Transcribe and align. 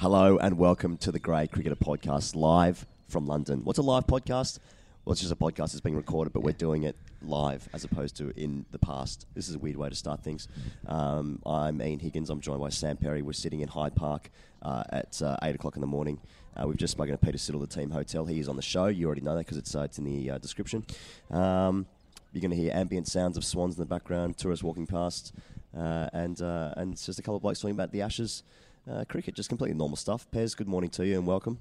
Hello 0.00 0.38
and 0.38 0.56
welcome 0.56 0.96
to 0.96 1.12
the 1.12 1.18
Grade 1.18 1.52
Cricketer 1.52 1.76
Podcast 1.76 2.34
live 2.34 2.86
from 3.08 3.26
London. 3.26 3.60
What's 3.64 3.78
a 3.78 3.82
live 3.82 4.06
podcast? 4.06 4.58
Well, 5.04 5.12
it's 5.12 5.20
just 5.20 5.30
a 5.30 5.36
podcast 5.36 5.72
that's 5.72 5.82
being 5.82 5.94
recorded, 5.94 6.32
but 6.32 6.42
we're 6.42 6.52
doing 6.52 6.84
it 6.84 6.96
live 7.20 7.68
as 7.74 7.84
opposed 7.84 8.16
to 8.16 8.32
in 8.34 8.64
the 8.70 8.78
past. 8.78 9.26
This 9.34 9.50
is 9.50 9.56
a 9.56 9.58
weird 9.58 9.76
way 9.76 9.90
to 9.90 9.94
start 9.94 10.24
things. 10.24 10.48
Um, 10.86 11.42
I'm 11.44 11.82
Ian 11.82 11.98
Higgins. 11.98 12.30
I'm 12.30 12.40
joined 12.40 12.60
by 12.60 12.70
Sam 12.70 12.96
Perry. 12.96 13.20
We're 13.20 13.34
sitting 13.34 13.60
in 13.60 13.68
Hyde 13.68 13.94
Park 13.94 14.30
uh, 14.62 14.84
at 14.88 15.20
uh, 15.20 15.36
8 15.42 15.56
o'clock 15.56 15.76
in 15.76 15.82
the 15.82 15.86
morning. 15.86 16.18
Uh, 16.56 16.66
we've 16.66 16.78
just 16.78 16.92
spoken 16.92 17.12
to 17.12 17.18
Peter 17.18 17.36
Siddle, 17.36 17.60
the 17.60 17.66
team 17.66 17.90
hotel. 17.90 18.24
He 18.24 18.40
is 18.40 18.48
on 18.48 18.56
the 18.56 18.62
show. 18.62 18.86
You 18.86 19.04
already 19.04 19.20
know 19.20 19.34
that 19.34 19.44
because 19.44 19.58
it's, 19.58 19.74
uh, 19.74 19.82
it's 19.82 19.98
in 19.98 20.04
the 20.04 20.30
uh, 20.30 20.38
description. 20.38 20.86
Um, 21.30 21.84
you're 22.32 22.40
going 22.40 22.52
to 22.52 22.56
hear 22.56 22.72
ambient 22.72 23.06
sounds 23.06 23.36
of 23.36 23.44
swans 23.44 23.76
in 23.76 23.82
the 23.82 23.86
background, 23.86 24.38
tourists 24.38 24.64
walking 24.64 24.86
past, 24.86 25.34
uh, 25.76 26.08
and, 26.14 26.40
and 26.40 26.94
it's 26.94 27.04
just 27.04 27.18
a 27.18 27.22
couple 27.22 27.36
of 27.36 27.42
blokes 27.42 27.60
talking 27.60 27.74
about 27.74 27.92
the 27.92 28.00
Ashes. 28.00 28.44
Uh, 28.88 29.04
cricket, 29.08 29.34
just 29.34 29.48
completely 29.48 29.76
normal 29.76 29.96
stuff. 29.96 30.26
Pez, 30.32 30.56
good 30.56 30.68
morning 30.68 30.90
to 30.90 31.06
you 31.06 31.18
and 31.18 31.26
welcome. 31.26 31.58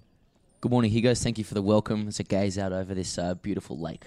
Good 0.61 0.71
morning, 0.71 0.91
Higos. 0.91 1.23
Thank 1.23 1.37
you 1.37 1.43
for 1.43 1.53
the 1.53 1.61
welcome. 1.61 2.07
As 2.07 2.19
I 2.19 2.23
gaze 2.23 2.57
out 2.57 2.73
over 2.73 2.93
this 2.93 3.17
uh, 3.17 3.35
beautiful 3.35 3.79
lake 3.79 4.03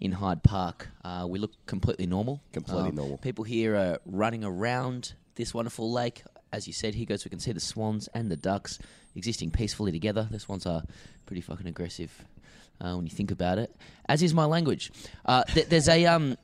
in 0.00 0.12
Hyde 0.12 0.42
Park, 0.42 0.88
uh, 1.04 1.26
we 1.28 1.38
look 1.38 1.52
completely 1.66 2.06
normal. 2.06 2.40
Completely 2.52 2.90
Um, 2.90 2.94
normal. 2.96 3.18
People 3.18 3.44
here 3.44 3.74
are 3.76 3.98
running 4.04 4.44
around 4.44 5.14
this 5.36 5.54
wonderful 5.54 5.90
lake. 5.90 6.24
As 6.52 6.66
you 6.66 6.72
said, 6.72 6.94
Higos, 6.94 7.24
we 7.24 7.30
can 7.30 7.38
see 7.38 7.52
the 7.52 7.60
swans 7.60 8.08
and 8.08 8.30
the 8.30 8.36
ducks 8.36 8.78
existing 9.14 9.50
peacefully 9.50 9.92
together. 9.92 10.26
The 10.30 10.38
swans 10.40 10.66
are 10.66 10.82
pretty 11.26 11.40
fucking 11.42 11.66
aggressive 11.66 12.24
uh, 12.80 12.94
when 12.94 13.06
you 13.06 13.10
think 13.12 13.30
about 13.30 13.58
it. 13.58 13.74
As 14.08 14.22
is 14.22 14.34
my 14.34 14.44
language. 14.46 14.90
Uh, 15.24 15.44
th- 15.44 15.68
there's 15.68 15.88
a 15.88 16.06
um. 16.06 16.36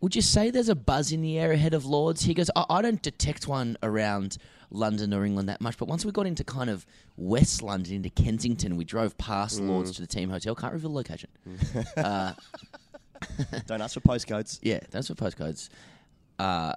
Would 0.00 0.14
you 0.14 0.22
say 0.22 0.50
there's 0.50 0.68
a 0.68 0.74
buzz 0.76 1.10
in 1.12 1.22
the 1.22 1.38
air 1.38 1.50
ahead 1.52 1.74
of 1.74 1.84
Lords? 1.84 2.22
He 2.22 2.32
goes, 2.34 2.50
I, 2.54 2.64
I 2.70 2.82
don't 2.82 3.02
detect 3.02 3.48
one 3.48 3.76
around 3.82 4.38
London 4.70 5.12
or 5.12 5.24
England 5.24 5.48
that 5.48 5.60
much, 5.60 5.76
but 5.76 5.88
once 5.88 6.04
we 6.04 6.12
got 6.12 6.26
into 6.26 6.44
kind 6.44 6.70
of 6.70 6.86
West 7.16 7.62
London, 7.62 7.94
into 7.94 8.10
Kensington, 8.10 8.76
we 8.76 8.84
drove 8.84 9.18
past 9.18 9.60
Lords 9.60 9.92
to 9.96 10.00
the 10.00 10.06
team 10.06 10.30
hotel. 10.30 10.54
Can't 10.54 10.72
reveal 10.72 10.90
the 10.90 10.96
location. 10.96 11.30
uh, 11.96 12.32
Don't 13.66 13.80
ask 13.80 13.94
for 13.94 14.00
postcodes. 14.00 14.60
yeah, 14.62 14.78
don't 14.90 15.00
ask 15.00 15.08
for 15.08 15.14
postcodes. 15.16 15.68
Uh, 16.38 16.72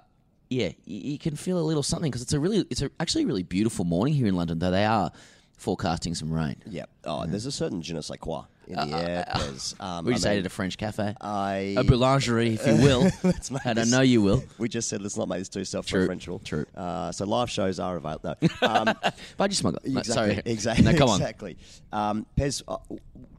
yeah, 0.50 0.66
y- 0.68 0.74
you 0.86 1.18
can 1.18 1.36
feel 1.36 1.58
a 1.58 1.62
little 1.62 1.84
something 1.84 2.10
because 2.10 2.22
it's 2.22 2.32
a 2.32 2.40
really, 2.40 2.66
it's 2.68 2.82
a, 2.82 2.90
actually 2.98 3.22
a 3.22 3.26
really 3.28 3.44
beautiful 3.44 3.84
morning 3.84 4.12
here 4.14 4.26
in 4.26 4.34
London, 4.34 4.58
though 4.58 4.72
they 4.72 4.84
are 4.84 5.12
forecasting 5.56 6.16
some 6.16 6.32
rain. 6.32 6.56
Yep. 6.66 6.90
Oh, 7.04 7.26
there's 7.26 7.46
a 7.46 7.52
certain 7.52 7.80
je 7.80 7.94
ne 7.94 8.00
sais 8.00 8.18
quoi 8.18 8.42
in 8.72 8.90
the 8.90 8.96
air. 8.96 9.24
Pez. 9.34 9.80
Um, 9.80 10.04
Would 10.04 10.14
I 10.14 10.18
mean, 10.18 10.36
it 10.36 10.40
at 10.40 10.46
a 10.46 10.48
French 10.50 10.76
cafe? 10.78 11.14
I 11.20 11.74
a 11.78 11.84
boulangerie, 11.84 12.54
if 12.54 12.66
you 12.66 12.76
will. 12.76 13.02
Let's 13.22 13.50
make 13.50 13.64
and 13.64 13.78
I 13.78 13.82
this- 13.82 13.90
know 13.92 14.00
you 14.00 14.22
will. 14.22 14.42
We 14.58 14.68
just 14.68 14.88
said 14.88 15.02
let's 15.02 15.16
not 15.16 15.28
make 15.28 15.38
this 15.40 15.48
too 15.48 15.64
self-referential. 15.64 16.42
true. 16.44 16.66
Uh, 16.76 17.10
so 17.12 17.24
live 17.26 17.50
shows 17.50 17.78
are 17.80 17.96
available. 17.96 18.36
No. 18.40 18.48
Um, 18.62 18.94
But 19.36 19.50
you 19.50 19.56
smuggler. 19.56 19.80
No, 19.84 20.00
exactly. 20.00 20.34
sorry. 20.34 20.42
Exactly. 20.44 20.84
No, 20.84 20.94
come 20.98 21.08
on. 21.08 21.20
Exactly. 21.20 21.56
Um, 21.92 22.26
Pez, 22.36 22.62
uh, 22.68 22.76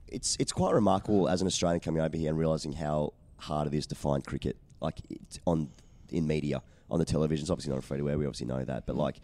it's 0.08 0.36
it's 0.40 0.52
quite 0.52 0.74
remarkable 0.74 1.28
as 1.30 1.42
an 1.42 1.48
Australian 1.48 1.80
coming 1.80 2.02
over 2.02 2.16
here 2.18 2.30
and 2.30 2.38
realizing 2.38 2.74
how 2.74 3.14
hard 3.38 3.68
it 3.68 3.74
is 3.74 3.88
to 3.88 3.96
find 3.96 4.24
cricket, 4.26 4.58
like 4.82 5.00
it, 5.10 5.40
on 5.46 5.70
in 6.12 6.28
media 6.28 6.62
on 6.92 7.00
the 7.00 7.06
televisions. 7.06 7.50
Obviously 7.50 7.70
not 7.70 7.78
on 7.78 7.82
free 7.82 7.98
to 7.98 8.10
air. 8.10 8.18
We 8.18 8.26
obviously 8.26 8.48
know 8.48 8.64
that, 8.64 8.86
but 8.86 8.96
like. 8.96 9.18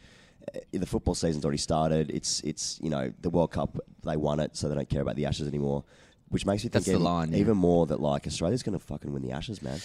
Uh, 0.56 0.60
The 0.72 0.86
football 0.86 1.16
season's 1.16 1.44
already 1.46 1.58
started. 1.58 2.10
It's 2.12 2.42
it's 2.42 2.80
you 2.82 2.90
know 2.90 3.12
the 3.22 3.30
World 3.30 3.52
Cup 3.52 3.78
they 4.06 4.18
won 4.18 4.40
it, 4.40 4.56
so 4.56 4.70
they 4.70 4.76
don't 4.76 4.90
care 4.90 5.02
about 5.02 5.16
the 5.16 5.26
Ashes 5.26 5.48
anymore, 5.48 5.84
which 6.30 6.46
makes 6.46 6.64
me 6.64 6.70
think 6.70 6.74
That's 6.74 6.86
the 6.86 6.92
even, 6.94 7.04
line, 7.04 7.32
yeah. 7.32 7.40
even 7.40 7.58
more 7.58 7.86
that 7.88 8.00
like 8.00 8.26
Australia's 8.28 8.64
going 8.64 8.78
to 8.78 8.84
fucking 8.84 9.12
win 9.12 9.22
the 9.22 9.32
Ashes, 9.32 9.62
man. 9.62 9.76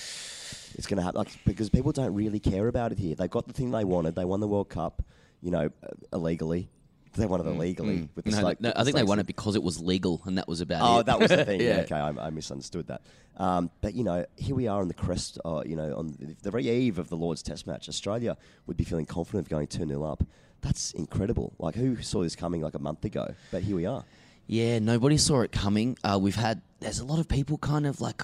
It's 0.76 0.86
going 0.88 0.96
to 0.98 1.02
happen 1.02 1.18
like, 1.18 1.28
because 1.44 1.70
people 1.70 1.92
don't 1.92 2.14
really 2.14 2.40
care 2.40 2.66
about 2.68 2.92
it 2.92 2.98
here. 2.98 3.14
They 3.14 3.28
got 3.28 3.46
the 3.46 3.52
thing 3.52 3.70
they 3.70 3.84
wanted. 3.84 4.14
They 4.16 4.24
won 4.24 4.40
the 4.40 4.48
World 4.48 4.68
Cup, 4.68 5.02
you 5.40 5.50
know, 5.52 5.70
uh, 5.82 5.88
illegally. 6.12 6.68
They 7.16 7.26
won 7.26 7.40
it 7.40 7.46
illegally 7.46 8.08
with 8.16 8.24
the 8.24 8.32
Mm, 8.32 8.34
No, 8.34 8.40
slate- 8.40 8.60
no, 8.60 8.72
I 8.74 8.82
think 8.82 8.96
they 8.96 9.04
won 9.04 9.20
it 9.20 9.26
because 9.26 9.54
it 9.54 9.62
was 9.62 9.80
legal, 9.80 10.20
and 10.24 10.36
that 10.36 10.48
was 10.48 10.60
about 10.60 10.80
Oh, 10.82 10.98
it. 10.98 11.06
that 11.06 11.20
was 11.20 11.30
the 11.30 11.44
thing. 11.44 11.60
yeah. 11.68 11.82
Okay, 11.84 11.94
I, 11.94 12.08
I 12.08 12.30
misunderstood 12.30 12.88
that. 12.88 13.02
Um, 13.36 13.70
but 13.82 13.94
you 13.94 14.02
know, 14.02 14.26
here 14.36 14.56
we 14.56 14.66
are 14.66 14.80
on 14.80 14.88
the 14.88 14.94
crest. 14.94 15.38
Uh, 15.44 15.62
you 15.64 15.76
know, 15.76 15.96
on 15.96 16.08
the, 16.18 16.34
the 16.42 16.50
very 16.50 16.68
eve 16.68 16.98
of 16.98 17.08
the 17.10 17.16
Lord's 17.16 17.42
Test 17.44 17.68
match, 17.68 17.88
Australia 17.88 18.36
would 18.66 18.76
be 18.76 18.82
feeling 18.84 19.06
confident 19.06 19.46
of 19.46 19.48
going 19.48 19.68
two 19.68 19.86
0 19.86 20.02
up. 20.02 20.24
That's 20.64 20.92
incredible. 20.92 21.52
Like, 21.58 21.74
who 21.74 22.00
saw 22.02 22.22
this 22.22 22.34
coming 22.34 22.62
like 22.62 22.74
a 22.74 22.78
month 22.78 23.04
ago? 23.04 23.34
But 23.52 23.62
here 23.62 23.76
we 23.76 23.84
are. 23.84 24.02
Yeah, 24.46 24.78
nobody 24.78 25.18
saw 25.18 25.42
it 25.42 25.52
coming. 25.52 25.96
Uh, 26.02 26.18
we've 26.20 26.34
had 26.34 26.62
there's 26.80 26.98
a 27.00 27.04
lot 27.04 27.18
of 27.18 27.28
people 27.28 27.58
kind 27.58 27.86
of 27.86 28.00
like 28.00 28.22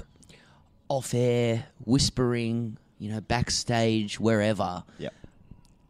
off 0.89 1.13
air 1.15 1.67
whispering, 1.85 2.79
you 2.99 3.11
know, 3.11 3.21
backstage 3.21 4.19
wherever, 4.19 4.83
Yep. 4.99 5.15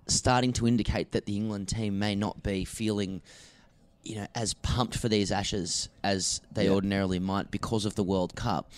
starting 0.08 0.52
to 0.54 0.66
indicate 0.66 1.12
that 1.12 1.26
the 1.26 1.36
England 1.36 1.68
team 1.68 1.98
may 1.98 2.14
not 2.14 2.42
be 2.42 2.64
feeling, 2.64 3.22
you 4.04 4.16
know, 4.16 4.26
as 4.34 4.54
pumped 4.54 4.96
for 4.96 5.08
these 5.08 5.30
Ashes 5.32 5.88
as 6.02 6.40
they 6.52 6.64
Yeah. 6.66 6.72
ordinarily 6.72 7.18
might 7.20 7.50
because 7.50 7.84
of 7.84 7.94
the 7.94 8.04
World 8.04 8.34
Cup. 8.34 8.70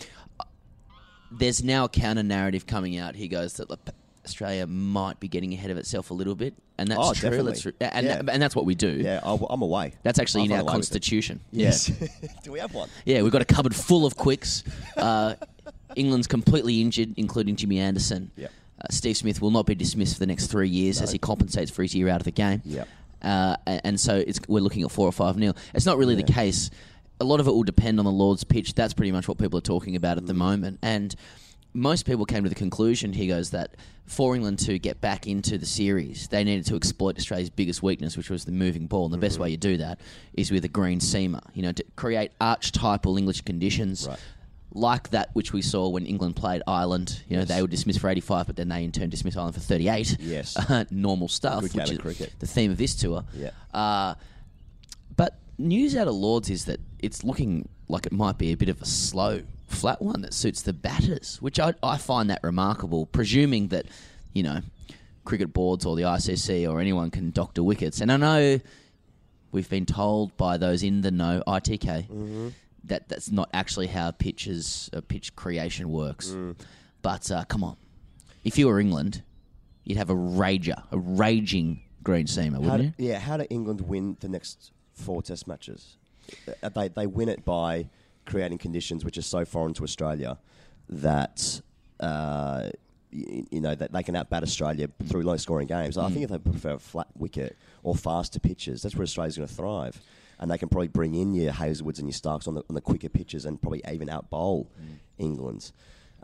There's 1.31 1.65
now 1.65 1.85
a 1.85 1.89
counter 1.89 2.23
narrative 2.23 2.67
coming 2.67 2.99
out. 2.99 3.15
He 3.17 3.29
goes 3.29 3.55
that 3.55 3.69
Australia 4.25 4.67
might 4.67 5.19
be 5.21 5.29
getting 5.29 5.53
ahead 5.53 5.71
of 5.71 5.77
itself 5.77 6.11
a 6.11 6.15
little 6.15 6.35
bit, 6.35 6.55
and 6.79 6.89
that's 6.89 7.01
Oh, 7.01 7.13
true. 7.13 7.73
and, 7.81 8.07
Yeah. 8.07 8.23
and 8.29 8.41
that's 8.43 8.55
what 8.55 8.65
we 8.65 8.75
do. 8.75 8.89
Yeah, 8.91 9.21
I'll, 9.25 9.45
I'm 9.51 9.63
away. 9.63 9.95
That's 10.03 10.19
actually 10.19 10.43
I'll 10.43 10.47
in 10.47 10.53
our 10.53 10.59
a 10.59 10.63
way 10.63 10.67
with 10.67 10.73
it. 10.73 10.77
constitution. 10.77 11.41
Yes. 11.51 11.87
Do 12.45 12.53
we 12.53 12.61
have 12.61 12.73
one? 12.75 12.89
Yeah, 13.05 13.23
we've 13.23 13.33
got 13.33 13.43
a 13.43 13.47
cupboard 13.47 13.75
full 13.75 14.07
of 14.07 14.17
quicks. 14.17 14.63
Uh, 14.97 15.35
England's 15.97 16.27
completely 16.27 16.81
injured, 16.81 17.15
including 17.17 17.57
Jimmy 17.57 17.79
Anderson. 17.79 18.31
Yep. 18.37 18.51
Uh, 18.81 18.85
Steve 18.91 19.17
Smith 19.17 19.41
will 19.43 19.51
not 19.51 19.67
be 19.67 19.75
dismissed 19.75 20.15
for 20.15 20.21
the 20.21 20.27
next 20.27 20.47
three 20.47 20.69
years 20.69 21.01
as 21.03 21.11
he 21.13 21.19
compensates 21.19 21.71
for 21.71 21.83
his 21.83 21.95
year 21.95 22.09
out 22.09 22.21
of 22.21 22.25
the 22.25 22.31
game. 22.31 22.63
Yep. 22.65 22.89
Uh, 23.23 23.57
and 23.67 24.01
so 24.01 24.17
it's, 24.17 24.41
we're 24.49 24.61
looking 24.61 24.83
at 24.83 24.91
four 24.91 25.07
or 25.09 25.13
five 25.13 25.37
nil. 25.37 25.55
It's 25.75 25.87
not 25.87 25.99
really 25.99 26.15
the 26.17 26.23
case. 26.25 26.71
A 27.21 27.25
lot 27.25 27.39
of 27.39 27.47
it 27.47 27.53
will 27.53 27.63
depend 27.63 27.99
on 28.01 28.05
the 28.05 28.11
Lord's 28.11 28.43
pitch. 28.43 28.75
That's 28.75 28.95
pretty 28.95 29.13
much 29.13 29.29
what 29.29 29.39
people 29.39 29.59
are 29.59 29.63
talking 29.63 29.95
about 29.95 30.17
at 30.19 30.27
the 30.27 30.35
moment. 30.35 30.81
And 30.83 31.15
most 31.75 32.05
people 32.07 32.25
came 32.27 32.43
to 32.43 32.49
the 32.49 32.55
conclusion, 32.55 33.13
he 33.13 33.27
goes, 33.27 33.51
that 33.51 33.77
for 34.07 34.35
England 34.35 34.59
to 34.61 34.79
get 34.79 35.01
back 35.01 35.27
into 35.27 35.57
the 35.57 35.67
series, 35.67 36.29
they 36.29 36.45
needed 36.45 36.67
to 36.67 36.77
exploit 36.77 37.17
Australia's 37.17 37.51
biggest 37.51 37.83
weakness, 37.83 38.17
which 38.17 38.29
was 38.31 38.45
the 38.45 38.53
moving 38.53 38.87
ball. 38.87 39.05
And 39.07 39.15
the 39.15 39.19
best 39.19 39.39
way 39.39 39.51
you 39.51 39.57
do 39.57 39.77
that 39.79 40.01
is 40.35 40.51
with 40.51 40.65
a 40.65 40.69
green 40.69 40.99
seamer, 41.01 41.41
you 41.55 41.63
know, 41.63 41.73
to 41.73 41.85
create 41.97 42.33
archetypal 42.41 43.17
English 43.17 43.41
conditions. 43.43 44.07
Right. 44.09 44.19
like 44.75 45.11
that 45.11 45.29
which 45.35 45.53
we 45.53 45.61
saw 45.61 45.89
when 45.89 46.07
England 46.07 46.35
played 46.35 46.63
Ireland. 46.67 47.23
You 47.29 47.37
know, 47.37 47.45
they 47.45 47.61
were 47.61 47.69
dismissed 47.69 48.01
for 48.01 48.09
85, 48.09 48.47
but 48.47 48.57
then 48.57 48.69
they 48.69 48.85
in 48.85 48.91
turn 48.93 49.11
dismissed 49.11 49.37
Ireland 49.37 49.55
for 49.55 49.61
38. 49.61 50.17
Yes. 50.21 50.57
normal 50.91 51.29
stuff, 51.29 51.61
Good 51.63 51.75
which 51.75 51.91
is 51.91 51.99
cricket. 51.99 52.33
the 52.39 52.47
theme 52.47 52.71
of 52.71 52.79
this 52.79 52.95
tour. 52.95 53.25
Yeah. 53.35 53.51
Uh, 53.73 54.15
but 55.17 55.39
news 55.59 55.95
out 55.97 56.09
of 56.09 56.15
Lords 56.15 56.49
is 56.51 56.65
that 56.67 56.81
it's 57.01 57.23
looking 57.23 57.69
like 57.89 58.07
it 58.07 58.13
might 58.13 58.39
be 58.39 58.53
a 58.53 58.57
bit 58.57 58.69
of 58.71 58.81
a 58.81 58.87
slow, 58.87 59.43
flat 59.73 60.01
one 60.03 60.23
that 60.23 60.35
suits 60.35 60.63
the 60.63 60.73
batters, 60.73 61.39
which 61.41 61.59
I, 61.59 61.75
I 61.83 61.97
find 61.99 62.31
that 62.31 62.41
remarkable, 62.43 63.07
presuming 63.07 63.69
that, 63.69 63.87
you 64.33 64.43
know, 64.43 64.61
cricket 65.25 65.53
boards 65.53 65.85
or 65.87 65.97
the 65.97 66.03
ICC 66.03 66.71
or 66.71 66.81
anyone 66.81 67.11
can 67.11 67.31
doctor 67.31 67.63
wickets. 67.63 68.01
And 68.01 68.11
I 68.13 68.17
know 68.17 68.61
we've 69.53 69.69
been 69.69 69.87
told 69.87 70.37
by 70.37 70.57
those 70.57 70.83
in 70.83 71.01
the 71.03 71.11
know, 71.11 71.43
ITK, 71.47 72.09
Mm-hmm. 72.09 72.49
that 72.85 73.09
that's 73.09 73.31
not 73.31 73.49
actually 73.53 73.87
how 73.89 74.11
pitches, 74.11 74.91
uh, 74.93 75.01
pitch 75.01 75.35
creation 75.37 75.89
works. 75.91 76.29
Mm. 76.31 76.57
But 77.03 77.31
uh, 77.31 77.45
come 77.45 77.63
on. 77.65 77.77
If 78.45 78.59
you 78.59 78.67
were 78.67 78.81
England, 78.81 79.23
you'd 79.85 79.99
have 79.99 80.11
a 80.11 80.15
rager, 80.15 80.83
a 80.91 80.99
raging 80.99 81.81
green 82.03 82.27
seamer, 82.27 82.59
wouldn't 82.59 82.97
do, 82.97 83.03
you? 83.05 83.11
yeah, 83.11 83.19
how 83.21 83.37
do 83.37 83.47
England 83.51 83.81
win 83.83 84.17
the 84.21 84.29
next 84.29 84.73
four 84.95 85.23
Test 85.23 85.47
matches? 85.47 85.97
Uh, 86.63 86.69
They 86.69 86.89
they 86.89 87.07
win 87.07 87.29
it 87.29 87.45
by 87.45 87.87
creating 88.27 88.59
conditions 88.59 89.05
which 89.05 89.19
are 89.19 89.23
so 89.23 89.45
foreign 89.45 89.75
to 89.75 89.83
Australia 89.83 90.39
that 90.89 91.61
uh, 92.01 92.71
you, 93.11 93.47
you 93.51 93.61
know 93.61 93.75
that 93.75 93.93
they 93.93 94.03
can 94.03 94.15
outbat 94.15 94.43
Australia 94.43 94.89
through 95.07 95.23
low 95.23 95.37
scoring 95.37 95.67
games. 95.67 95.97
I 95.99 96.09
think 96.11 96.25
if 96.25 96.31
they 96.31 96.39
prefer 96.39 96.73
a 96.73 96.79
flat 96.79 97.09
wicket 97.17 97.57
or 97.83 97.95
faster 97.95 98.41
pitches, 98.41 98.83
that's 98.83 98.97
where 98.97 99.05
Australia's 99.05 99.37
going 99.37 99.49
to 99.49 99.55
thrive. 99.55 100.01
And 100.39 100.51
they 100.51 100.59
can 100.59 100.69
probably 100.69 100.89
bring 100.89 101.15
in 101.15 101.35
your 101.35 101.53
Hazlewoods 101.53 101.99
and 102.01 102.09
your 102.09 102.15
Starcs 102.15 102.49
on 102.49 102.55
the, 102.55 102.65
on 102.69 102.75
the 102.75 102.81
quicker 102.81 103.09
pitches 103.09 103.45
and 103.45 103.63
probably 103.63 103.81
even 103.89 104.09
out 104.09 104.29
bowl 104.29 104.69
England. 105.17 105.71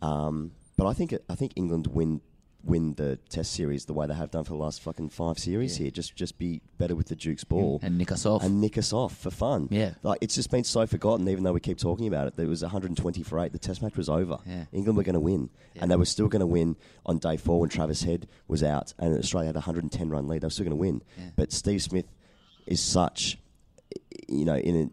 Um, 0.01 0.51
but 0.77 0.87
I 0.87 0.93
think 0.93 1.15
I 1.29 1.35
think 1.37 1.53
England 1.57 1.89
win 1.89 2.21
win 2.69 2.95
the 2.95 3.17
Test 3.29 3.53
series 3.53 3.87
the 3.87 3.93
way 3.93 4.07
they 4.07 4.15
have 4.15 4.31
done 4.31 4.45
for 4.45 4.51
the 4.51 4.57
last 4.59 4.83
fucking 4.83 5.09
five 5.09 5.39
series 5.39 5.77
here. 5.77 5.91
Just 5.91 6.15
just 6.15 6.39
be 6.39 6.61
better 6.77 6.95
with 6.95 7.09
the 7.09 7.17
Duke's 7.17 7.45
ball 7.45 7.81
And 7.83 7.99
nick 7.99 8.13
us 8.13 8.27
off. 8.27 8.45
and 8.45 8.61
nick 8.61 8.79
us 8.79 8.93
off 8.93 9.17
for 9.17 9.31
fun. 9.31 9.69
Yeah. 9.71 9.95
like 10.03 10.19
it's 10.21 10.35
just 10.35 10.51
been 10.51 10.65
so 10.65 10.87
forgotten. 10.87 11.29
Even 11.29 11.45
though 11.45 11.53
we 11.53 11.61
keep 11.61 11.79
talking 11.79 12.07
about 12.07 12.29
it, 12.29 12.37
there 12.37 12.47
was 12.47 12.63
120 12.63 13.23
for 13.23 13.41
eight. 13.41 13.53
The 13.53 13.59
Test 13.59 13.83
match 13.83 13.97
was 13.97 14.09
over. 14.09 14.39
Yeah. 14.47 14.65
England 14.73 14.97
were 14.97 15.03
going 15.03 15.15
to 15.15 15.21
win, 15.21 15.51
and 15.77 15.91
they 15.91 15.97
were 15.97 16.05
still 16.05 16.29
going 16.29 16.41
to 16.41 16.47
win 16.47 16.77
on 17.07 17.19
day 17.19 17.37
four 17.37 17.61
when 17.61 17.71
Travis 17.71 18.03
Head 18.03 18.29
was 18.47 18.63
out, 18.63 18.93
and 18.99 19.19
Australia 19.19 19.49
had 19.49 19.57
a 19.57 19.61
110 19.61 20.11
run 20.11 20.29
lead. 20.29 20.43
They 20.43 20.47
were 20.47 20.51
still 20.51 20.65
going 20.65 20.71
to 20.71 20.77
win, 20.77 21.03
Yeah. 21.17 21.31
but 21.37 21.53
Steve 21.53 21.83
Smith 21.83 22.07
is 22.67 22.81
such, 22.81 23.39
you 24.29 24.45
know, 24.45 24.57
in 24.57 24.77
an. 24.77 24.91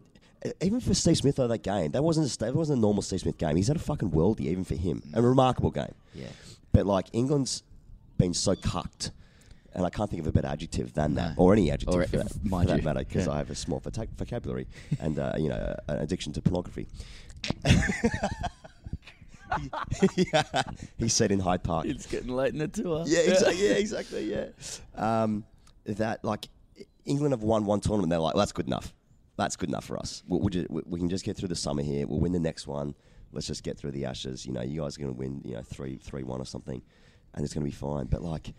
Even 0.60 0.78
for 0.80 0.94
Steve 0.94 1.16
Smith, 1.16 1.36
though, 1.36 1.48
that 1.48 1.64
game 1.64 1.90
that 1.92 2.04
wasn't 2.04 2.32
a, 2.32 2.38
that 2.38 2.54
wasn't 2.54 2.78
a 2.78 2.80
normal 2.80 3.02
Steve 3.02 3.20
Smith 3.20 3.36
game. 3.36 3.56
He's 3.56 3.66
had 3.68 3.76
a 3.76 3.80
fucking 3.80 4.10
worldie, 4.12 4.42
even 4.42 4.62
for 4.64 4.76
him, 4.76 5.02
a 5.12 5.20
mm. 5.20 5.24
remarkable 5.28 5.70
game. 5.72 5.94
Yeah. 6.14 6.26
But 6.76 6.84
like 6.84 7.06
England's 7.14 7.62
been 8.18 8.34
so 8.34 8.54
cucked, 8.54 9.10
and 9.72 9.86
I 9.86 9.88
can't 9.88 10.10
think 10.10 10.20
of 10.20 10.26
a 10.26 10.32
better 10.32 10.48
adjective 10.48 10.92
than 10.92 11.14
that, 11.14 11.32
or 11.38 11.54
any 11.54 11.70
adjective 11.70 11.94
Or 12.02 12.04
for, 12.06 12.16
if- 12.18 12.28
that, 12.28 12.44
mind 12.44 12.68
for 12.68 12.74
that 12.74 12.80
you. 12.82 12.84
matter, 12.84 12.98
because 12.98 13.26
Yeah. 13.26 13.32
I 13.32 13.38
have 13.38 13.48
a 13.50 13.54
small 13.54 13.80
voca- 13.80 14.10
vocabulary 14.18 14.66
and 15.00 15.18
uh, 15.18 15.32
you 15.38 15.48
know 15.48 15.74
an 15.88 16.00
addiction 16.00 16.34
to 16.34 16.42
pornography. 16.42 16.86
yeah, 20.16 20.42
he 20.98 21.08
said 21.08 21.30
in 21.32 21.40
Hyde 21.40 21.62
Park. 21.62 21.86
It's 21.86 22.04
getting 22.06 22.28
late 22.28 22.52
in 22.52 22.58
the 22.58 22.68
tour. 22.68 23.04
Yeah, 23.06 23.20
exactly. 23.20 23.64
Yeah, 23.68 23.74
exactly. 23.74 24.30
Yeah, 24.30 24.46
um, 24.96 25.44
that 25.86 26.22
like 26.24 26.46
England 27.06 27.32
have 27.32 27.42
won 27.42 27.64
one 27.64 27.80
tournament. 27.80 28.10
They're 28.10 28.18
like, 28.18 28.34
well, 28.34 28.42
that's 28.42 28.52
good 28.52 28.66
enough. 28.66 28.92
That's 29.38 29.56
good 29.56 29.70
enough 29.70 29.86
for 29.86 29.98
us. 29.98 30.22
We'll, 30.28 30.40
we'll 30.40 30.48
ju- 30.50 30.66
we 30.68 30.82
we 30.84 30.98
can 30.98 31.08
just 31.08 31.24
get 31.24 31.38
through 31.38 31.48
the 31.48 31.56
summer 31.56 31.82
here. 31.82 32.06
We'll 32.06 32.20
win 32.20 32.32
the 32.32 32.38
next 32.40 32.66
one. 32.66 32.94
Let's 33.32 33.46
just 33.46 33.62
get 33.62 33.78
through 33.78 33.92
the 33.92 34.04
Ashes. 34.06 34.46
You 34.46 34.52
know, 34.52 34.62
you 34.62 34.80
guys 34.80 34.96
are 34.96 35.00
going 35.00 35.12
to 35.12 35.18
win. 35.18 35.42
You 35.44 35.54
know, 35.54 35.62
three, 35.62 35.96
three, 35.96 36.22
one 36.22 36.40
or 36.40 36.44
something, 36.44 36.82
and 37.34 37.44
it's 37.44 37.52
going 37.52 37.64
to 37.64 37.70
be 37.70 37.76
fine. 37.76 38.06
But 38.06 38.22
like, 38.22 38.52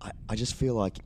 I, 0.00 0.12
I 0.28 0.36
just 0.36 0.54
feel 0.54 0.74
like 0.74 0.96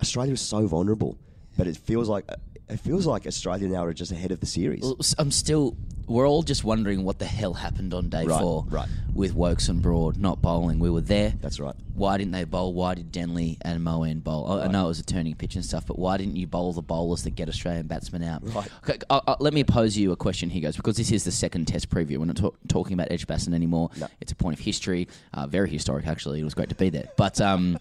Australia 0.00 0.34
is 0.34 0.40
so 0.40 0.66
vulnerable. 0.66 1.18
But 1.56 1.66
it 1.66 1.76
feels 1.76 2.08
like 2.08 2.28
it 2.68 2.80
feels 2.80 3.06
like 3.06 3.26
Australia 3.26 3.68
now 3.68 3.84
are 3.84 3.94
just 3.94 4.12
ahead 4.12 4.32
of 4.32 4.40
the 4.40 4.46
series. 4.46 4.82
Well, 4.82 4.98
I'm 5.18 5.30
still. 5.30 5.76
We're 6.08 6.28
all 6.28 6.42
just 6.42 6.62
wondering 6.62 7.02
what 7.04 7.18
the 7.18 7.24
hell 7.24 7.54
happened 7.54 7.92
on 7.92 8.08
day 8.08 8.24
Right, 8.24 8.40
four 8.40 8.64
right. 8.68 8.88
with 9.12 9.34
Woakes 9.34 9.68
and 9.68 9.82
Broad 9.82 10.16
not 10.18 10.40
bowling. 10.40 10.78
We 10.78 10.88
were 10.88 11.00
there. 11.00 11.34
That's 11.40 11.58
right. 11.58 11.74
Why 11.94 12.16
didn't 12.16 12.32
they 12.32 12.44
bowl? 12.44 12.74
Why 12.74 12.94
did 12.94 13.12
Denly 13.12 13.56
and 13.62 13.80
Moeen 13.84 14.22
bowl? 14.22 14.46
I- 14.48 14.64
I 14.64 14.68
know 14.68 14.84
it 14.84 14.88
was 14.88 15.00
a 15.00 15.04
turning 15.04 15.34
pitch 15.34 15.56
and 15.56 15.64
stuff, 15.64 15.84
but 15.86 15.98
why 15.98 16.16
didn't 16.16 16.36
you 16.36 16.46
bowl 16.46 16.72
the 16.72 16.82
bowlers 16.82 17.22
that 17.24 17.30
get 17.34 17.48
Australian 17.48 17.86
batsmen 17.88 18.22
out? 18.22 18.42
Right. 18.54 18.68
Okay, 18.88 18.98
let 19.40 19.52
me 19.52 19.64
pose 19.64 19.96
you 19.96 20.12
a 20.12 20.16
question 20.16 20.48
here, 20.50 20.62
guys, 20.62 20.76
because 20.76 20.96
this 20.96 21.10
is 21.10 21.24
the 21.24 21.32
second 21.32 21.66
Test 21.66 21.90
preview. 21.90 22.18
We're 22.18 22.26
not 22.26 22.36
talk- 22.36 22.58
talking 22.68 22.92
about 22.94 23.10
Edgbaston 23.10 23.52
anymore. 23.54 23.90
No. 23.98 24.06
It's 24.20 24.30
a 24.30 24.36
point 24.36 24.58
of 24.58 24.64
history, 24.64 25.08
uh, 25.34 25.46
very 25.48 25.68
historic 25.70 26.06
actually. 26.06 26.40
It 26.40 26.44
was 26.44 26.54
great 26.54 26.68
to 26.68 26.74
be 26.76 26.88
there, 26.90 27.08
but 27.16 27.40
um, 27.40 27.78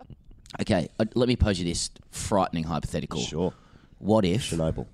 okay, 0.62 0.88
uh, 0.98 1.04
let 1.14 1.28
me 1.28 1.36
pose 1.36 1.58
you 1.58 1.64
this 1.66 1.90
frightening 2.10 2.64
hypothetical. 2.64 3.20
Sure. 3.20 3.52
What 3.98 4.24
if? 4.24 4.42
Chernobyl. 4.50 4.86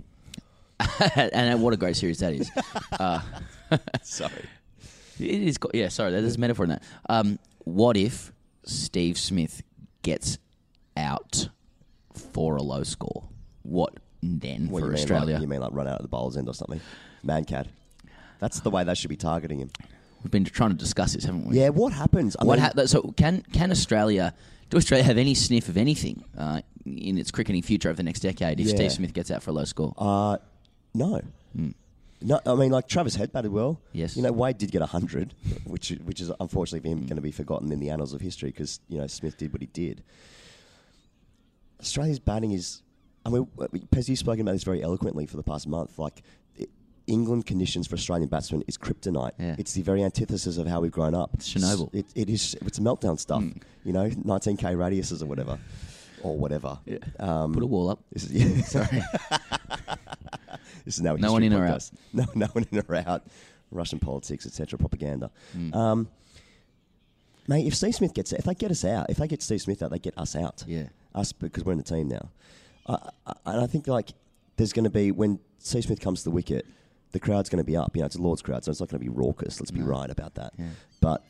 and 1.32 1.62
what 1.62 1.72
a 1.72 1.76
great 1.76 1.96
series 1.96 2.18
that 2.18 2.32
is. 2.32 2.50
uh, 2.98 3.20
Sorry. 4.02 4.32
it 5.20 5.42
is. 5.42 5.58
co- 5.58 5.70
Yeah, 5.74 5.88
sorry, 5.88 6.10
there's 6.12 6.36
a 6.36 6.38
metaphor 6.38 6.64
in 6.64 6.70
that. 6.70 6.82
Um, 7.08 7.38
what 7.64 7.96
if 7.96 8.32
Steve 8.64 9.18
Smith 9.18 9.62
gets 10.02 10.38
out 10.96 11.48
for 12.32 12.56
a 12.56 12.62
low 12.62 12.82
score? 12.82 13.24
What 13.62 13.94
then 14.22 14.68
What 14.68 14.80
for 14.80 14.86
you 14.86 14.92
mean, 14.92 15.00
Australia? 15.00 15.32
Like, 15.34 15.42
you 15.42 15.48
mean 15.48 15.60
like 15.60 15.72
run 15.72 15.86
out 15.86 15.96
at 15.96 16.02
the 16.02 16.08
bowler's 16.08 16.36
end 16.36 16.48
or 16.48 16.54
something? 16.54 16.80
Mankad. 17.24 17.68
That's 18.40 18.60
the 18.60 18.70
way 18.70 18.84
they 18.84 18.94
should 18.94 19.10
be 19.10 19.16
targeting 19.16 19.60
him. 19.60 19.70
We've 20.22 20.30
been 20.30 20.44
trying 20.44 20.70
to 20.70 20.76
discuss 20.76 21.14
this, 21.14 21.24
haven't 21.24 21.46
we? 21.46 21.58
Yeah, 21.58 21.68
what 21.70 21.92
happens? 21.92 22.36
I 22.40 22.44
What 22.44 22.76
mean, 22.76 22.86
so 22.86 23.02
can 23.16 23.42
can 23.52 23.70
Australia? 23.70 24.34
Do 24.70 24.76
Australia 24.78 25.04
have 25.04 25.18
any 25.18 25.34
sniff 25.34 25.68
of 25.68 25.76
anything 25.76 26.24
uh, 26.36 26.62
in 26.86 27.18
its 27.18 27.30
cricketing 27.30 27.62
future 27.62 27.88
over 27.90 27.96
the 27.96 28.02
next 28.02 28.20
decade 28.20 28.58
if 28.60 28.66
Yeah. 28.68 28.74
Steve 28.74 28.92
Smith 28.92 29.12
gets 29.12 29.30
out 29.30 29.42
for 29.42 29.50
a 29.50 29.52
low 29.54 29.64
score? 29.64 29.92
Uh, 29.98 30.38
no. 30.94 31.20
No, 32.26 32.40
I 32.46 32.54
mean, 32.54 32.70
like 32.70 32.88
Travis 32.88 33.16
Head 33.16 33.32
batted 33.32 33.52
well. 33.52 33.80
Yes. 33.92 34.16
You 34.16 34.22
know, 34.22 34.32
Wade 34.32 34.56
did 34.56 34.70
get 34.72 34.80
100, 34.80 35.34
which 35.64 35.90
which 36.04 36.22
is 36.22 36.32
unfortunately 36.40 36.80
for 36.80 36.90
him 36.96 37.00
going 37.04 37.16
to 37.16 37.22
be 37.22 37.30
forgotten 37.32 37.70
in 37.70 37.80
the 37.80 37.90
annals 37.90 38.14
of 38.14 38.22
history 38.22 38.48
because, 38.50 38.80
you 38.88 38.98
know, 38.98 39.06
Smith 39.06 39.36
did 39.36 39.52
what 39.52 39.60
he 39.60 39.66
did. 39.66 40.02
Australia's 41.80 42.18
batting 42.18 42.52
is. 42.52 42.80
I 43.26 43.30
mean, 43.30 43.46
Pez, 43.90 44.08
you've 44.08 44.18
spoken 44.18 44.40
about 44.42 44.52
this 44.52 44.64
very 44.64 44.82
eloquently 44.82 45.26
for 45.26 45.36
the 45.36 45.42
past 45.42 45.66
month. 45.66 45.98
Like, 45.98 46.22
England 47.06 47.44
conditions 47.46 47.86
for 47.86 47.94
Australian 47.94 48.28
batsmen 48.28 48.62
is 48.66 48.78
kryptonite. 48.78 49.32
Yeah. 49.38 49.56
It's 49.58 49.74
the 49.74 49.82
very 49.82 50.02
antithesis 50.02 50.56
of 50.56 50.66
how 50.66 50.80
we've 50.80 50.90
grown 50.92 51.14
up. 51.14 51.30
It's 51.34 51.52
Chernobyl. 51.52 51.94
It, 51.94 52.06
it 52.14 52.30
is. 52.30 52.54
It's 52.62 52.78
meltdown 52.78 53.18
stuff. 53.18 53.42
You 53.84 53.92
know, 53.92 54.08
19k 54.08 54.74
radiuses 54.76 55.22
or 55.22 55.26
whatever, 55.26 55.58
or 56.22 56.36
whatever. 56.38 56.78
Yeah. 56.86 56.98
Um, 57.18 57.52
Put 57.52 57.62
a 57.62 57.66
wall 57.66 57.90
up. 57.90 58.00
is, 58.12 58.30
yeah, 58.32 58.62
sorry. 58.62 59.02
this 60.84 60.96
is 60.96 61.02
now 61.02 61.14
No 61.16 61.32
one 61.32 61.42
in 61.42 61.52
or 61.52 61.66
out. 61.66 61.90
No, 62.12 62.24
no 62.34 62.46
one 62.46 62.66
in 62.70 62.82
or 62.86 62.94
out. 62.96 63.24
Russian 63.70 63.98
politics, 63.98 64.46
etc. 64.46 64.78
Propaganda. 64.78 65.30
Hmm. 65.52 65.74
Um, 65.74 66.08
mate, 67.48 67.66
if 67.66 67.74
Steve 67.74 67.94
Smith 67.94 68.14
gets 68.14 68.32
if 68.32 68.44
they 68.44 68.54
get 68.54 68.70
us 68.70 68.84
out, 68.84 69.10
if 69.10 69.16
they 69.16 69.26
get 69.26 69.42
Steve 69.42 69.60
Smith 69.62 69.82
out, 69.82 69.90
they 69.90 69.98
get 69.98 70.16
us 70.18 70.36
out. 70.36 70.64
Yeah. 70.66 70.84
us 71.14 71.32
because 71.32 71.64
we're 71.64 71.72
in 71.72 71.78
the 71.78 71.84
team 71.84 72.08
now. 72.08 72.28
I, 72.86 72.96
I, 73.26 73.32
and 73.46 73.60
I 73.62 73.66
think 73.66 73.86
like 73.88 74.10
there's 74.56 74.72
going 74.72 74.84
to 74.84 74.90
be 74.90 75.10
when 75.10 75.38
Steve 75.58 75.84
Smith 75.84 76.00
comes 76.00 76.20
to 76.20 76.24
the 76.24 76.30
wicket, 76.30 76.66
the 77.12 77.20
crowd's 77.20 77.48
going 77.48 77.62
to 77.62 77.64
be 77.64 77.76
up. 77.76 77.96
You 77.96 78.02
know, 78.02 78.06
it's 78.06 78.16
a 78.16 78.22
Lord's 78.22 78.42
crowd, 78.42 78.64
so 78.64 78.70
it's 78.70 78.80
not 78.80 78.88
going 78.88 79.00
to 79.00 79.04
be 79.04 79.08
raucous. 79.08 79.60
Let's 79.60 79.70
be 79.70 79.82
right 79.82 80.10
about 80.10 80.34
that. 80.34 80.52
Yeah. 80.58 80.66
But 81.00 81.24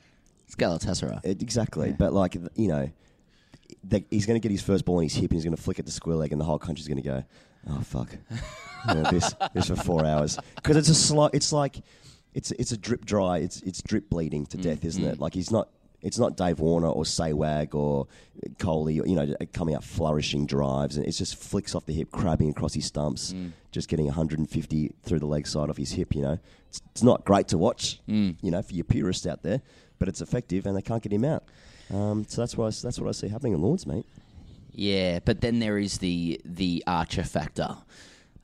It's 0.46 0.56
Galatasaray. 0.56 1.24
it, 1.24 1.40
exactly. 1.42 1.90
Yeah. 1.90 1.96
But 1.98 2.12
like 2.12 2.34
you 2.56 2.68
know, 2.68 2.90
the, 3.82 4.04
he's 4.10 4.26
going 4.26 4.40
to 4.40 4.46
get 4.46 4.50
his 4.52 4.62
first 4.62 4.84
ball 4.84 4.98
in 5.00 5.04
his 5.04 5.14
hip, 5.14 5.30
and 5.30 5.32
he's 5.32 5.44
going 5.44 5.56
to 5.56 5.62
flick 5.62 5.78
it 5.78 5.86
to 5.86 5.92
square 5.92 6.16
leg, 6.16 6.32
and 6.32 6.40
the 6.40 6.44
whole 6.44 6.58
country's 6.58 6.88
going 6.88 7.02
to 7.02 7.08
go, 7.08 7.24
"Oh 7.68 7.80
fuck, 7.80 8.16
know, 8.86 9.10
this 9.10 9.34
this 9.54 9.68
for 9.68 9.76
four 9.76 10.04
hours." 10.04 10.38
Because 10.56 10.76
it's 10.76 10.88
a 10.88 10.94
slow. 10.94 11.30
It's 11.32 11.52
like 11.52 11.82
it's 12.34 12.50
it's 12.52 12.72
a 12.72 12.76
drip 12.76 13.04
dry. 13.04 13.38
It's 13.38 13.60
it's 13.62 13.82
drip 13.82 14.08
bleeding 14.10 14.44
Mm, 14.46 14.48
to 14.50 14.56
death, 14.58 14.84
isn't 14.84 15.04
it? 15.04 15.18
Like 15.20 15.34
he's 15.34 15.50
not. 15.50 15.68
It's 16.02 16.18
not 16.18 16.36
Dave 16.36 16.60
Warner 16.60 16.88
or 16.88 17.04
Sehwag 17.04 17.74
or 17.74 18.06
Coley, 18.58 18.96
you 18.96 19.14
know, 19.16 19.34
coming 19.54 19.74
out 19.74 19.82
flourishing 19.82 20.44
drives, 20.44 20.98
and 20.98 21.06
it's 21.06 21.16
just 21.16 21.36
flicks 21.36 21.74
off 21.74 21.86
the 21.86 21.94
hip, 21.94 22.10
crabbing 22.12 22.50
across 22.50 22.74
his 22.74 22.84
stumps, 22.84 23.32
Mm. 23.32 23.52
just 23.72 23.88
getting 23.88 24.04
150 24.04 24.92
through 25.02 25.18
the 25.18 25.24
leg 25.24 25.46
side 25.46 25.70
off 25.70 25.78
his 25.78 25.92
hip. 25.92 26.14
You 26.14 26.20
know, 26.20 26.38
it's, 26.68 26.82
it's 26.90 27.02
not 27.02 27.24
great 27.24 27.48
to 27.48 27.56
watch, 27.56 28.00
Mm. 28.06 28.36
you 28.42 28.50
know, 28.50 28.60
for 28.60 28.74
your 28.74 28.84
purists 28.84 29.26
out 29.26 29.42
there, 29.42 29.62
but 29.98 30.08
it's 30.08 30.20
effective, 30.20 30.66
and 30.66 30.76
they 30.76 30.82
can't 30.82 31.02
get 31.02 31.10
him 31.10 31.24
out. 31.24 31.44
Um, 31.90 32.26
so 32.28 32.42
that's 32.42 32.54
what 32.54 32.66
I, 32.66 32.76
that's 32.82 33.00
what 33.00 33.08
I 33.08 33.12
see 33.12 33.28
happening 33.28 33.54
in 33.54 33.62
Lords, 33.62 33.86
mate. 33.86 34.04
Yeah, 34.74 35.20
but 35.24 35.40
then 35.40 35.58
there 35.60 35.78
is 35.78 35.98
the 35.98 36.40
the 36.44 36.82
Archer 36.86 37.22
factor. 37.22 37.76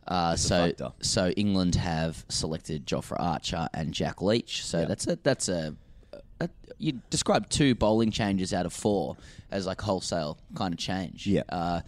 Uh, 0.06 0.34
so 0.36 0.66
factor. 0.68 0.92
so 1.00 1.28
England 1.30 1.74
have 1.76 2.24
selected 2.28 2.86
Jofra 2.86 3.16
Archer 3.20 3.68
and 3.74 3.92
Jack 3.92 4.22
Leach. 4.22 4.64
So 4.64 4.80
Yeah. 4.80 4.84
that's 4.86 5.06
a 5.06 5.18
that's 5.22 5.48
a, 5.48 5.74
a 6.40 6.48
you 6.78 7.00
describe 7.10 7.48
two 7.48 7.74
bowling 7.74 8.10
changes 8.10 8.52
out 8.54 8.66
of 8.66 8.72
four 8.72 9.16
as 9.50 9.66
like 9.66 9.80
wholesale 9.80 10.38
kind 10.54 10.72
of 10.74 10.78
change. 10.80 11.26
Yeah. 11.26 11.42
Uh, 11.48 11.80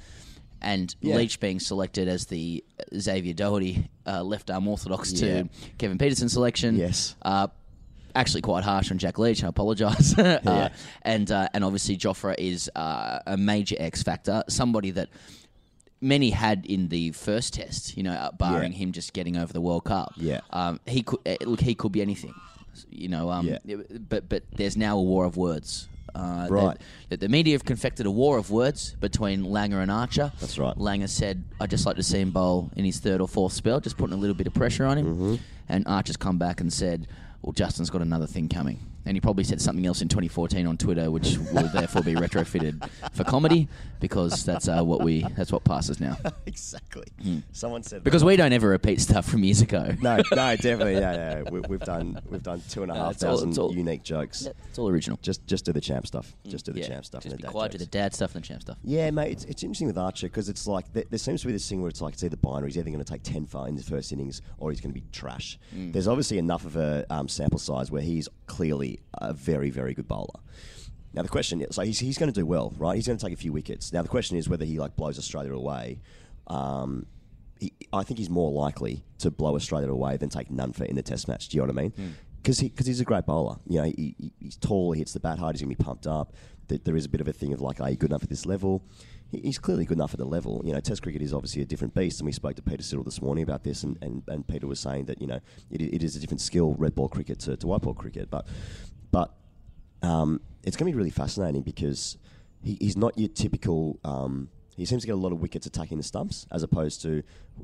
and 0.60 0.94
Yeah. 1.00 1.16
Leach 1.16 1.40
being 1.40 1.58
selected 1.58 2.06
as 2.06 2.26
the 2.26 2.62
Xavier 2.96 3.32
Doherty 3.32 3.88
uh, 4.06 4.22
left 4.22 4.50
arm 4.50 4.68
orthodox 4.68 5.10
Yeah. 5.12 5.42
to 5.44 5.48
Kevin 5.78 5.98
Pietersen 5.98 6.28
selection. 6.30 6.76
Yes. 6.76 7.16
Actually 8.14 8.42
quite 8.42 8.64
harsh 8.64 8.90
on 8.90 8.98
Jack 8.98 9.18
Leach. 9.18 9.42
I 9.44 9.48
apologise. 9.48 10.18
uh, 10.18 10.68
and 11.02 11.30
uh, 11.30 11.48
and 11.54 11.64
obviously 11.64 11.96
Jofra 11.96 12.34
is 12.38 12.70
uh, 12.76 13.20
a 13.26 13.36
major 13.36 13.76
X 13.78 14.02
factor, 14.02 14.42
somebody 14.48 14.90
that 14.92 15.08
many 16.00 16.30
had 16.30 16.66
in 16.66 16.88
the 16.88 17.12
first 17.12 17.54
test. 17.54 17.96
You 17.96 18.02
know, 18.02 18.12
uh, 18.12 18.32
barring 18.32 18.72
Yeah. 18.72 18.78
him 18.78 18.92
just 18.92 19.12
getting 19.12 19.36
over 19.36 19.52
the 19.52 19.60
World 19.60 19.84
Cup. 19.84 20.12
Yeah. 20.16 20.40
um, 20.50 20.80
he 20.86 21.02
could 21.02 21.20
uh, 21.26 21.36
look. 21.46 21.60
He 21.60 21.74
could 21.74 21.92
be 21.92 22.02
anything. 22.02 22.34
You 22.90 23.08
know, 23.08 23.30
um, 23.30 23.46
Yeah. 23.46 23.76
but 24.08 24.28
but 24.28 24.42
there's 24.56 24.76
now 24.76 24.98
a 24.98 25.02
war 25.02 25.24
of 25.24 25.36
words. 25.36 25.88
Uh, 26.14 26.46
Right. 26.50 26.76
That, 26.76 26.80
that 27.08 27.20
the 27.20 27.28
media 27.30 27.54
have 27.54 27.64
confected 27.64 28.04
a 28.04 28.10
war 28.10 28.36
of 28.36 28.50
words 28.50 28.94
between 29.00 29.44
Langer 29.44 29.80
and 29.80 29.90
Archer. 29.90 30.30
That's 30.40 30.58
right. 30.58 30.76
Langer 30.76 31.08
said, 31.08 31.42
"I'd 31.60 31.70
just 31.70 31.86
like 31.86 31.96
to 31.96 32.02
see 32.02 32.18
him 32.20 32.30
bowl 32.30 32.70
in 32.76 32.84
his 32.84 32.98
third 33.00 33.22
or 33.22 33.28
fourth 33.28 33.54
spell, 33.54 33.80
just 33.80 33.96
putting 33.96 34.12
a 34.12 34.18
little 34.20 34.34
bit 34.36 34.46
of 34.46 34.52
pressure 34.52 34.84
on 34.84 34.98
him." 34.98 35.06
Mm-hmm. 35.06 35.34
And 35.70 35.86
Archer's 35.86 36.18
come 36.18 36.36
back 36.36 36.60
and 36.60 36.70
said, 36.70 37.06
"Well, 37.42 37.52
Justin's 37.52 37.90
got 37.90 38.02
another 38.02 38.26
thing 38.26 38.48
coming." 38.48 38.91
And 39.04 39.16
he 39.16 39.20
probably 39.20 39.44
said 39.44 39.60
something 39.60 39.84
else 39.86 40.00
in 40.02 40.08
2014 40.08 40.66
on 40.66 40.76
Twitter, 40.76 41.10
which 41.10 41.36
will 41.52 41.68
therefore 41.68 42.02
be 42.02 42.14
retrofitted 42.26 42.88
for 43.12 43.24
comedy 43.24 43.68
because 44.00 44.44
that's 44.44 44.68
uh, 44.68 44.82
what 44.82 45.02
we 45.02 45.22
that's 45.36 45.52
what 45.52 45.64
passes 45.64 46.00
now. 46.00 46.16
exactly. 46.46 47.04
Someone 47.52 47.82
said. 47.82 48.04
Because 48.04 48.24
we 48.24 48.36
don't 48.36 48.52
ever 48.52 48.68
repeat 48.68 49.00
stuff 49.00 49.26
from 49.28 49.44
years 49.44 49.60
ago. 49.60 49.94
no, 50.00 50.16
no, 50.16 50.22
definitely, 50.56 50.94
yeah, 50.94 51.42
yeah. 51.42 51.50
We, 51.50 51.60
we've 51.60 51.80
done 51.80 52.20
we've 52.28 52.42
done 52.42 52.62
two 52.68 52.82
and 52.82 52.92
a 52.92 52.94
No, 52.94 53.04
half 53.04 53.22
all- 53.24 53.42
it's 53.42 53.58
all- 53.58 53.72
unique 53.74 54.02
jokes. 54.02 54.46
It's 54.68 54.78
all 54.78 54.88
original. 54.88 55.18
Just 55.22 55.46
just 55.46 55.64
do 55.64 55.72
the 55.72 55.80
champ 55.80 56.06
stuff. 56.06 56.34
Just 56.46 56.66
do 56.66 56.72
the 56.72 56.80
yeah, 56.80 56.88
champ 56.88 57.04
stuff. 57.04 57.22
Just 57.22 57.32
and 57.32 57.38
be 57.38 57.42
the 57.42 57.48
dad 57.48 57.52
quiet, 57.52 57.72
do 57.72 57.78
the 57.78 57.86
dad 57.86 58.14
stuff 58.14 58.34
and 58.34 58.44
the 58.44 58.48
champ 58.48 58.62
stuff. 58.62 58.78
Yeah, 58.84 59.10
mate, 59.10 59.32
it's, 59.32 59.44
it's 59.44 59.62
interesting 59.62 59.86
with 59.86 59.98
Archer 59.98 60.26
because 60.26 60.48
it's 60.48 60.66
like 60.66 60.92
there, 60.92 61.04
there 61.10 61.18
seems 61.18 61.40
to 61.42 61.46
be 61.46 61.52
this 61.52 61.68
thing 61.68 61.80
where 61.80 61.88
it's 61.88 62.00
like 62.00 62.14
it's 62.14 62.24
either 62.24 62.36
binary. 62.36 62.68
He's 62.70 62.78
either 62.78 62.90
going 62.90 63.04
to 63.04 63.10
take 63.10 63.22
ten 63.22 63.46
in 63.66 63.76
the 63.76 63.82
first 63.82 64.12
innings 64.12 64.42
or 64.58 64.70
he's 64.70 64.80
going 64.80 64.94
to 64.94 65.00
be 65.00 65.06
trash. 65.12 65.58
Mm. 65.74 65.92
There's 65.92 66.08
obviously 66.08 66.38
enough 66.38 66.64
of 66.64 66.76
a 66.76 67.04
um, 67.10 67.28
sample 67.28 67.58
size 67.58 67.90
where 67.90 68.02
he's 68.02 68.28
clearly 68.56 68.92
a 69.14 69.32
very 69.32 69.70
very 69.70 69.94
good 69.94 70.08
bowler. 70.14 70.40
Now 71.14 71.22
the 71.22 71.28
question, 71.28 71.60
is, 71.60 71.74
so 71.76 71.82
he's, 71.82 71.98
he's 71.98 72.18
going 72.18 72.32
to 72.32 72.40
do 72.40 72.46
well, 72.46 72.72
right? 72.78 72.94
He's 72.96 73.06
going 73.06 73.18
to 73.18 73.24
take 73.24 73.34
a 73.34 73.42
few 73.44 73.52
wickets. 73.52 73.92
Now 73.92 74.02
the 74.02 74.08
question 74.08 74.38
is 74.38 74.48
whether 74.48 74.64
he 74.64 74.78
like 74.78 74.96
blows 74.96 75.18
Australia 75.18 75.52
away. 75.52 76.00
Um, 76.46 77.06
he, 77.60 77.72
I 77.92 78.02
think 78.02 78.16
he's 78.18 78.30
more 78.30 78.50
likely 78.50 79.04
to 79.18 79.30
blow 79.30 79.54
Australia 79.54 79.90
away 79.90 80.16
than 80.16 80.30
take 80.30 80.50
none 80.50 80.72
for 80.72 80.84
in 80.84 80.96
the 80.96 81.02
Test 81.02 81.28
match. 81.28 81.48
Do 81.48 81.56
you 81.56 81.60
know 81.62 81.72
what 81.72 81.78
I 81.78 81.82
mean? 81.82 81.92
Because 82.38 82.58
he, 82.60 82.70
cause 82.70 82.86
he's 82.86 83.00
a 83.00 83.04
great 83.04 83.26
bowler. 83.26 83.56
You 83.68 83.78
know, 83.78 83.84
he, 83.84 84.14
he, 84.18 84.32
he's 84.40 84.56
tall, 84.56 84.92
he 84.92 85.00
hits 85.00 85.12
the 85.12 85.20
bat 85.20 85.38
hard, 85.38 85.54
he's 85.54 85.62
going 85.62 85.74
to 85.74 85.78
be 85.78 85.84
pumped 85.84 86.06
up. 86.06 86.34
There, 86.68 86.78
there 86.78 86.96
is 86.96 87.04
a 87.04 87.08
bit 87.08 87.20
of 87.20 87.28
a 87.28 87.32
thing 87.32 87.52
of 87.52 87.60
like, 87.60 87.80
are 87.80 87.90
you 87.90 87.96
good 87.96 88.10
enough 88.10 88.22
at 88.22 88.30
this 88.30 88.46
level? 88.46 88.82
He, 89.32 89.40
he's 89.40 89.58
clearly 89.58 89.84
good 89.84 89.96
enough 89.96 90.12
at 90.12 90.18
the 90.18 90.26
level. 90.26 90.62
You 90.64 90.72
know, 90.72 90.80
Test 90.80 91.02
cricket 91.02 91.22
is 91.22 91.32
obviously 91.32 91.62
a 91.62 91.64
different 91.64 91.94
beast, 91.94 92.20
and 92.20 92.26
we 92.26 92.32
spoke 92.32 92.54
to 92.56 92.62
Peter 92.62 92.82
Siddle 92.82 93.04
this 93.04 93.20
morning 93.20 93.42
about 93.42 93.64
this, 93.64 93.82
and, 93.82 93.98
and, 94.00 94.22
and 94.28 94.46
Peter 94.46 94.66
was 94.66 94.78
saying 94.78 95.06
that 95.06 95.20
you 95.20 95.26
know 95.26 95.40
it, 95.70 95.80
it 95.80 96.02
is 96.04 96.14
a 96.14 96.20
different 96.20 96.40
skill, 96.40 96.74
red 96.78 96.94
ball 96.94 97.08
cricket 97.08 97.40
to, 97.40 97.56
to 97.56 97.66
white 97.66 97.80
ball 97.80 97.94
cricket, 97.94 98.30
but 98.30 98.46
but 99.10 99.34
um, 100.02 100.40
it's 100.62 100.76
going 100.76 100.90
to 100.90 100.94
be 100.94 100.96
really 100.96 101.10
fascinating 101.10 101.62
because 101.62 102.18
he, 102.62 102.76
he's 102.80 102.96
not 102.96 103.18
your 103.18 103.28
typical. 103.28 103.98
Um, 104.04 104.48
he 104.76 104.86
seems 104.86 105.02
to 105.02 105.06
get 105.06 105.12
a 105.12 105.16
lot 105.16 105.32
of 105.32 105.40
wickets 105.40 105.66
attacking 105.66 105.98
the 105.98 106.04
stumps, 106.04 106.46
as 106.50 106.62
opposed 106.62 107.02
to 107.02 107.22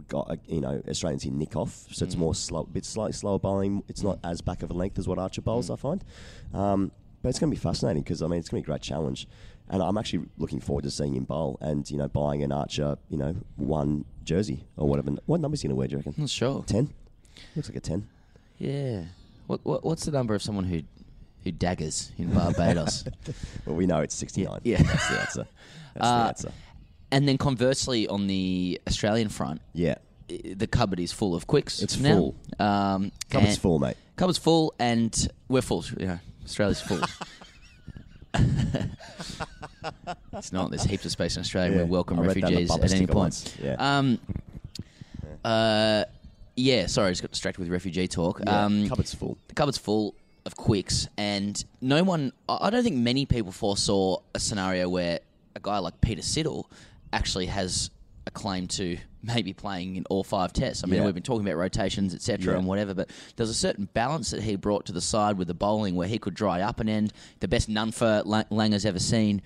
got 0.08 0.30
uh, 0.30 0.37
you 0.46 0.60
know 0.60 0.82
Australians 0.88 1.25
in 1.25 1.38
nick 1.38 1.56
off, 1.56 1.87
so 1.90 2.04
it's 2.04 2.16
more 2.16 2.34
slow, 2.34 2.64
bit 2.64 2.84
slightly 2.84 3.12
slower 3.12 3.38
bowling. 3.38 3.82
It's 3.88 4.02
not 4.02 4.18
as 4.25 4.40
back 4.40 4.62
of 4.62 4.70
a 4.70 4.75
length 4.75 4.98
as 4.98 5.08
what 5.08 5.18
Archer 5.18 5.42
bowls, 5.42 5.70
I 5.70 5.76
find. 5.76 6.04
Um, 6.52 6.92
but 7.22 7.30
it's 7.30 7.38
going 7.38 7.50
to 7.50 7.56
be 7.56 7.60
fascinating 7.60 8.02
because 8.02 8.22
I 8.22 8.26
mean 8.26 8.38
it's 8.38 8.48
going 8.48 8.62
to 8.62 8.66
be 8.66 8.70
a 8.70 8.75
great 8.75 8.82
challenge, 8.82 9.26
and 9.70 9.82
I'm 9.82 9.96
actually 9.98 10.26
looking 10.38 10.60
forward 10.60 10.84
to 10.84 10.90
seeing 10.90 11.14
him 11.14 11.25
bowl 11.25 11.58
and 11.60 11.88
you 11.90 11.98
know 11.98 12.08
buying 12.08 12.42
an 12.42 12.52
Archer, 12.52 12.96
you 13.08 13.18
know, 13.18 13.37
one 13.56 14.04
jersey 14.25 14.64
or 14.76 14.88
whatever. 14.88 15.12
What 15.26 15.40
number 15.40 15.54
is 15.54 15.62
he 15.62 15.68
going 15.68 15.75
to 15.75 15.78
wear? 15.78 15.88
Do 15.88 15.92
you 15.92 15.98
reckon? 15.98 16.14
Not 16.16 16.30
sure. 16.30 16.64
Ten. 16.66 16.92
Looks 17.56 17.68
like 17.68 17.76
a 17.76 17.80
ten. 17.80 18.08
Yeah. 18.58 19.04
What, 19.46 19.60
what 19.64 19.84
what's 19.84 20.04
the 20.04 20.10
number 20.12 20.34
of 20.34 20.42
someone 20.42 20.64
who 20.64 20.82
who 21.44 21.52
daggers 21.52 22.12
in 22.18 22.32
Barbados? 22.32 23.04
Well, 23.66 23.76
we 23.76 23.87
know 23.87 24.00
it's 24.00 24.14
sixty 24.14 24.44
nine. 24.44 24.60
Yeah, 24.64 24.78
yeah. 24.78 24.82
that's 24.84 25.08
the 25.08 25.20
answer. 25.20 25.46
That's 25.94 26.06
Uh, 26.06 26.22
the 26.22 26.28
answer. 26.28 26.52
and 27.12 27.28
then 27.28 27.38
conversely, 27.38 28.08
on 28.08 28.26
the 28.26 28.80
Australian 28.87 29.28
front, 29.28 29.60
Yeah. 29.75 29.96
the 30.28 30.66
cupboard 30.66 31.00
is 31.00 31.12
full 31.12 31.34
of 31.34 31.46
quicks. 31.46 31.80
It's 31.82 31.98
now. 31.98 32.14
full. 32.16 32.34
Um, 32.58 33.12
Cupboard's 33.30 33.56
full, 33.58 33.78
mate. 33.78 33.96
Cupboard's 34.16 34.38
full, 34.38 34.75
and 34.78 35.28
we're 35.48 35.62
full. 35.62 35.84
You 35.98 36.06
know, 36.06 36.18
Australia's 36.44 36.80
full. 36.80 37.00
it's 40.32 40.52
not. 40.52 40.70
There's 40.70 40.85
heaps 40.85 41.04
of 41.04 41.11
space 41.11 41.37
in 41.37 41.40
Australia. 41.40 41.78
Yeah. 41.78 41.85
We 41.85 41.90
welcome 41.90 42.18
I 42.18 42.23
read 42.23 42.37
that 42.37 42.44
on 42.44 42.52
the 42.52 42.66
refugees 42.66 42.92
at 42.92 42.97
any 42.97 43.06
point. 43.06 43.16
once. 43.16 43.56
Yeah. 43.62 43.76
Um, 43.78 44.18
uh, 45.44 46.04
yeah. 46.56 46.87
Sorry, 46.87 47.08
I 47.08 47.11
just 47.11 47.23
got 47.23 47.30
distracted 47.30 47.61
with 47.61 47.68
refugee 47.70 48.08
talk. 48.08 48.40
Yeah, 48.44 48.64
um, 48.64 48.88
cupboard's 48.88 49.14
full. 49.14 49.38
The 49.49 49.54
cupboard's 49.54 49.78
full 49.78 50.14
of 50.47 50.56
quicks, 50.56 51.08
and 51.16 51.62
no 51.80 52.02
one. 52.04 52.32
I 52.49 52.70
don't 52.70 52.82
think 52.82 52.97
many 52.97 53.26
people 53.26 53.52
foresaw 53.52 54.18
a 54.35 54.40
scenario 54.40 54.88
where 54.88 55.20
a 55.54 55.61
guy 55.61 55.78
like 55.78 56.00
Peter 56.00 56.23
Siddle 56.23 56.64
actually 57.12 57.47
has 57.47 57.90
a 58.28 58.30
claim 58.30 58.68
to 58.68 58.97
maybe 59.23 59.52
playing 59.52 59.97
in 59.97 60.04
all 60.08 60.23
five 60.23 60.52
tests. 60.52 60.85
I 60.85 60.87
mean, 60.87 61.00
Yeah. 61.00 61.06
we've 61.06 61.14
been 61.14 61.25
talking 61.25 61.44
about 61.47 61.56
rotations, 61.58 62.14
etc., 62.14 62.52
Yeah. 62.52 62.58
and 62.58 62.68
whatever, 62.68 62.94
but 62.94 63.11
there's 63.35 63.50
a 63.50 63.54
certain 63.54 63.88
balance 63.92 64.30
that 64.30 64.42
he 64.42 64.54
brought 64.54 64.87
to 64.87 64.92
the 64.92 65.00
side 65.00 65.37
with 65.38 65.49
the 65.49 65.54
bowling 65.54 65.97
where 65.97 66.06
he 66.06 66.18
could 66.18 66.35
dry 66.35 66.61
up 66.61 66.78
an 66.78 66.88
end, 66.88 67.12
the 67.40 67.49
best 67.49 67.68
none 67.68 67.90
for 67.90 68.23
Langer's 68.25 68.87
ever 68.87 69.00
seen. 69.00 69.42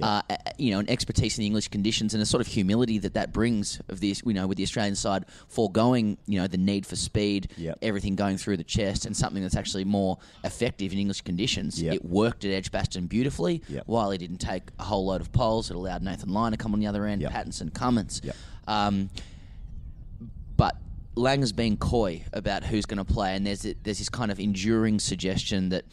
Uh, 0.00 0.22
uh, 0.30 0.36
you 0.56 0.70
know, 0.70 0.78
an 0.78 0.88
expertise 0.88 1.36
in 1.36 1.42
the 1.42 1.46
English 1.46 1.68
conditions 1.68 2.14
and 2.14 2.22
a 2.22 2.26
sort 2.26 2.40
of 2.40 2.46
humility 2.46 2.98
that 2.98 3.14
that 3.14 3.32
brings 3.32 3.80
of 3.88 4.00
this, 4.00 4.22
you 4.24 4.32
know, 4.32 4.46
with 4.46 4.56
the 4.56 4.62
Australian 4.62 4.94
side 4.94 5.24
foregoing, 5.48 6.16
you 6.26 6.40
know, 6.40 6.46
the 6.46 6.56
need 6.56 6.86
for 6.86 6.96
speed, 6.96 7.50
Yep. 7.56 7.78
everything 7.82 8.14
going 8.16 8.36
through 8.38 8.56
the 8.56 8.64
chest, 8.64 9.04
and 9.04 9.16
something 9.16 9.42
that's 9.42 9.56
actually 9.56 9.84
more 9.84 10.16
effective 10.44 10.92
in 10.92 10.98
English 10.98 11.20
conditions. 11.22 11.82
Yep. 11.82 11.94
It 11.94 12.04
worked 12.04 12.44
at 12.44 12.52
Edgbaston 12.52 13.06
beautifully. 13.08 13.62
While 13.86 14.10
he 14.10 14.18
didn't 14.18 14.38
take 14.38 14.70
a 14.78 14.84
whole 14.84 15.06
load 15.06 15.20
of 15.20 15.32
poles, 15.32 15.70
it 15.70 15.76
allowed 15.76 16.02
Nathan 16.02 16.30
Lyon 16.32 16.52
to 16.52 16.56
come 16.58 16.72
on 16.72 16.80
the 16.80 16.86
other 16.86 17.04
end. 17.06 17.22
Pattinson, 17.22 17.72
Cummins. 17.74 18.22
Um, 18.68 19.10
but 20.56 20.76
Langer's 21.16 21.52
being 21.52 21.76
coy 21.76 22.24
about 22.32 22.64
who's 22.64 22.86
going 22.86 22.98
to 22.98 23.04
play, 23.04 23.34
and 23.34 23.46
there's 23.46 23.62
there's 23.82 23.98
this 23.98 24.08
kind 24.08 24.30
of 24.30 24.38
enduring 24.38 24.98
suggestion 25.00 25.70
that 25.70 25.84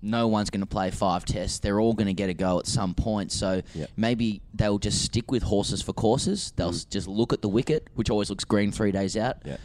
no 0.00 0.28
one's 0.28 0.50
going 0.50 0.60
to 0.60 0.66
play 0.66 0.90
five 0.90 1.24
tests. 1.24 1.58
They're 1.58 1.80
all 1.80 1.92
going 1.92 2.06
to 2.06 2.14
get 2.14 2.30
a 2.30 2.34
go 2.34 2.58
at 2.60 2.66
some 2.66 2.94
point. 2.94 3.32
So 3.32 3.62
Yep. 3.74 3.90
maybe 3.96 4.42
they'll 4.54 4.78
just 4.78 5.02
stick 5.02 5.30
with 5.30 5.42
horses 5.42 5.82
for 5.82 5.92
courses. 5.92 6.52
They'll 6.56 6.68
s 6.70 6.84
just 6.84 7.08
look 7.08 7.32
at 7.32 7.42
the 7.42 7.48
wicket, 7.48 7.88
which 7.94 8.08
always 8.10 8.30
looks 8.30 8.44
green 8.44 8.70
three 8.72 8.92
days 8.92 9.16
out. 9.16 9.36
Yeah. 9.44 9.56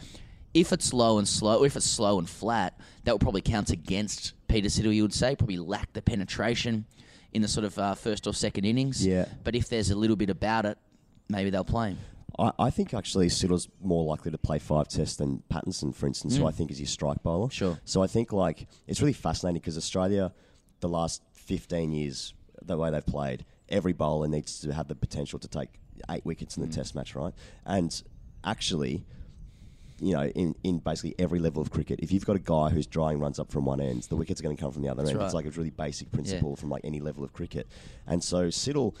If 0.52 0.72
it's 0.72 0.92
low 0.92 1.18
and 1.18 1.26
slow, 1.26 1.64
if 1.64 1.76
it's 1.76 1.86
slow 1.86 2.18
and 2.18 2.28
flat, 2.28 2.78
that 3.04 3.12
will 3.12 3.18
probably 3.18 3.42
count 3.42 3.70
against 3.70 4.34
Peter 4.48 4.68
Siddle. 4.68 4.94
You 4.94 5.02
would 5.02 5.14
say 5.14 5.34
probably 5.36 5.58
lack 5.58 5.92
the 5.92 6.02
penetration 6.02 6.84
in 7.32 7.42
the 7.42 7.48
sort 7.48 7.64
of 7.64 7.76
uh, 7.78 7.94
first 7.94 8.26
or 8.26 8.32
second 8.34 8.64
innings. 8.64 9.04
Yeah. 9.04 9.26
But 9.42 9.54
if 9.56 9.68
there's 9.68 9.90
a 9.90 9.96
little 9.96 10.14
bit 10.16 10.30
about 10.30 10.64
it, 10.66 10.78
maybe 11.28 11.50
they'll 11.50 11.64
play 11.64 11.90
him. 11.90 11.98
I, 12.38 12.52
I 12.58 12.70
think 12.70 12.94
actually 12.94 13.28
Siddle's 13.28 13.68
more 13.82 14.04
likely 14.04 14.30
to 14.30 14.38
play 14.38 14.58
five 14.58 14.88
tests 14.88 15.16
than 15.16 15.42
Pattinson, 15.52 15.94
for 15.94 16.06
instance, 16.06 16.36
who 16.36 16.46
I 16.46 16.50
think 16.50 16.70
is 16.70 16.80
your 16.80 16.86
strike 16.86 17.22
bowler. 17.22 17.48
Mm. 17.48 17.52
Sure. 17.52 17.78
So 17.84 18.02
I 18.02 18.06
think 18.06 18.32
like 18.32 18.66
it's 18.86 19.00
really 19.00 19.12
fascinating 19.12 19.60
because 19.60 19.76
Australia, 19.76 20.32
the 20.80 20.88
last 20.88 21.22
fifteen 21.32 21.92
years, 21.92 22.34
the 22.62 22.76
way 22.76 22.90
they've 22.90 23.04
played, 23.06 23.44
every 23.68 23.92
bowler 23.92 24.28
needs 24.28 24.60
to 24.60 24.72
have 24.72 24.88
the 24.88 24.94
potential 24.94 25.38
to 25.38 25.48
take 25.48 25.68
eight 26.10 26.24
wickets 26.24 26.56
in 26.56 26.62
Mm. 26.62 26.68
the 26.70 26.74
Test 26.74 26.94
match, 26.94 27.14
right? 27.14 27.34
And 27.64 28.02
actually. 28.44 29.04
You 30.00 30.12
know, 30.12 30.24
in, 30.26 30.56
in 30.64 30.80
basically 30.80 31.14
every 31.20 31.38
level 31.38 31.62
of 31.62 31.70
cricket, 31.70 32.00
if 32.02 32.10
you've 32.10 32.26
got 32.26 32.34
a 32.34 32.40
guy 32.40 32.68
who's 32.68 32.84
drawing 32.84 33.20
runs 33.20 33.38
up 33.38 33.52
from 33.52 33.64
one 33.64 33.80
end, 33.80 34.02
the 34.02 34.16
wickets 34.16 34.40
are 34.40 34.42
going 34.42 34.56
to 34.56 34.60
come 34.60 34.72
from 34.72 34.82
the 34.82 34.88
other 34.88 35.04
end. 35.06 35.16
right. 35.16 35.24
It's 35.24 35.32
like 35.34 35.46
a 35.46 35.50
really 35.50 35.70
basic 35.70 36.10
principle 36.10 36.56
from 36.56 36.68
like 36.68 36.80
any 36.82 36.98
level 36.98 37.22
of 37.22 37.32
cricket. 37.32 37.68
And 38.04 38.22
so 38.22 38.48
Siddle, 38.48 38.96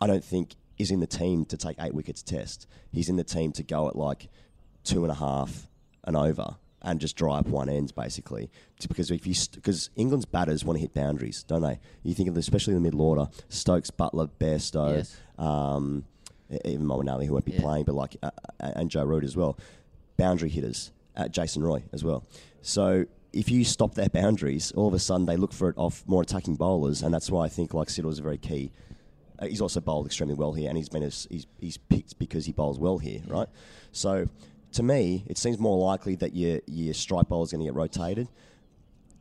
I 0.00 0.08
don't 0.08 0.22
think 0.24 0.56
is 0.82 0.90
in 0.90 1.00
the 1.00 1.06
team 1.06 1.44
to 1.46 1.56
take 1.56 1.76
eight 1.80 1.94
wickets 1.94 2.22
test. 2.22 2.66
He's 2.92 3.08
in 3.08 3.16
the 3.16 3.24
team 3.24 3.52
to 3.52 3.62
go 3.62 3.88
at 3.88 3.96
like 3.96 4.28
two 4.84 5.02
and 5.04 5.10
a 5.10 5.14
half 5.14 5.68
and 6.04 6.16
over 6.16 6.56
and 6.82 7.00
just 7.00 7.16
dry 7.16 7.38
up 7.38 7.46
one 7.48 7.68
end 7.68 7.94
basically. 7.94 8.50
Because 8.86 9.10
if 9.10 9.26
you 9.26 9.34
because 9.54 9.88
England's 9.96 10.26
batters 10.26 10.64
want 10.64 10.76
to 10.76 10.80
hit 10.80 10.92
boundaries, 10.92 11.42
don't 11.44 11.62
they? 11.62 11.78
You 12.02 12.12
think 12.14 12.28
of 12.28 12.36
especially 12.36 12.72
in 12.74 12.82
the 12.82 12.86
middle 12.86 13.00
order, 13.02 13.28
Stokes, 13.48 13.90
Buttler, 13.90 14.28
Bairstow, 14.38 14.96
Yes. 14.96 15.16
um, 15.38 16.04
even 16.64 16.84
Molinari 16.86 17.26
who 17.26 17.32
won't 17.32 17.44
be 17.46 17.52
Yeah. 17.52 17.60
playing, 17.60 17.84
but 17.84 17.94
like 17.94 18.16
uh, 18.22 18.30
uh, 18.60 18.72
and 18.76 18.90
Joe 18.90 19.04
Root 19.04 19.24
as 19.24 19.36
well, 19.36 19.56
boundary 20.18 20.50
hitters. 20.50 20.90
Uh, 21.14 21.28
Jason 21.28 21.62
Roy 21.62 21.82
as 21.92 22.02
well. 22.02 22.24
So 22.62 23.04
if 23.34 23.50
you 23.50 23.64
stop 23.64 23.94
their 23.94 24.08
boundaries, 24.08 24.72
all 24.72 24.88
of 24.88 24.94
a 24.94 24.98
sudden 24.98 25.26
they 25.26 25.36
look 25.36 25.52
for 25.52 25.68
it 25.68 25.74
off 25.76 26.02
more 26.06 26.22
attacking 26.22 26.56
bowlers, 26.56 27.02
and 27.02 27.12
that's 27.12 27.30
why 27.30 27.44
I 27.44 27.48
think 27.50 27.74
like 27.74 27.88
Siddle 27.88 28.10
is 28.10 28.18
very 28.18 28.38
key. 28.38 28.72
Uh, 29.42 29.46
he's 29.46 29.60
also 29.60 29.80
bowled 29.80 30.06
extremely 30.06 30.34
well 30.34 30.52
here, 30.52 30.68
and 30.68 30.78
he's 30.78 30.88
been 30.88 31.02
as, 31.02 31.26
he's, 31.28 31.46
he's 31.60 31.76
picked 31.76 32.18
because 32.18 32.46
he 32.46 32.52
bowls 32.52 32.78
well 32.78 32.98
here, 32.98 33.20
right? 33.26 33.48
So 33.90 34.28
to 34.72 34.82
me, 34.82 35.24
it 35.26 35.36
seems 35.36 35.58
more 35.58 35.76
likely 35.76 36.14
that 36.16 36.34
your 36.34 36.60
your 36.66 36.94
strike 36.94 37.28
bowler 37.28 37.44
is 37.44 37.50
going 37.52 37.60
to 37.60 37.66
get 37.66 37.74
rotated. 37.74 38.28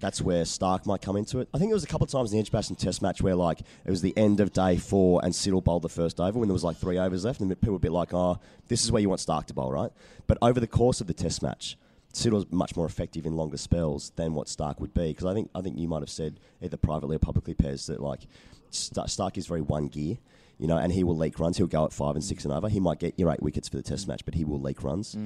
that's 0.01 0.21
where 0.21 0.43
Starc 0.43 0.85
might 0.85 1.01
come 1.01 1.15
into 1.15 1.39
it. 1.39 1.47
I 1.53 1.57
think 1.57 1.69
there 1.69 1.75
was 1.75 1.83
a 1.83 1.87
couple 1.87 2.05
of 2.05 2.11
times 2.11 2.31
in 2.31 2.37
the 2.37 2.41
Edgbaston 2.41 2.75
Test 2.75 3.01
match 3.01 3.21
where 3.21 3.35
like 3.35 3.61
it 3.61 3.89
was 3.89 4.01
the 4.01 4.17
end 4.17 4.39
of 4.39 4.51
day 4.51 4.77
four 4.77 5.21
and 5.23 5.33
Siddle 5.33 5.63
bowled 5.63 5.83
the 5.83 5.89
first 5.89 6.19
over 6.19 6.37
when 6.39 6.49
there 6.49 6.53
was 6.53 6.63
like 6.63 6.77
three 6.77 6.97
overs 6.97 7.23
left, 7.23 7.39
and 7.39 7.49
people 7.49 7.73
would 7.73 7.81
be 7.81 7.89
like, 7.89 8.13
"Oh, 8.13 8.39
this 8.67 8.83
is 8.83 8.91
where 8.91 9.01
you 9.01 9.09
want 9.09 9.21
Starc 9.21 9.45
to 9.45 9.53
bowl, 9.53 9.71
right?" 9.71 9.91
But 10.27 10.37
over 10.41 10.59
the 10.59 10.67
course 10.67 10.99
of 11.01 11.07
the 11.07 11.13
Test 11.13 11.41
match. 11.41 11.77
Siddle 12.13 12.33
was 12.33 12.51
much 12.51 12.75
more 12.75 12.85
effective 12.85 13.25
in 13.25 13.37
longer 13.37 13.55
spells 13.55 14.11
than 14.17 14.33
what 14.33 14.47
Starc 14.47 14.81
would 14.81 14.93
be 14.93 15.11
because 15.11 15.25
I 15.25 15.33
think 15.33 15.49
I 15.55 15.61
think 15.61 15.79
you 15.79 15.87
might 15.87 16.01
have 16.01 16.09
said 16.09 16.41
either 16.61 16.75
privately 16.75 17.15
or 17.15 17.19
publicly, 17.19 17.53
Pez, 17.53 17.87
that 17.87 18.01
like 18.01 18.27
Starc 18.71 19.37
is 19.37 19.47
very 19.47 19.61
one 19.61 19.87
gear, 19.87 20.17
you 20.57 20.67
know, 20.67 20.77
and 20.77 20.91
he 20.91 21.03
will 21.03 21.17
leak 21.17 21.39
runs. 21.39 21.57
He'll 21.57 21.67
go 21.67 21.85
at 21.85 21.93
five 21.93 22.15
and 22.15 22.23
six 22.23 22.45
and 22.45 22.53
over. 22.53 22.69
He 22.69 22.79
might 22.79 22.99
get 22.99 23.17
your 23.17 23.31
eight 23.31 23.41
wickets 23.41 23.67
for 23.67 23.77
the 23.77 23.83
Test 23.83 24.07
match, 24.07 24.23
but 24.25 24.33
he 24.35 24.43
will 24.45 24.59
leak 24.59 24.83
runs. 24.83 25.17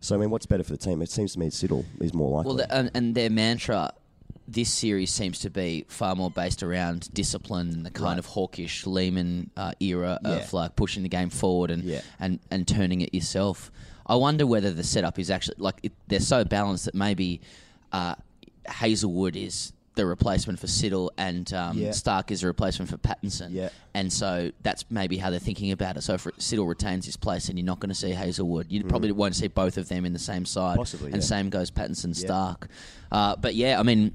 So 0.00 0.14
I 0.14 0.18
mean, 0.18 0.30
what's 0.30 0.46
better 0.46 0.62
for 0.62 0.72
the 0.72 0.78
team? 0.78 1.00
It 1.02 1.10
seems 1.10 1.32
to 1.32 1.38
me 1.38 1.48
Siddle 1.48 1.84
is 2.00 2.12
more 2.14 2.30
likely. 2.30 2.48
Well, 2.48 2.56
the, 2.56 2.74
and, 2.74 2.90
and 2.94 3.14
their 3.14 3.30
mantra 3.30 3.92
this 4.46 4.70
series 4.70 5.10
seems 5.10 5.38
to 5.38 5.48
be 5.48 5.86
far 5.88 6.14
more 6.14 6.30
based 6.30 6.62
around 6.62 7.08
discipline, 7.14 7.82
the 7.82 7.90
kind 7.90 8.04
Right. 8.10 8.18
of 8.18 8.26
hawkish 8.26 8.86
Lehmann 8.86 9.48
uh, 9.56 9.72
era 9.80 10.18
Yeah. 10.22 10.30
of 10.32 10.52
like 10.52 10.76
pushing 10.76 11.02
the 11.02 11.08
game 11.08 11.30
forward 11.30 11.70
and, 11.70 11.82
Yeah. 11.82 12.02
and 12.20 12.38
and 12.50 12.68
turning 12.68 13.00
it 13.00 13.14
yourself. 13.14 13.72
I 14.06 14.16
wonder 14.16 14.46
whether 14.46 14.70
the 14.70 14.84
setup 14.84 15.18
is 15.18 15.30
actually 15.30 15.54
like 15.58 15.80
it, 15.82 15.92
they're 16.08 16.20
so 16.20 16.44
balanced 16.44 16.84
that 16.84 16.94
maybe 16.94 17.40
uh, 17.90 18.16
Hazlewood 18.66 19.34
is 19.36 19.72
the 19.94 20.04
replacement 20.04 20.58
for 20.58 20.66
Siddle 20.66 21.10
and 21.16 21.52
um, 21.52 21.78
Yeah. 21.78 21.90
Starc 21.90 22.30
is 22.30 22.42
a 22.42 22.46
replacement 22.46 22.90
for 22.90 22.96
Pattinson. 22.98 23.48
Yeah. 23.52 23.68
And 23.94 24.12
so 24.12 24.50
that's 24.62 24.84
maybe 24.90 25.16
how 25.18 25.30
they're 25.30 25.38
thinking 25.38 25.70
about 25.70 25.96
it. 25.96 26.02
So 26.02 26.14
if 26.14 26.24
Siddle 26.38 26.68
retains 26.68 27.06
his 27.06 27.16
place, 27.16 27.48
and 27.48 27.58
you're 27.58 27.66
not 27.66 27.78
going 27.80 27.90
to 27.90 27.94
see 27.94 28.10
Hazlewood, 28.10 28.66
you 28.70 28.82
probably 28.84 29.12
won't 29.12 29.36
see 29.36 29.46
both 29.48 29.78
of 29.78 29.88
them 29.88 30.04
in 30.04 30.12
the 30.12 30.18
same 30.18 30.44
side. 30.44 30.74
Mm. 30.74 30.78
Possibly, 30.78 31.06
And 31.12 31.16
yeah. 31.16 31.20
same 31.22 31.48
goes 31.48 31.70
Pattinson. 31.70 32.10
Starc. 32.10 32.68
Uh, 33.12 33.36
but 33.36 33.54
yeah, 33.54 33.78
I 33.78 33.84
mean, 33.84 34.14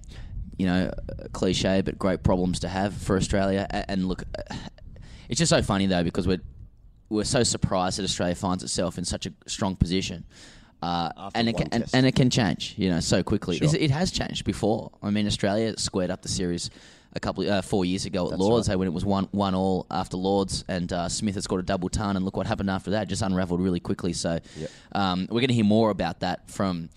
you 0.57 0.65
know, 0.65 0.91
cliche, 1.31 1.81
but 1.81 1.98
great 1.98 2.24
problems 2.24 2.59
to 2.59 2.67
have 2.67 2.93
for 2.93 3.15
Australia. 3.15 3.65
And 3.69 4.07
look, 4.09 4.24
it's 5.29 5.39
just 5.39 5.50
so 5.50 5.62
funny 5.62 5.86
though 5.86 6.03
because 6.03 6.27
we're 6.27 6.41
we're 7.07 7.24
so 7.24 7.41
surprised 7.43 7.98
that 7.98 8.03
Australia 8.03 8.36
finds 8.36 8.63
itself 8.63 8.98
in 8.98 9.05
such 9.05 9.25
a 9.25 9.33
strong 9.48 9.75
position. 9.75 10.25
Uh, 10.81 11.29
and, 11.36 11.50
it 11.50 11.57
can, 11.57 11.67
and, 11.71 11.86
and 11.93 12.05
it 12.05 12.15
can 12.15 12.29
change, 12.29 12.75
you 12.77 12.89
know, 12.89 13.00
so 13.01 13.21
quickly. 13.21 13.57
Sure. 13.57 13.69
It, 13.77 13.91
has 13.91 14.12
changed 14.12 14.45
before. 14.45 14.91
I 15.03 15.09
mean, 15.09 15.27
Australia 15.27 15.77
squared 15.77 16.09
up 16.09 16.21
the 16.21 16.29
series 16.29 16.69
a 17.13 17.19
couple 17.19 17.50
uh, 17.50 17.62
four 17.62 17.83
years 17.86 18.05
ago 18.05 18.25
at 18.25 18.31
That's 18.31 18.39
Lords 18.39 18.69
right. 18.69 18.77
when 18.77 18.88
it 18.88 18.93
was 18.93 19.03
one 19.03 19.27
one 19.31 19.55
all 19.55 19.88
after 19.91 20.15
Lords, 20.15 20.63
and 20.67 20.91
uh, 20.93 21.09
Smith 21.09 21.36
had 21.36 21.43
scored 21.43 21.62
a 21.62 21.65
double 21.65 21.89
ton, 21.89 22.15
and 22.15 22.24
look 22.24 22.38
what 22.38 22.48
happened 22.48 22.69
after 22.69 22.91
that. 22.91 23.07
Just 23.07 23.21
unravelled 23.21 23.62
really 23.62 23.79
quickly. 23.79 24.13
So 24.13 24.39
Yep. 24.55 24.69
um, 24.93 25.21
we're 25.29 25.41
going 25.41 25.48
to 25.50 25.53
hear 25.53 25.65
more 25.65 25.89
about 25.89 26.21
that 26.21 26.50
from 26.50 26.89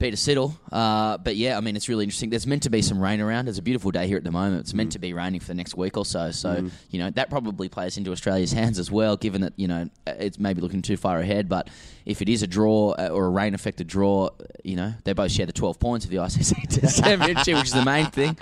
Peter 0.00 0.16
Siddle. 0.16 0.56
Uh, 0.72 1.18
but 1.18 1.36
yeah, 1.36 1.56
I 1.56 1.60
mean, 1.60 1.76
it's 1.76 1.88
really 1.88 2.04
interesting. 2.04 2.30
There's 2.30 2.46
meant 2.46 2.62
to 2.64 2.70
be 2.70 2.80
some 2.82 3.00
rain 3.00 3.20
around. 3.20 3.48
It's 3.48 3.58
a 3.58 3.62
beautiful 3.62 3.90
day 3.90 4.06
here 4.08 4.16
at 4.16 4.24
the 4.24 4.30
moment. 4.32 4.60
It's 4.62 4.72
Mm. 4.72 4.76
meant 4.76 4.92
to 4.92 4.98
be 4.98 5.12
raining 5.12 5.40
for 5.40 5.48
the 5.48 5.54
next 5.54 5.76
week 5.76 5.96
or 5.96 6.04
so. 6.06 6.30
So, 6.30 6.68
you 6.90 6.98
know, 6.98 7.10
that 7.10 7.28
probably 7.30 7.68
plays 7.68 7.96
into 7.98 8.10
Australia's 8.10 8.50
hands 8.52 8.78
as 8.78 8.90
well, 8.90 9.16
given 9.16 9.42
that, 9.42 9.52
you 9.56 9.68
know, 9.68 9.88
it's 10.06 10.38
maybe 10.38 10.60
looking 10.62 10.82
too 10.82 10.96
far 10.96 11.20
ahead. 11.20 11.48
But 11.48 11.68
if 12.06 12.22
it 12.22 12.28
is 12.28 12.42
a 12.42 12.46
draw 12.46 12.92
uh, 12.98 13.08
or 13.12 13.26
a 13.26 13.30
rain 13.30 13.54
affected 13.54 13.86
draw, 13.86 14.30
you 14.64 14.74
know, 14.76 14.94
they 15.04 15.12
both 15.12 15.30
share 15.30 15.46
the 15.46 15.52
12 15.52 15.78
points 15.78 16.04
of 16.06 16.10
the 16.10 16.16
ICC 16.16 16.66
Test 16.80 17.04
Championship, 17.04 17.56
which 17.56 17.66
is 17.66 17.72
the 17.72 17.84
main 17.84 18.06
thing. 18.06 18.36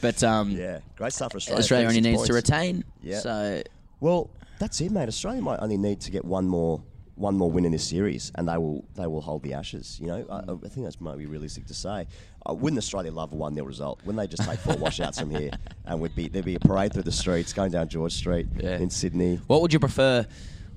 But 0.00 0.22
um, 0.24 0.50
yeah, 0.50 0.80
great 0.96 1.12
stuff 1.12 1.30
for 1.32 1.36
Australia. 1.38 1.60
Australia 1.60 1.88
only 1.88 2.00
36 2.02 2.18
needs 2.18 2.26
to 2.28 2.34
retain. 2.34 2.84
Yeah. 3.02 3.20
So, 3.20 3.62
Well, 4.00 4.30
that's 4.58 4.80
it, 4.80 4.90
mate. 4.90 5.06
Australia 5.08 5.40
might 5.40 5.60
only 5.60 5.76
need 5.76 6.00
to 6.00 6.10
get 6.10 6.24
one 6.24 6.48
more 6.48 6.82
one 7.14 7.36
more 7.36 7.50
win 7.50 7.64
in 7.64 7.72
this 7.72 7.86
series, 7.86 8.32
and 8.36 8.48
they 8.48 8.56
will 8.56 8.84
they 8.94 9.06
will 9.06 9.20
hold 9.20 9.42
the 9.42 9.52
Ashes. 9.54 9.98
You 10.00 10.06
know, 10.08 10.26
I, 10.30 10.38
I 10.52 10.68
think 10.68 10.84
that's 10.86 11.00
might 11.00 11.18
be 11.18 11.26
realistic 11.26 11.66
to 11.66 11.74
say. 11.74 12.06
Uh, 12.48 12.54
wouldn't 12.54 12.78
Australia 12.78 13.12
love 13.12 13.32
a 13.32 13.36
one 13.36 13.54
0 13.54 13.66
result? 13.66 14.00
Wouldn't 14.04 14.18
they 14.20 14.34
just 14.34 14.48
take 14.48 14.58
four 14.60 14.76
washouts 14.78 15.20
from 15.20 15.30
here, 15.30 15.50
and 15.84 16.00
would 16.00 16.14
be 16.14 16.28
there'd 16.28 16.44
be 16.44 16.54
a 16.54 16.60
parade 16.60 16.92
through 16.92 17.02
the 17.02 17.12
streets 17.12 17.52
going 17.52 17.70
down 17.70 17.88
George 17.88 18.12
Street 18.14 18.46
Yeah. 18.56 18.78
in 18.78 18.90
Sydney? 18.90 19.36
What 19.46 19.60
would 19.62 19.72
you 19.72 19.78
prefer, 19.78 20.26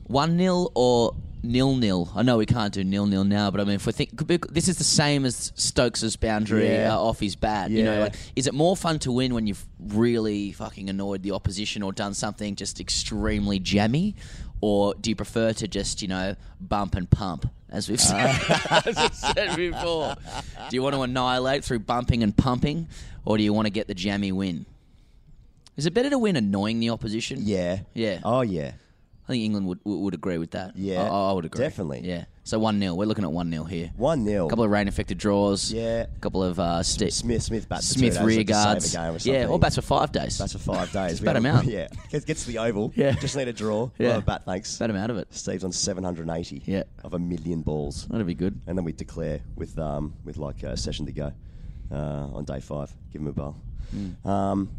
one 0.07 0.37
0 0.37 0.69
or 0.75 1.15
nil 1.43 1.75
nil? 1.75 2.11
I 2.15 2.23
know 2.23 2.37
we 2.37 2.45
can't 2.45 2.73
do 2.73 2.83
nil 2.83 3.05
nil 3.05 3.23
now, 3.23 3.51
but 3.51 3.61
I 3.61 3.63
mean, 3.63 3.75
if 3.75 3.85
we 3.85 3.91
think 3.91 4.27
this 4.51 4.67
is 4.67 4.77
the 4.77 4.83
same 4.83 5.25
as 5.25 5.51
Stokes's 5.55 6.15
boundary 6.15 6.67
Yeah. 6.69 6.95
uh, 6.95 6.99
off 6.99 7.19
his 7.19 7.35
bat, 7.35 7.69
you 7.71 7.83
know, 7.83 7.99
like 8.01 8.15
is 8.35 8.47
it 8.47 8.53
more 8.53 8.75
fun 8.75 8.99
to 8.99 9.11
win 9.11 9.33
when 9.33 9.45
you've 9.47 9.65
really 9.79 10.51
fucking 10.53 10.89
annoyed 10.89 11.21
the 11.23 11.31
opposition 11.31 11.83
or 11.83 11.91
done 11.93 12.13
something 12.13 12.55
just 12.55 12.79
extremely 12.79 13.59
jammy, 13.59 14.15
or 14.61 14.93
do 14.95 15.09
you 15.11 15.15
prefer 15.15 15.53
to 15.53 15.67
just 15.67 16.01
you 16.01 16.07
know 16.07 16.35
bump 16.59 16.95
and 16.95 17.09
pump? 17.09 17.49
As 17.69 17.89
we've 17.89 17.99
said, 17.99 18.29
as 18.85 18.95
we've 18.95 19.13
said 19.13 19.55
before, 19.57 20.15
do 20.69 20.75
you 20.75 20.81
want 20.81 20.95
to 20.95 21.01
annihilate 21.01 21.63
through 21.65 21.79
bumping 21.79 22.23
and 22.23 22.35
pumping, 22.35 22.87
or 23.25 23.37
do 23.37 23.43
you 23.43 23.51
want 23.53 23.65
to 23.65 23.69
get 23.71 23.87
the 23.87 23.93
jammy 23.95 24.31
win? 24.31 24.65
Is 25.75 25.85
it 25.85 25.93
better 25.93 26.09
to 26.09 26.17
win 26.17 26.37
annoying 26.37 26.79
the 26.79 26.89
opposition? 26.91 27.39
Yeah, 27.41 27.79
Yeah. 27.93 28.19
Oh 28.23 28.41
yeah, 28.41 28.71
I 29.27 29.31
think 29.31 29.43
England 29.43 29.65
would 29.67 29.79
would 29.83 30.13
agree 30.13 30.37
with 30.37 30.51
that. 30.51 30.75
Yeah, 30.77 31.01
I, 31.03 31.29
I 31.29 31.33
would 31.33 31.45
agree. 31.45 31.63
definitely. 31.65 32.01
Yeah. 32.03 32.25
So 32.43 32.59
one 32.59 32.79
0 32.79 32.93
We're 32.93 33.05
looking 33.05 33.23
at 33.23 33.31
one 33.31 33.49
0 33.49 33.63
here. 33.63 33.91
one 33.97 34.23
0 34.23 34.45
A 34.45 34.49
couple 34.51 34.63
of 34.63 34.69
rain 34.69 34.87
affected 34.87 35.17
draws. 35.17 35.71
Yeah. 35.73 36.05
A 36.15 36.19
couple 36.19 36.43
of 36.43 36.59
uh, 36.59 36.83
sti- 36.83 37.09
Smith 37.09 37.41
Smith 37.41 37.67
bats 37.67 37.87
Smith 37.87 38.21
rear 38.21 38.37
like 38.37 38.47
to 38.47 38.53
save 38.81 38.93
a 38.93 38.93
guards. 38.93 39.25
yeah, 39.25 39.47
or 39.47 39.57
bats 39.57 39.75
for 39.77 39.81
five 39.81 40.11
days. 40.11 40.37
Bats 40.37 40.53
for 40.53 40.59
five 40.59 40.91
days. 40.93 41.13
Just 41.13 41.21
We 41.21 41.25
bat 41.25 41.37
'em 41.37 41.47
out. 41.47 41.65
Yeah, 41.65 41.87
gets, 42.11 42.23
gets 42.25 42.45
to 42.45 42.51
the 42.51 42.59
oval. 42.59 42.93
Yeah. 42.95 43.13
just 43.13 43.35
need 43.35 43.47
a 43.47 43.53
draw. 43.53 43.89
Yeah. 43.97 44.19
Bat 44.19 44.43
thanks. 44.45 44.77
Bat 44.77 44.91
him 44.91 44.95
out 44.95 45.09
of 45.09 45.17
it. 45.17 45.33
Steve's 45.33 45.63
on 45.63 45.71
seven 45.71 46.03
hundred 46.03 46.27
and 46.27 46.37
eighty. 46.37 46.61
Yeah. 46.65 46.83
of 47.03 47.15
a 47.15 47.19
million 47.19 47.61
balls. 47.61 48.05
That'd 48.07 48.27
be 48.27 48.35
good. 48.35 48.61
and 48.67 48.77
then 48.77 48.85
we 48.85 48.91
declare 48.91 49.41
with 49.55 49.79
um, 49.79 50.13
with 50.23 50.37
like 50.37 50.61
a 50.61 50.77
session 50.77 51.07
to 51.07 51.11
go 51.11 51.31
uh, 51.91 52.27
on 52.31 52.43
day 52.45 52.59
five. 52.59 52.93
Give 53.11 53.23
him 53.23 53.27
a 53.29 53.33
ball. 53.33 53.55
Hmm. 53.89 54.27
Um, 54.29 54.69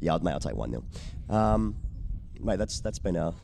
yeah, 0.00 0.18
mate, 0.22 0.32
I'll 0.32 0.40
take 0.40 0.56
one 0.56 0.70
0 0.70 0.82
um, 1.28 1.76
Mate, 2.40 2.56
that's 2.58 2.80
that's 2.80 2.98
been 2.98 3.16
our 3.16 3.34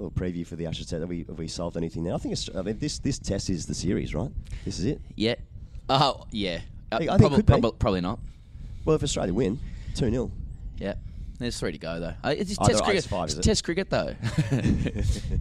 little 0.00 0.10
preview 0.10 0.46
for 0.46 0.56
the 0.56 0.66
Ashes 0.66 0.86
test. 0.86 1.00
Have 1.00 1.08
we 1.08 1.24
have 1.28 1.38
we 1.38 1.48
solved 1.48 1.76
anything 1.76 2.04
now? 2.04 2.14
I 2.14 2.18
think 2.18 2.32
it's, 2.32 2.48
I 2.54 2.62
mean, 2.62 2.78
this 2.78 2.98
this 2.98 3.18
test 3.18 3.50
is 3.50 3.66
the 3.66 3.74
series, 3.74 4.14
right? 4.14 4.30
This 4.64 4.78
is 4.78 4.84
it. 4.86 5.00
Yeah. 5.16 5.34
Oh 5.88 6.24
yeah. 6.30 6.60
Uh, 6.92 6.96
I 6.96 6.98
think 6.98 7.10
it 7.10 7.18
probably, 7.18 7.36
could 7.36 7.46
be. 7.46 7.50
probably, 7.52 7.72
probably 7.78 8.00
not. 8.00 8.18
Well, 8.84 8.96
if 8.96 9.02
Australia 9.02 9.34
win, 9.34 9.58
two 9.94 10.10
0 10.10 10.30
Yeah. 10.78 10.94
There's 11.38 11.58
three 11.58 11.72
to 11.72 11.78
go 11.78 12.00
though. 12.00 12.14
Uh, 12.22 12.34
it's 12.36 12.56
Oh, 12.58 12.66
test 12.66 12.78
there- 12.78 12.84
cricket. 12.86 13.04
five, 13.04 13.24
it's 13.30 13.38
it? 13.38 13.42
test 13.42 13.64
cricket 13.64 13.90
though. 13.90 14.14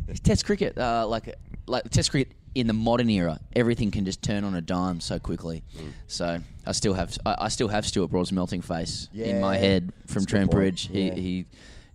It's 0.07 0.19
test 0.21 0.45
cricket, 0.45 0.77
uh, 0.77 1.05
like 1.07 1.35
like 1.67 1.89
test 1.89 2.11
cricket 2.11 2.33
in 2.55 2.67
the 2.67 2.73
modern 2.73 3.09
era, 3.09 3.39
everything 3.55 3.91
can 3.91 4.05
just 4.05 4.21
turn 4.23 4.43
on 4.43 4.55
a 4.55 4.61
dime 4.61 4.99
so 4.99 5.19
quickly. 5.19 5.63
Mm. 5.77 5.91
So 6.07 6.39
I 6.65 6.71
still 6.71 6.93
have 6.93 7.17
I, 7.25 7.35
I 7.41 7.47
still 7.49 7.67
have 7.67 7.85
Stuart 7.85 8.07
Broad's 8.09 8.31
melting 8.31 8.61
face 8.61 9.07
in 9.13 9.39
my 9.41 9.55
Yeah, 9.55 9.59
head 9.61 9.83
from 9.83 9.91
that's 10.07 10.15
a 10.15 10.19
good 10.19 10.27
Trent 10.29 10.51
point. 10.51 10.55
Bridge. 10.59 10.87
He 10.87 11.07
Yeah. 11.07 11.13
he 11.15 11.45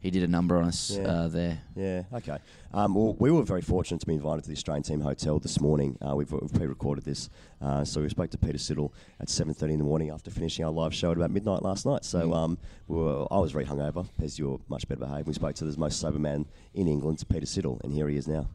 he 0.04 0.10
did 0.10 0.22
a 0.22 0.28
number 0.28 0.58
on 0.58 0.64
us 0.66 0.90
Yeah. 0.90 1.06
uh, 1.08 1.28
there. 1.28 1.58
Yeah, 1.74 2.02
okay. 2.12 2.36
Um, 2.74 2.94
well, 2.94 3.16
we 3.18 3.30
were 3.30 3.42
very 3.42 3.62
fortunate 3.62 4.00
to 4.00 4.06
be 4.06 4.12
invited 4.12 4.42
to 4.42 4.48
the 4.50 4.54
Australian 4.54 4.82
team 4.82 5.00
hotel 5.00 5.38
this 5.38 5.58
morning. 5.62 5.96
Uh, 6.06 6.14
we've, 6.14 6.30
we've 6.30 6.52
pre-recorded 6.52 7.04
this, 7.06 7.30
uh, 7.62 7.84
so 7.84 8.02
we 8.02 8.10
spoke 8.10 8.28
to 8.30 8.36
Peter 8.38 8.58
Siddle 8.58 8.90
at 9.18 9.28
7.30 9.28 9.70
in 9.72 9.78
the 9.78 9.84
morning 9.84 10.10
after 10.10 10.30
finishing 10.30 10.62
our 10.62 10.70
live 10.70 10.92
show 10.94 11.10
at 11.10 11.16
about 11.16 11.30
midnight 11.30 11.62
last 11.62 11.86
night. 11.86 12.04
So 12.04 12.28
Mm. 12.28 12.36
um, 12.36 12.58
we 12.86 12.98
were, 12.98 13.26
I 13.30 13.38
was 13.38 13.50
very 13.50 13.64
hungover. 13.64 14.06
Pez, 14.20 14.38
you 14.38 14.50
were 14.50 14.58
much 14.68 14.86
better 14.88 15.00
behaved. 15.00 15.26
We 15.26 15.32
spoke 15.32 15.54
to 15.56 15.64
the 15.64 15.78
most 15.78 15.98
sober 15.98 16.18
man 16.18 16.44
in 16.74 16.86
England, 16.86 17.24
Peter 17.30 17.46
Siddle, 17.46 17.82
and 17.82 17.90
here 17.94 18.06
he 18.08 18.16
is 18.18 18.28
now. 18.28 18.46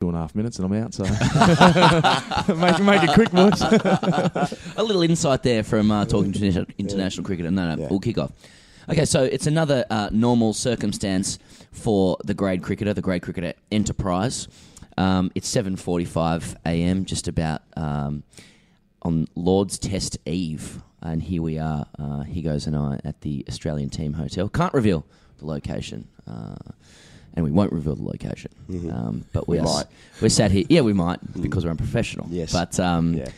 Two 0.00 0.08
and 0.08 0.16
a 0.16 0.20
half 0.20 0.34
minutes 0.34 0.58
and 0.58 0.66
I'm 0.66 0.82
out, 0.82 0.92
so 0.94 1.04
make, 2.54 2.80
make 2.82 3.02
it 3.04 3.14
quick, 3.14 3.30
boys. 3.30 3.60
a 4.76 4.82
little 4.82 5.02
insight 5.02 5.42
there 5.44 5.62
from 5.62 5.90
uh, 5.92 6.04
talking 6.04 6.32
to 6.32 6.38
international, 6.44 6.66
international 6.76 7.24
cricketer. 7.24 7.50
No, 7.52 7.74
no, 7.76 7.80
Yeah. 7.82 7.88
we'll 7.88 8.00
kick 8.00 8.18
off. 8.18 8.32
Okay, 8.92 9.06
so 9.06 9.22
it's 9.24 9.46
another 9.46 9.86
uh, 9.88 10.10
normal 10.12 10.52
circumstance 10.52 11.38
for 11.72 12.18
the 12.26 12.34
grade 12.34 12.62
cricketer, 12.62 12.92
the 12.92 13.00
grade 13.00 13.22
cricketer 13.22 13.54
enterprise. 13.70 14.48
Um, 14.98 15.32
it's 15.34 15.48
seven 15.48 15.76
forty-five 15.76 16.56
a.m. 16.66 17.06
just 17.06 17.26
about 17.26 17.62
um, 17.74 18.22
on 19.00 19.28
Lord's 19.34 19.78
Test 19.78 20.18
Eve, 20.26 20.82
and 21.00 21.22
here 21.22 21.40
we 21.40 21.58
are. 21.58 21.86
Uh, 21.98 22.20
he 22.24 22.42
goes 22.42 22.66
and 22.66 22.76
I 22.76 23.00
at 23.02 23.22
the 23.22 23.46
Australian 23.48 23.88
Team 23.88 24.12
Hotel. 24.12 24.50
Can't 24.50 24.74
reveal 24.74 25.06
the 25.38 25.46
location. 25.46 26.06
Uh, 26.28 26.56
and 27.34 27.46
we 27.46 27.50
won't 27.50 27.72
reveal 27.72 27.94
the 27.96 28.04
location, 28.04 28.50
um, 28.92 29.24
but 29.32 29.48
we, 29.48 29.58
We 29.58 29.66
are. 29.66 29.84
We're 30.20 30.28
sat 30.28 30.50
here. 30.50 30.64
Yeah, 30.68 30.82
we 30.82 30.92
might 30.92 31.18
because 31.40 31.64
we're 31.64 31.70
unprofessional. 31.70 32.26
Yes. 32.28 32.52
but 32.52 32.78
um, 32.78 33.14
Yeah. 33.14 33.30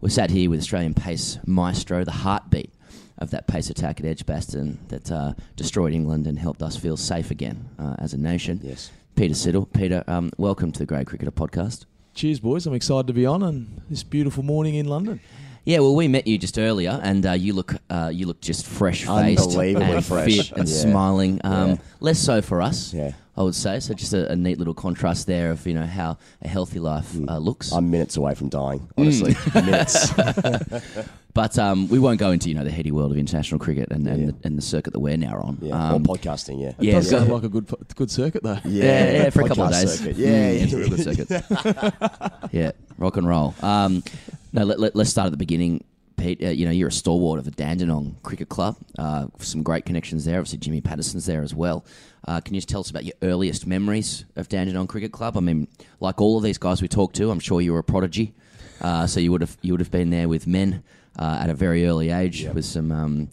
we're 0.00 0.08
sat 0.08 0.30
here 0.30 0.48
with 0.48 0.60
Australian 0.60 0.94
pace 0.94 1.38
maestro, 1.44 2.04
the 2.04 2.10
heartbeat 2.10 2.70
of 3.18 3.30
that 3.30 3.46
pace 3.46 3.70
attack 3.70 4.00
at 4.00 4.06
Edgbaston 4.06 4.78
that 4.88 5.10
uh, 5.10 5.34
destroyed 5.56 5.92
England 5.92 6.26
and 6.26 6.38
helped 6.38 6.62
us 6.62 6.76
feel 6.76 6.96
safe 6.96 7.30
again 7.30 7.68
uh, 7.78 7.94
as 7.98 8.12
a 8.14 8.18
nation. 8.18 8.60
Yes. 8.62 8.90
Peter 9.14 9.34
Siddle. 9.34 9.72
Peter, 9.72 10.02
um, 10.08 10.30
welcome 10.38 10.72
to 10.72 10.78
the 10.80 10.86
Great 10.86 11.06
Cricketer 11.06 11.30
podcast. 11.30 11.84
Cheers, 12.14 12.40
boys. 12.40 12.66
I'm 12.66 12.74
excited 12.74 13.06
to 13.06 13.12
be 13.12 13.26
on 13.26 13.42
on 13.42 13.82
this 13.90 14.02
beautiful 14.02 14.42
morning 14.42 14.74
in 14.74 14.86
London. 14.86 15.20
Yeah, 15.64 15.78
well, 15.78 15.94
we 15.94 16.08
met 16.08 16.26
you 16.26 16.36
just 16.36 16.58
earlier, 16.58 17.00
and 17.02 17.24
uh, 17.24 17.32
you 17.32 17.54
look 17.54 17.74
uh, 17.88 18.10
you 18.12 18.26
look 18.26 18.40
just 18.40 18.66
fresh 18.66 19.04
faced, 19.06 19.40
Unbelievably 19.48 19.84
and 19.94 20.04
fresh. 20.04 20.36
fit, 20.36 20.52
and 20.58 20.68
Yeah. 20.68 20.74
smiling. 20.74 21.40
Um, 21.44 21.70
Yeah. 21.70 21.76
Less 22.00 22.18
so 22.18 22.42
for 22.42 22.60
us, 22.60 22.92
Yeah. 22.92 23.12
I 23.36 23.42
would 23.42 23.54
say. 23.54 23.80
So 23.80 23.94
just 23.94 24.12
a, 24.12 24.30
a 24.30 24.36
neat 24.36 24.58
little 24.58 24.74
contrast 24.74 25.26
there 25.26 25.50
of 25.50 25.66
you 25.66 25.74
know 25.74 25.86
how 25.86 26.18
a 26.42 26.48
healthy 26.48 26.78
life 26.78 27.14
uh, 27.28 27.38
looks. 27.38 27.72
I'm 27.72 27.90
minutes 27.90 28.16
away 28.16 28.34
from 28.34 28.48
dying, 28.48 28.88
honestly. 28.96 29.34
minutes. 29.54 30.12
But 31.34 31.58
um, 31.58 31.88
we 31.88 31.98
won't 31.98 32.20
go 32.20 32.30
into 32.30 32.48
you 32.48 32.54
know 32.54 32.62
the 32.62 32.70
heady 32.70 32.92
world 32.92 33.10
of 33.10 33.18
international 33.18 33.58
cricket 33.58 33.90
and 33.90 34.06
and, 34.06 34.28
the, 34.28 34.34
and 34.46 34.56
the 34.56 34.62
circuit 34.62 34.92
that 34.92 35.00
we're 35.00 35.16
now 35.16 35.40
on. 35.40 35.58
Yeah, 35.60 35.74
Um, 35.94 35.94
or 36.08 36.16
podcasting, 36.16 36.60
yeah. 36.62 36.68
It 36.68 36.74
Yeah, 36.78 36.92
does 36.92 37.10
so- 37.10 37.18
sound 37.18 37.32
like 37.32 37.42
a 37.42 37.48
good 37.48 37.68
good 37.96 38.08
circuit 38.08 38.44
though. 38.44 38.58
Yeah, 38.64 39.12
yeah, 39.12 39.30
for 39.30 39.42
a 39.42 39.48
couple 39.48 39.64
of 39.64 39.70
podcast 39.72 39.80
days. 39.80 39.98
circuit. 39.98 40.16
Mm, 40.16 40.20
Yeah, 40.20 40.46
it's 40.62 40.72
a 40.72 40.76
yeah. 40.76 40.82
real 40.84 40.90
good 40.90 41.26
circuit. 41.26 42.42
yeah, 42.52 42.70
rock 42.98 43.16
and 43.16 43.26
roll. 43.26 43.52
Um, 43.62 44.04
no, 44.52 44.62
let, 44.64 44.78
let, 44.78 44.94
us 44.96 45.10
start 45.10 45.26
at 45.26 45.32
the 45.32 45.36
beginning. 45.36 45.82
Pete, 46.16 46.40
uh, 46.40 46.50
you 46.50 46.66
know 46.66 46.70
you're 46.70 46.86
a 46.88 46.92
stalwart 46.92 47.40
of 47.40 47.46
the 47.46 47.50
Dandenong 47.50 48.14
Cricket 48.22 48.48
Club. 48.48 48.76
Uh, 48.96 49.26
some 49.40 49.64
great 49.64 49.84
connections 49.86 50.24
there. 50.26 50.38
Obviously, 50.38 50.58
Jimmy 50.58 50.80
Pattinson's 50.80 51.26
there 51.26 51.42
as 51.42 51.52
well. 51.52 51.84
Uh, 52.26 52.40
can 52.40 52.54
you 52.54 52.60
just 52.60 52.68
tell 52.68 52.80
us 52.80 52.90
about 52.90 53.04
your 53.04 53.14
earliest 53.22 53.66
memories 53.66 54.24
of 54.36 54.48
Dandenong 54.48 54.86
Cricket 54.86 55.12
Club? 55.12 55.36
I 55.36 55.40
mean, 55.40 55.68
like 56.00 56.20
all 56.20 56.38
of 56.38 56.42
these 56.42 56.58
guys 56.58 56.80
we 56.80 56.88
talked 56.88 57.16
to, 57.16 57.30
I'm 57.30 57.40
sure 57.40 57.60
you 57.60 57.72
were 57.72 57.80
a 57.80 57.84
prodigy. 57.84 58.34
Uh, 58.80 59.06
so 59.06 59.20
you 59.20 59.30
would 59.30 59.40
have 59.40 59.56
you 59.62 59.72
would 59.72 59.80
have 59.80 59.90
been 59.90 60.10
there 60.10 60.28
with 60.28 60.46
men 60.46 60.82
uh, 61.18 61.38
at 61.40 61.50
a 61.50 61.54
very 61.54 61.86
early 61.86 62.10
age 62.10 62.46
with 62.54 62.64
some 62.64 62.90
um, 62.90 63.30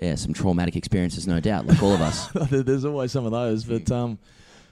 yeah 0.00 0.14
some 0.14 0.32
traumatic 0.32 0.76
experiences, 0.76 1.26
no 1.26 1.40
doubt, 1.40 1.66
like 1.66 1.82
all 1.82 1.92
of 1.92 2.00
us. 2.00 2.28
There's 2.50 2.84
always 2.84 3.12
some 3.12 3.24
of 3.24 3.32
those, 3.32 3.64
but 3.64 3.90
um, 3.90 4.18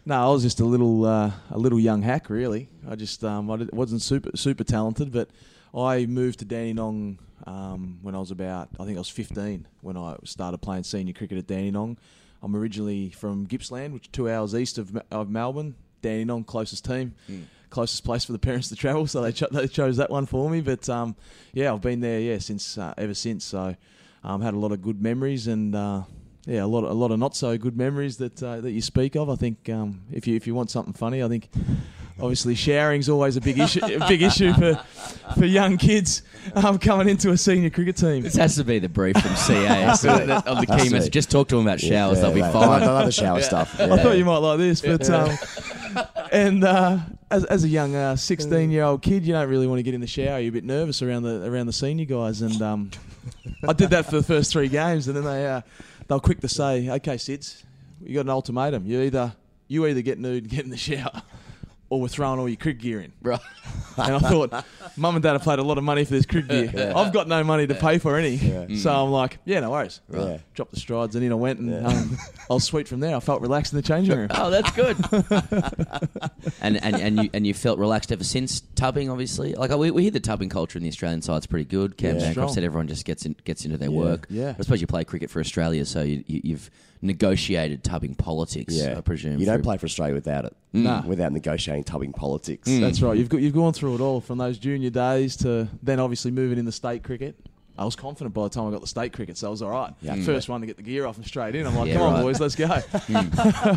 no, 0.04 0.28
I 0.28 0.32
was 0.32 0.42
just 0.42 0.60
a 0.60 0.64
little 0.64 1.04
uh, 1.04 1.32
a 1.50 1.58
little 1.58 1.80
young 1.80 2.02
hack, 2.02 2.30
really. 2.30 2.68
I 2.88 2.94
just 2.94 3.24
um, 3.24 3.50
I 3.50 3.66
wasn't 3.72 4.02
super 4.02 4.30
super 4.36 4.64
talented, 4.64 5.12
but 5.12 5.30
I 5.74 6.06
moved 6.06 6.38
to 6.40 6.44
Dandenong 6.44 7.18
um, 7.46 7.98
when 8.02 8.14
I 8.14 8.18
was 8.18 8.30
about 8.30 8.68
I 8.78 8.84
think 8.84 8.96
I 8.96 9.00
was 9.00 9.08
15 9.08 9.66
when 9.80 9.96
I 9.96 10.16
started 10.24 10.58
playing 10.58 10.84
senior 10.84 11.14
cricket 11.14 11.38
at 11.38 11.46
Dandenong. 11.46 11.96
I'm 12.42 12.54
originally 12.54 13.10
from 13.10 13.44
Gippsland, 13.44 13.92
which 13.94 14.04
is 14.04 14.08
two 14.12 14.30
hours 14.30 14.54
east 14.54 14.78
of, 14.78 14.96
of 15.10 15.30
Melbourne. 15.30 15.74
Dandenong, 16.02 16.44
closest 16.44 16.84
team, 16.84 17.14
closest 17.70 18.04
place 18.04 18.24
for 18.24 18.32
the 18.32 18.38
parents 18.38 18.68
to 18.68 18.76
travel, 18.76 19.06
so 19.06 19.22
they, 19.22 19.32
cho- 19.32 19.48
they 19.50 19.66
chose 19.66 19.96
that 19.96 20.10
one 20.10 20.26
for 20.26 20.48
me. 20.48 20.60
But 20.60 20.88
um, 20.88 21.16
yeah, 21.52 21.72
I've 21.72 21.80
been 21.80 22.00
there 22.00 22.20
yeah 22.20 22.38
since 22.38 22.78
uh, 22.78 22.94
ever 22.96 23.14
since. 23.14 23.44
So 23.44 23.74
um, 24.22 24.40
had 24.42 24.54
a 24.54 24.58
lot 24.58 24.72
of 24.72 24.82
good 24.82 25.02
memories 25.02 25.46
and. 25.46 25.74
Uh, 25.74 26.02
yeah, 26.48 26.62
a 26.62 26.66
lot, 26.66 26.84
of, 26.84 26.90
a 26.90 26.94
lot 26.94 27.10
of 27.10 27.18
not 27.18 27.34
so 27.34 27.58
good 27.58 27.76
memories 27.76 28.18
that 28.18 28.40
uh, 28.40 28.60
that 28.60 28.70
you 28.70 28.80
speak 28.80 29.16
of. 29.16 29.28
I 29.28 29.34
think 29.34 29.68
um, 29.68 30.02
if 30.12 30.28
you 30.28 30.36
if 30.36 30.46
you 30.46 30.54
want 30.54 30.70
something 30.70 30.92
funny, 30.92 31.20
I 31.20 31.26
think 31.26 31.48
obviously 32.18 32.54
showering's 32.54 33.08
always 33.08 33.36
a 33.36 33.40
big 33.40 33.58
issue, 33.58 33.84
a 33.84 34.06
big 34.08 34.22
issue 34.22 34.52
for 34.54 34.74
for 35.34 35.44
young 35.44 35.76
kids 35.76 36.22
um, 36.54 36.78
coming 36.78 37.08
into 37.08 37.30
a 37.30 37.36
senior 37.36 37.70
cricket 37.70 37.96
team. 37.96 38.22
This 38.22 38.36
has 38.36 38.56
to 38.56 38.64
be 38.64 38.78
the 38.78 38.88
brief 38.88 39.16
from 39.20 39.34
CA 39.36 39.88
of 39.88 40.00
the, 40.00 40.42
of 40.46 40.66
the 40.66 40.72
Has 40.72 40.82
key 40.82 40.88
message. 40.90 41.12
Just 41.12 41.30
talk 41.30 41.48
to 41.48 41.56
them 41.56 41.66
about 41.66 41.80
showers; 41.80 42.18
Yeah, 42.18 42.22
they'll 42.22 42.34
be 42.34 42.40
right. 42.42 42.52
fine. 42.52 42.82
I 42.82 42.86
love 42.86 43.06
the 43.06 43.12
shower 43.12 43.42
stuff. 43.42 43.78
I 43.80 44.02
thought 44.02 44.16
you 44.16 44.24
might 44.24 44.38
like 44.38 44.58
this, 44.58 44.80
but 44.80 45.08
um, 45.10 45.36
and 46.32 46.64
uh, 46.64 46.98
as, 47.30 47.44
as 47.46 47.64
a 47.64 47.68
young 47.68 47.94
uh, 47.94 48.16
sixteen 48.16 48.70
year 48.70 48.84
old 48.84 49.02
kid, 49.02 49.26
you 49.26 49.32
don't 49.32 49.48
really 49.48 49.66
want 49.66 49.78
to 49.78 49.82
get 49.82 49.94
in 49.94 50.00
the 50.00 50.06
shower. 50.06 50.38
You're 50.38 50.50
a 50.50 50.52
bit 50.52 50.64
nervous 50.64 51.02
around 51.02 51.22
the 51.24 51.46
around 51.50 51.66
the 51.66 51.72
senior 51.72 52.04
guys, 52.06 52.42
and 52.42 52.60
um, 52.62 52.90
I 53.66 53.72
did 53.72 53.90
that 53.90 54.06
for 54.06 54.16
the 54.16 54.22
first 54.22 54.52
three 54.52 54.68
games, 54.68 55.08
and 55.08 55.16
then 55.16 55.24
they 55.24 55.46
uh, 55.46 55.60
they 56.06 56.14
were 56.14 56.20
quick 56.20 56.40
to 56.40 56.48
say, 56.48 56.88
"Okay, 56.88 57.16
Sids, 57.16 57.62
you 58.02 58.14
got 58.14 58.22
an 58.22 58.30
ultimatum. 58.30 58.86
You 58.86 59.02
either 59.02 59.34
you 59.68 59.86
either 59.86 60.02
get 60.02 60.18
nude 60.18 60.44
and 60.44 60.50
get 60.50 60.64
in 60.64 60.70
the 60.70 60.76
shower." 60.76 61.22
Or 61.88 62.00
we're 62.00 62.08
throwing 62.08 62.40
all 62.40 62.48
your 62.48 62.56
cricket 62.56 62.82
gear 62.82 63.00
in. 63.00 63.12
Right. 63.22 63.40
And 63.98 64.14
I 64.14 64.18
thought, 64.18 64.64
mum 64.98 65.16
and 65.16 65.22
dad 65.22 65.32
have 65.32 65.42
paid 65.42 65.58
a 65.58 65.62
lot 65.62 65.78
of 65.78 65.84
money 65.84 66.04
for 66.04 66.10
this 66.10 66.26
cricket 66.26 66.70
gear. 66.70 66.92
I've 66.96 67.12
got 67.14 67.28
no 67.28 67.42
money 67.42 67.66
to 67.66 67.74
pay 67.74 67.96
for 67.98 68.16
any. 68.18 68.76
So 68.76 68.92
I'm 68.92 69.10
like, 69.10 69.38
yeah, 69.46 69.60
no 69.60 69.70
worries. 69.70 70.00
Right. 70.08 70.40
Dropped 70.54 70.72
the 70.74 70.80
strides 70.80 71.16
and 71.16 71.24
in 71.24 71.32
I 71.32 71.34
went 71.34 71.60
and 71.60 71.86
um, 71.86 72.18
I 72.50 72.54
was 72.54 72.64
sweet 72.64 72.88
from 72.88 73.00
there. 73.00 73.16
I 73.16 73.20
felt 73.20 73.40
relaxed 73.40 73.72
in 73.72 73.78
the 73.78 73.82
changing 73.82 74.16
room. 74.18 74.28
Oh, 74.32 74.50
that's 74.50 74.70
good. 74.72 74.96
and, 76.60 76.82
and 76.84 76.96
and 76.96 77.22
you 77.22 77.30
and 77.32 77.46
you 77.46 77.54
felt 77.54 77.78
relaxed 77.78 78.12
ever 78.12 78.24
since 78.24 78.60
tubbing, 78.74 79.08
obviously. 79.10 79.54
Like 79.54 79.70
we, 79.70 79.90
we 79.90 80.02
hear 80.02 80.10
the 80.10 80.20
tubbing 80.20 80.48
culture 80.50 80.78
in 80.78 80.82
the 80.82 80.88
Australian 80.90 81.22
side's 81.22 81.46
pretty 81.46 81.64
good. 81.64 81.96
Cam 81.96 82.16
Yeah. 82.16 82.20
Bancroft 82.26 82.32
Strong. 82.32 82.54
said 82.54 82.64
everyone 82.64 82.88
just 82.88 83.04
gets 83.04 83.24
in, 83.26 83.34
gets 83.44 83.64
into 83.64 83.78
their 83.78 83.90
work. 83.90 84.26
yeah. 84.30 84.54
I 84.58 84.62
suppose 84.62 84.80
you 84.80 84.86
play 84.86 85.04
cricket 85.04 85.30
for 85.30 85.40
Australia, 85.40 85.84
so 85.84 86.02
you, 86.02 86.22
you, 86.26 86.40
you've 86.44 86.70
negotiated 87.02 87.84
tubbing 87.84 88.14
politics. 88.14 88.74
Yeah, 88.74 88.98
I 88.98 89.00
presume. 89.00 89.38
You 89.38 89.46
don't 89.46 89.62
play 89.62 89.76
for 89.78 89.86
Australia 89.86 90.14
without 90.14 90.44
it. 90.44 90.56
Nah. 90.72 91.02
Without 91.06 91.32
negotiating 91.32 91.75
tubbing 91.84 92.12
politics. 92.12 92.68
That's 92.68 93.02
right. 93.02 93.16
You've 93.16 93.28
got 93.28 93.40
you've 93.40 93.54
gone 93.54 93.72
through 93.72 93.94
it 93.96 94.00
all 94.00 94.20
from 94.20 94.38
those 94.38 94.58
junior 94.58 94.90
days 94.90 95.36
to 95.38 95.68
then 95.82 96.00
obviously 96.00 96.30
moving 96.30 96.58
into 96.58 96.72
state 96.72 97.02
cricket. 97.02 97.36
I 97.78 97.84
was 97.84 97.94
confident 97.94 98.32
by 98.32 98.44
the 98.44 98.48
time 98.48 98.68
I 98.68 98.70
got 98.70 98.80
the 98.80 98.86
state 98.86 99.12
cricket, 99.12 99.36
so 99.36 99.48
I 99.48 99.50
was 99.50 99.60
all 99.60 99.68
right. 99.70 99.92
Yeah. 100.00 100.14
First 100.22 100.48
one 100.48 100.62
to 100.62 100.66
get 100.66 100.78
the 100.78 100.82
gear 100.82 101.04
off 101.06 101.18
and 101.18 101.26
straight 101.26 101.54
in. 101.54 101.66
I'm 101.66 101.76
like, 101.76 101.88
Yeah, 101.88 101.96
come 101.98 102.14
on, 102.14 102.22
boys, 102.22 102.40
let's 102.40 102.54
go. 102.54 102.66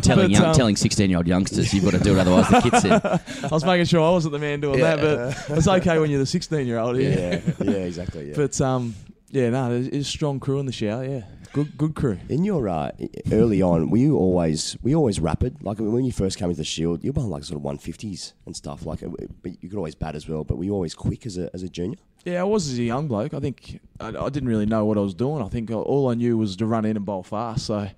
But, 0.00 0.30
young, 0.30 0.44
um, 0.46 0.54
telling 0.54 0.76
sixteen 0.76 1.10
year 1.10 1.18
old 1.18 1.26
youngsters 1.26 1.74
you've 1.74 1.84
got 1.84 1.92
to 1.92 1.98
do 1.98 2.14
it, 2.16 2.18
otherwise 2.20 2.48
the 2.48 2.60
kids 2.70 2.84
in. 2.86 2.92
I 3.44 3.48
was 3.54 3.62
making 3.64 3.84
sure 3.84 4.00
I 4.00 4.10
wasn't 4.10 4.32
the 4.32 4.38
man 4.38 4.60
doing 4.60 4.78
Yeah. 4.78 4.96
that, 4.96 5.44
but 5.48 5.58
it's 5.58 5.68
okay 5.68 5.98
when 5.98 6.08
you're 6.10 6.18
the 6.18 6.24
16 6.26 6.66
year 6.66 6.78
old. 6.78 6.96
Yeah, 6.96 7.40
yeah, 7.60 7.70
exactly. 7.72 8.28
Yeah. 8.30 8.34
But 8.36 8.58
um, 8.62 8.94
yeah, 9.30 9.50
no, 9.50 9.68
there's 9.70 9.90
there's 9.90 10.06
a 10.06 10.10
strong 10.10 10.40
crew 10.40 10.60
in 10.60 10.66
the 10.66 10.72
shower. 10.72 11.04
Yeah, 11.04 11.22
good 11.52 11.76
good 11.76 11.94
crew. 11.94 12.18
In 12.28 12.44
your 12.44 12.68
uh, 12.68 12.92
early 13.32 13.62
on, 13.62 13.90
were 13.90 13.98
you 13.98 14.16
always 14.16 14.76
were 14.82 14.90
you 14.90 14.96
always 14.96 15.20
rapid? 15.20 15.62
Like 15.62 15.78
when 15.78 16.04
you 16.04 16.12
first 16.12 16.38
came 16.38 16.48
into 16.48 16.58
the 16.58 16.64
Shield, 16.64 17.04
you 17.04 17.12
were 17.12 17.22
like 17.22 17.44
sort 17.44 17.56
of 17.56 17.62
one 17.62 17.78
fifties 17.78 18.34
and 18.46 18.54
stuff. 18.56 18.86
Like, 18.86 19.02
uh, 19.02 19.08
but 19.42 19.62
you 19.62 19.68
could 19.68 19.76
always 19.76 19.94
bat 19.94 20.14
as 20.14 20.28
well. 20.28 20.44
But 20.44 20.56
were 20.58 20.64
you 20.64 20.72
always 20.72 20.94
quick 20.94 21.26
as 21.26 21.38
a 21.38 21.50
as 21.54 21.62
a 21.62 21.68
junior? 21.68 21.98
Yeah, 22.24 22.40
I 22.40 22.44
was 22.44 22.70
as 22.70 22.78
a 22.78 22.82
young 22.82 23.08
bloke. 23.08 23.32
I 23.34 23.40
think 23.40 23.80
I, 23.98 24.08
I 24.08 24.28
didn't 24.28 24.48
really 24.48 24.66
know 24.66 24.84
what 24.84 24.98
I 24.98 25.00
was 25.00 25.14
doing. 25.14 25.42
I 25.42 25.48
think 25.48 25.70
all 25.70 26.08
I 26.10 26.14
knew 26.14 26.36
was 26.36 26.56
to 26.56 26.66
run 26.66 26.84
in 26.84 26.96
and 26.96 27.04
bowl 27.06 27.22
fast. 27.22 27.66
So, 27.66 27.88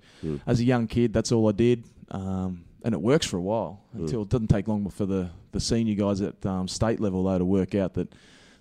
as 0.47 0.59
a 0.59 0.63
young 0.63 0.87
kid, 0.87 1.11
that's 1.13 1.31
all 1.31 1.47
I 1.49 1.51
did, 1.51 1.83
um, 2.11 2.63
and 2.83 2.93
it 2.93 3.01
works 3.01 3.25
for 3.25 3.37
a 3.37 3.41
while 3.41 3.81
until 3.93 4.21
it 4.21 4.29
doesn't 4.29 4.47
take 4.47 4.67
long 4.67 4.89
for 4.89 5.05
the 5.05 5.29
the 5.51 5.59
senior 5.59 5.95
guys 5.95 6.21
at 6.21 6.45
um, 6.45 6.67
state 6.67 6.99
level 6.99 7.23
though 7.23 7.37
to 7.37 7.45
work 7.45 7.75
out 7.75 7.93
that. 7.95 8.13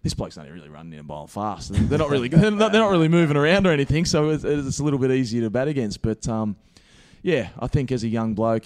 This 0.02 0.14
bloke's 0.14 0.36
only 0.36 0.50
really 0.50 0.68
running 0.68 0.92
in 0.94 0.98
and 1.00 1.08
bowling 1.08 1.28
fast. 1.28 1.72
They're 1.72 1.98
not 1.98 2.10
really 2.10 2.28
they're 2.30 2.50
not, 2.50 2.72
they're 2.72 2.80
not 2.80 2.90
really 2.90 3.08
moving 3.08 3.36
around 3.36 3.66
or 3.66 3.70
anything, 3.70 4.04
so 4.04 4.30
it's, 4.30 4.44
it's 4.44 4.78
a 4.80 4.84
little 4.84 4.98
bit 4.98 5.10
easier 5.12 5.42
to 5.42 5.50
bat 5.50 5.68
against. 5.68 6.02
But 6.02 6.26
um, 6.28 6.56
yeah, 7.22 7.50
I 7.58 7.68
think 7.68 7.92
as 7.92 8.02
a 8.02 8.08
young 8.08 8.34
bloke, 8.34 8.64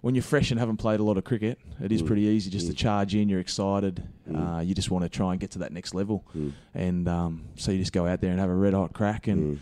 when 0.00 0.14
you're 0.14 0.22
fresh 0.22 0.50
and 0.50 0.58
haven't 0.58 0.78
played 0.78 0.98
a 0.98 1.02
lot 1.02 1.16
of 1.18 1.24
cricket, 1.24 1.58
it 1.80 1.92
is 1.92 2.00
pretty 2.02 2.22
easy 2.22 2.50
just 2.50 2.66
to 2.68 2.74
charge 2.74 3.14
in. 3.14 3.28
You're 3.28 3.38
excited. 3.40 4.02
Uh, 4.34 4.60
you 4.60 4.74
just 4.74 4.90
want 4.90 5.04
to 5.04 5.08
try 5.08 5.32
and 5.32 5.40
get 5.40 5.50
to 5.52 5.58
that 5.60 5.72
next 5.72 5.94
level, 5.94 6.24
and 6.74 7.06
um, 7.08 7.44
so 7.56 7.70
you 7.70 7.78
just 7.78 7.92
go 7.92 8.06
out 8.06 8.20
there 8.20 8.30
and 8.30 8.40
have 8.40 8.50
a 8.50 8.54
red 8.54 8.72
hot 8.74 8.92
crack. 8.94 9.28
And 9.28 9.60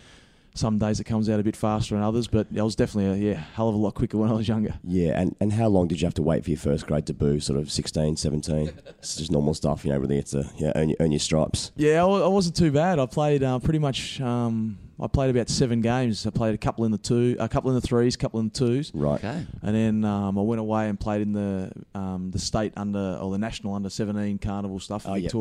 some 0.53 0.77
days 0.77 0.99
it 0.99 1.05
comes 1.05 1.29
out 1.29 1.39
a 1.39 1.43
bit 1.43 1.55
faster 1.55 1.95
than 1.95 2.03
others, 2.03 2.27
but 2.27 2.47
I 2.57 2.61
was 2.63 2.75
definitely 2.75 3.29
a 3.29 3.31
yeah 3.31 3.39
hell 3.55 3.69
of 3.69 3.75
a 3.75 3.77
lot 3.77 3.93
quicker 3.95 4.17
when 4.17 4.29
I 4.29 4.33
was 4.33 4.47
younger. 4.47 4.73
Yeah, 4.83 5.19
and, 5.19 5.35
and 5.39 5.53
how 5.53 5.67
long 5.67 5.87
did 5.87 6.01
you 6.01 6.05
have 6.05 6.13
to 6.15 6.21
wait 6.21 6.43
for 6.43 6.49
your 6.49 6.59
first 6.59 6.87
grade 6.87 7.05
debut? 7.05 7.39
Sort 7.39 7.57
of 7.59 7.71
16, 7.71 8.17
17? 8.17 8.71
it's 8.99 9.15
just 9.15 9.31
normal 9.31 9.53
stuff, 9.53 9.85
you 9.85 9.91
know, 9.91 9.97
really. 9.97 10.17
It's 10.17 10.33
a, 10.33 10.49
yeah, 10.57 10.71
earn 10.75 10.89
your, 10.89 10.97
earn 10.99 11.11
your 11.11 11.19
stripes. 11.19 11.71
Yeah, 11.75 12.03
I 12.03 12.07
I 12.07 12.27
wasn't 12.27 12.55
too 12.55 12.71
bad. 12.71 12.99
I 12.99 13.05
played 13.05 13.43
uh, 13.43 13.59
pretty 13.59 13.79
much. 13.79 14.19
Um, 14.21 14.77
I 14.99 15.07
played 15.07 15.31
about 15.31 15.49
seven 15.49 15.81
games. 15.81 16.27
I 16.27 16.29
played 16.29 16.53
a 16.53 16.59
couple 16.59 16.85
in 16.85 16.91
the 16.91 16.97
two, 16.99 17.35
a 17.39 17.49
couple 17.49 17.71
in 17.71 17.75
the 17.75 17.81
threes, 17.81 18.13
a 18.13 18.17
couple 18.19 18.39
in 18.39 18.49
the 18.49 18.53
twos. 18.53 18.91
Right. 18.93 19.15
Okay. 19.15 19.47
And 19.63 19.75
then 19.75 20.05
um, 20.05 20.37
I 20.37 20.41
went 20.41 20.59
away 20.59 20.89
and 20.89 20.99
played 20.99 21.21
in 21.23 21.33
the 21.33 21.71
um, 21.95 22.29
the 22.29 22.37
state 22.37 22.73
under 22.77 23.17
or 23.19 23.31
the 23.31 23.39
national 23.39 23.73
under 23.73 23.89
seventeen 23.89 24.37
carnival 24.37 24.79
stuff 24.79 25.05
in 25.05 25.11
Oh, 25.11 25.15
yep. 25.15 25.31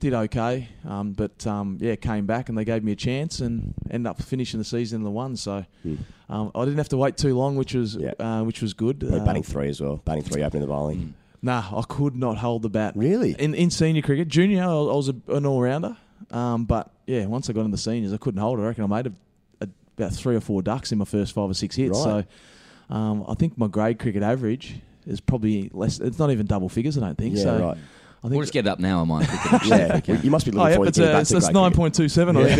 Did 0.00 0.14
okay, 0.14 0.68
um, 0.88 1.12
but 1.12 1.46
um, 1.46 1.76
yeah, 1.80 1.94
came 1.94 2.24
back 2.24 2.48
and 2.48 2.56
they 2.56 2.64
gave 2.64 2.82
me 2.82 2.92
a 2.92 2.96
chance 2.96 3.40
and 3.40 3.74
ended 3.90 4.08
up 4.08 4.22
finishing 4.22 4.58
the 4.58 4.64
season 4.64 5.00
in 5.00 5.04
the 5.04 5.10
one. 5.10 5.36
So 5.36 5.66
um, 6.30 6.50
I 6.54 6.64
didn't 6.64 6.78
have 6.78 6.88
to 6.88 6.96
wait 6.96 7.18
too 7.18 7.36
long, 7.36 7.56
which 7.56 7.74
was 7.74 7.96
Yeah. 7.96 8.12
uh, 8.18 8.42
which 8.44 8.62
was 8.62 8.72
good. 8.72 9.02
Like 9.02 9.20
Uh, 9.20 9.24
batting 9.26 9.42
three 9.42 9.68
as 9.68 9.80
well. 9.80 10.00
Batting 10.04 10.22
three, 10.24 10.42
opening 10.42 10.62
the 10.62 10.68
bowling. 10.68 11.12
Nah, 11.42 11.64
I 11.76 11.82
could 11.86 12.16
not 12.16 12.38
hold 12.38 12.62
the 12.62 12.70
bat. 12.70 12.94
Really? 12.96 13.36
In 13.38 13.54
in 13.54 13.70
senior 13.70 14.00
cricket, 14.02 14.28
junior, 14.28 14.62
I 14.62 14.66
was 14.68 14.88
I 14.88 14.94
was 14.94 15.08
a, 15.10 15.36
an 15.36 15.44
all 15.46 15.60
rounder. 15.60 15.96
Um, 16.30 16.64
but 16.64 16.90
yeah, 17.06 17.26
once 17.26 17.50
I 17.50 17.52
got 17.52 17.64
in 17.66 17.70
the 17.70 17.78
seniors, 17.78 18.12
I 18.12 18.16
couldn't 18.16 18.40
hold 18.40 18.58
it. 18.58 18.62
I 18.62 18.66
reckon 18.66 18.84
I 18.84 18.86
made 18.86 19.06
a, 19.08 19.12
a, 19.64 19.68
about 19.98 20.12
three 20.12 20.34
or 20.36 20.40
four 20.40 20.62
ducks 20.62 20.92
in 20.92 20.98
my 20.98 21.04
first 21.04 21.34
five 21.34 21.50
or 21.50 21.54
six 21.54 21.76
hits. 21.76 21.98
Right. 22.06 22.24
So 22.90 22.94
um, 22.94 23.24
I 23.28 23.34
think 23.34 23.58
my 23.58 23.66
grade 23.68 23.98
cricket 23.98 24.22
average 24.22 24.80
is 25.06 25.20
probably 25.20 25.70
less. 25.74 26.00
It's 26.00 26.18
not 26.18 26.30
even 26.30 26.46
double 26.46 26.68
figures. 26.70 26.96
I 26.96 27.00
don't 27.00 27.18
think. 27.18 27.36
Yeah, 27.36 27.42
so 27.42 27.60
right. 27.60 27.78
I 28.22 28.28
think 28.28 28.32
We'll 28.34 28.42
just 28.42 28.52
get 28.52 28.66
it 28.66 28.68
up 28.68 28.78
now 28.78 29.00
on 29.00 29.08
mine. 29.08 29.26
Yeah, 29.64 29.98
you 30.22 30.30
must 30.30 30.44
be 30.44 30.52
Oh, 30.52 30.56
looking 30.56 30.68
yeah, 30.68 30.74
forward 30.74 30.88
it's, 30.88 30.98
to 30.98 31.00
getting 31.02 31.14
uh, 31.14 31.18
back 31.18 31.20
it's, 31.22 31.30
to 31.30 31.36
it's 31.38 31.46
grade 31.46 31.54
nine 31.54 31.70
cricket. 31.70 31.78
point 31.78 31.94
two 31.94 32.08
seven. 32.10 32.36
I 32.36 32.54
think. 32.54 32.58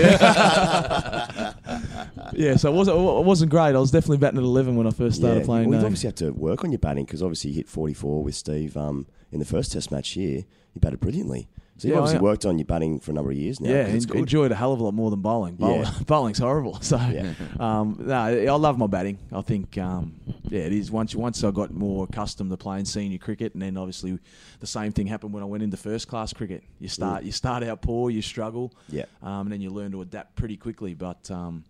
yeah, 2.33 2.57
so 2.57 2.73
it 2.73 2.75
wasn't 2.75 2.97
it 2.97 3.25
wasn't 3.25 3.51
great. 3.51 3.75
I 3.75 3.79
was 3.79 3.91
definitely 3.91 4.19
batting 4.19 4.39
at 4.39 4.45
eleven 4.45 4.77
when 4.77 4.87
I 4.87 4.91
first 4.91 5.17
started 5.17 5.41
yeah. 5.41 5.45
playing. 5.47 5.69
Well, 5.69 5.77
you've 5.79 5.85
uh, 5.85 5.87
obviously 5.87 6.07
had 6.09 6.17
to 6.17 6.31
work 6.31 6.65
on 6.65 6.73
your 6.73 6.79
batting 6.79 7.05
because 7.05 7.23
obviously 7.23 7.51
you 7.51 7.57
hit 7.57 7.69
44 7.69 8.23
with 8.23 8.35
Steve 8.35 8.77
um, 8.77 9.07
in 9.33 9.39
the 9.39 9.45
first 9.45 9.73
Test 9.73 9.91
match 9.91 10.11
here. 10.11 10.45
You 10.75 10.81
batted 10.81 11.01
brilliantly. 11.01 11.49
So 11.81 11.89
you've 11.89 11.95
Yeah, 11.95 12.01
obviously 12.03 12.19
I- 12.19 12.23
worked 12.23 12.45
on 12.45 12.59
your 12.59 12.67
batting 12.67 13.01
for 13.01 13.11
a 13.11 13.15
number 13.15 13.31
of 13.31 13.39
years 13.39 13.59
now. 13.59 13.71
Yeah, 13.71 13.87
it's 13.87 14.05
en- 14.11 14.19
enjoyed 14.19 14.53
a 14.53 14.55
hell 14.55 14.75
of 14.75 14.81
a 14.81 14.85
lot 14.85 14.93
more 14.93 15.11
than 15.11 15.23
bowling. 15.23 15.55
Bowling 15.57 15.81
Yeah. 15.81 15.93
bowling's 16.07 16.39
horrible. 16.39 16.79
So, 16.83 16.97
Yeah. 16.99 17.33
um, 17.59 17.97
no, 18.01 18.15
I 18.15 18.51
love 18.57 18.77
my 18.77 18.87
batting. 18.87 19.17
I 19.33 19.41
think, 19.41 19.79
um, 19.79 20.13
yeah, 20.51 20.61
it 20.61 20.75
is. 20.75 20.91
Once 20.91 21.15
once 21.15 21.43
I 21.43 21.51
got 21.51 21.73
more 21.73 22.05
accustomed 22.11 22.51
to 22.51 22.59
playing 22.59 22.85
senior 22.85 23.17
cricket, 23.19 23.55
and 23.55 23.63
then 23.63 23.79
obviously 23.79 24.19
the 24.61 24.67
same 24.67 24.93
thing 24.93 25.07
happened 25.07 25.33
when 25.33 25.43
I 25.43 25.47
went 25.47 25.63
into 25.63 25.79
first 25.79 26.07
class 26.07 26.35
cricket. 26.35 26.65
You 26.81 26.89
start 26.89 27.25
you 27.25 27.33
start 27.33 27.63
out 27.65 27.81
poor, 27.81 28.11
you 28.11 28.21
struggle, 28.21 28.75
Yeah. 28.91 29.05
um, 29.23 29.43
and 29.47 29.53
then 29.53 29.63
you 29.63 29.71
learn 29.71 29.91
to 29.93 30.03
adapt 30.03 30.37
pretty 30.37 30.59
quickly. 30.59 30.93
But 30.93 31.31
um, 31.31 31.65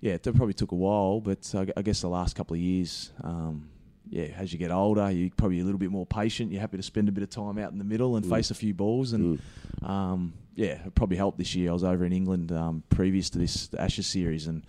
yeah, 0.00 0.12
it 0.12 0.22
probably 0.22 0.54
took 0.54 0.70
a 0.70 0.76
while. 0.76 1.20
But 1.20 1.52
I, 1.56 1.66
I 1.76 1.82
guess 1.82 2.02
the 2.02 2.08
last 2.08 2.36
couple 2.36 2.54
of 2.54 2.60
years. 2.60 3.10
Um, 3.24 3.68
yeah, 4.08 4.28
as 4.36 4.52
you 4.52 4.58
get 4.58 4.70
older, 4.70 5.10
you're 5.10 5.30
probably 5.36 5.60
a 5.60 5.64
little 5.64 5.78
bit 5.78 5.90
more 5.90 6.06
patient. 6.06 6.52
You're 6.52 6.60
happy 6.60 6.76
to 6.76 6.82
spend 6.82 7.08
a 7.08 7.12
bit 7.12 7.22
of 7.22 7.30
time 7.30 7.58
out 7.58 7.72
in 7.72 7.78
the 7.78 7.84
middle 7.84 8.16
and 8.16 8.24
Mm. 8.24 8.30
face 8.30 8.50
a 8.50 8.54
few 8.54 8.72
balls. 8.74 9.12
And 9.12 9.40
um, 9.82 10.32
yeah, 10.54 10.86
it 10.86 10.94
probably 10.94 11.16
helped 11.16 11.38
this 11.38 11.54
year. 11.54 11.70
I 11.70 11.72
was 11.72 11.84
over 11.84 12.04
in 12.04 12.12
England 12.12 12.52
um, 12.52 12.82
previous 12.88 13.30
to 13.30 13.38
this 13.38 13.68
Ashes 13.78 14.06
series 14.06 14.46
and 14.46 14.62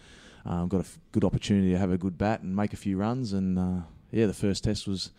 um, 0.45 0.67
got 0.67 0.77
a 0.77 0.81
f- 0.81 0.97
good 1.11 1.23
opportunity 1.23 1.71
to 1.71 1.77
have 1.77 1.91
a 1.91 1.97
good 1.97 2.17
bat 2.17 2.41
and 2.41 2.55
make 2.55 2.73
a 2.73 2.77
few 2.77 2.97
runs. 2.97 3.33
And 3.33 3.57
uh, 3.59 3.81
yeah, 4.11 4.25
the 4.25 4.33
first 4.33 4.63
test 4.63 4.87
was 4.87 5.11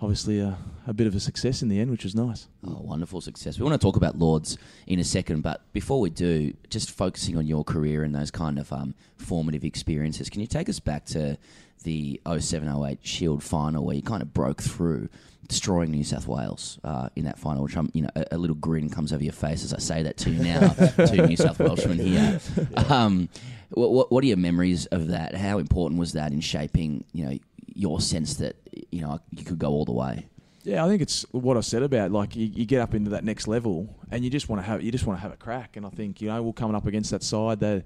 obviously 0.00 0.40
a, 0.40 0.56
a 0.86 0.92
bit 0.92 1.06
of 1.06 1.14
a 1.14 1.20
success 1.20 1.62
in 1.62 1.68
the 1.68 1.80
end, 1.80 1.90
which 1.90 2.04
was 2.04 2.14
nice. 2.14 2.48
Oh, 2.66 2.80
wonderful 2.82 3.20
success. 3.20 3.58
We 3.58 3.64
want 3.64 3.80
to 3.80 3.84
talk 3.84 3.96
about 3.96 4.18
Lords 4.18 4.58
in 4.86 4.98
a 4.98 5.04
second, 5.04 5.42
but 5.42 5.62
before 5.72 6.00
we 6.00 6.10
do, 6.10 6.54
just 6.70 6.90
focusing 6.90 7.36
on 7.36 7.46
your 7.46 7.64
career 7.64 8.02
and 8.02 8.14
those 8.14 8.30
kind 8.30 8.58
of 8.58 8.72
um, 8.72 8.94
formative 9.16 9.64
experiences, 9.64 10.28
can 10.28 10.40
you 10.40 10.46
take 10.46 10.68
us 10.68 10.80
back 10.80 11.04
to 11.06 11.38
the 11.84 12.20
0708 12.26 12.98
Shield 13.02 13.42
final 13.42 13.84
where 13.84 13.96
you 13.96 14.02
kind 14.02 14.22
of 14.22 14.32
broke 14.34 14.62
through, 14.62 15.08
destroying 15.48 15.90
New 15.90 16.04
South 16.04 16.26
Wales 16.26 16.78
uh, 16.84 17.08
in 17.14 17.24
that 17.24 17.38
final, 17.38 17.62
which 17.62 17.76
I'm, 17.76 17.90
you 17.92 18.02
know, 18.02 18.10
a, 18.16 18.26
a 18.32 18.38
little 18.38 18.56
grin 18.56 18.88
comes 18.90 19.12
over 19.12 19.22
your 19.22 19.32
face 19.32 19.64
as 19.64 19.72
I 19.74 19.78
say 19.78 20.02
that 20.02 20.16
to 20.18 20.30
you 20.30 20.42
now, 20.42 20.68
to 20.96 21.26
New 21.26 21.36
South 21.36 21.58
Welshmen 21.58 21.98
here. 21.98 22.40
Um, 22.88 23.28
what, 23.70 23.92
what, 23.92 24.12
what 24.12 24.24
are 24.24 24.26
your 24.26 24.36
memories 24.36 24.86
of 24.86 25.08
that? 25.08 25.34
How 25.34 25.58
important 25.58 26.00
was 26.00 26.12
that 26.12 26.32
in 26.32 26.40
shaping, 26.40 27.04
you 27.12 27.26
know, 27.26 27.38
your 27.74 28.00
sense 28.00 28.34
that, 28.34 28.56
you 28.90 29.02
know, 29.02 29.18
you 29.30 29.44
could 29.44 29.58
go 29.58 29.68
all 29.68 29.84
the 29.84 29.92
way? 29.92 30.26
Yeah, 30.64 30.84
I 30.84 30.88
think 30.88 31.02
it's 31.02 31.26
what 31.30 31.58
I 31.58 31.60
said 31.60 31.82
about 31.82 32.10
like 32.10 32.34
you, 32.34 32.46
you 32.46 32.64
get 32.64 32.80
up 32.80 32.94
into 32.94 33.10
that 33.10 33.22
next 33.22 33.46
level 33.46 33.94
and 34.10 34.24
you 34.24 34.30
just 34.30 34.48
want 34.48 34.62
to 34.62 34.66
have 34.66 34.82
you 34.82 34.90
just 34.90 35.06
want 35.06 35.18
to 35.18 35.22
have 35.22 35.32
a 35.32 35.36
crack. 35.36 35.76
And 35.76 35.84
I 35.84 35.90
think 35.90 36.22
you 36.22 36.28
know 36.28 36.42
we're 36.42 36.54
coming 36.54 36.74
up 36.74 36.86
against 36.86 37.10
that 37.10 37.22
side. 37.22 37.60
They 37.60 37.84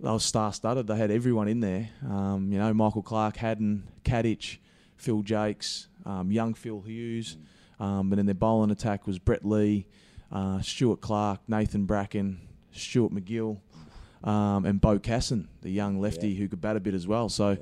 they 0.00 0.10
were 0.10 0.18
star 0.18 0.52
studded. 0.52 0.86
They 0.86 0.96
had 0.96 1.10
everyone 1.10 1.48
in 1.48 1.60
there. 1.60 1.88
Um, 2.06 2.52
you 2.52 2.58
know 2.58 2.74
Michael 2.74 3.02
Clarke, 3.02 3.38
Haddin, 3.38 3.84
Katich, 4.04 4.58
Phil 4.96 5.22
Jaques, 5.22 5.88
um, 6.04 6.30
young 6.30 6.52
Phil 6.52 6.82
Hughes, 6.82 7.38
um, 7.80 8.12
and 8.12 8.18
then 8.18 8.26
their 8.26 8.34
bowling 8.34 8.70
attack 8.70 9.06
was 9.06 9.18
Brett 9.18 9.44
Lee, 9.44 9.86
uh, 10.30 10.60
Stuart 10.60 11.00
Clark, 11.00 11.40
Nathan 11.48 11.86
Bracken, 11.86 12.38
Stuart 12.70 13.12
MacGill, 13.14 13.60
um, 14.24 14.66
and 14.66 14.78
Beau 14.78 14.98
Casson, 14.98 15.48
the 15.62 15.70
young 15.70 15.98
lefty 15.98 16.34
who 16.34 16.48
could 16.48 16.60
bat 16.60 16.76
a 16.76 16.80
bit 16.80 16.92
as 16.92 17.06
well. 17.06 17.30
So 17.30 17.56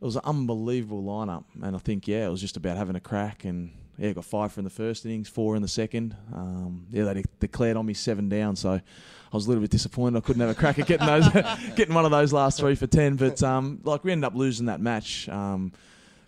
it 0.00 0.04
was 0.04 0.16
an 0.16 0.22
unbelievable 0.24 1.02
lineup, 1.02 1.44
and 1.62 1.74
I 1.74 1.78
think 1.78 2.06
yeah, 2.06 2.26
it 2.26 2.30
was 2.30 2.40
just 2.40 2.56
about 2.56 2.76
having 2.76 2.96
a 2.96 3.00
crack. 3.00 3.44
And 3.44 3.72
yeah, 3.98 4.12
got 4.12 4.24
five 4.24 4.52
from 4.52 4.64
the 4.64 4.70
first 4.70 5.06
innings, 5.06 5.28
four 5.28 5.56
in 5.56 5.62
the 5.62 5.68
second. 5.68 6.16
Um, 6.34 6.86
yeah, 6.90 7.04
they 7.04 7.14
de- 7.14 7.28
declared 7.40 7.76
on 7.76 7.86
me 7.86 7.94
seven 7.94 8.28
down, 8.28 8.56
so 8.56 8.72
I 8.72 8.80
was 9.32 9.46
a 9.46 9.48
little 9.48 9.62
bit 9.62 9.70
disappointed. 9.70 10.18
I 10.18 10.20
couldn't 10.20 10.40
have 10.40 10.50
a 10.50 10.54
crack 10.54 10.78
at 10.78 10.86
getting 10.86 11.06
those, 11.06 11.28
getting 11.76 11.94
one 11.94 12.04
of 12.04 12.10
those 12.10 12.32
last 12.32 12.58
three 12.58 12.74
for 12.74 12.86
ten. 12.86 13.16
But 13.16 13.42
um, 13.42 13.80
like 13.84 14.04
we 14.04 14.12
ended 14.12 14.24
up 14.24 14.34
losing 14.34 14.66
that 14.66 14.80
match. 14.80 15.28
Um, 15.28 15.72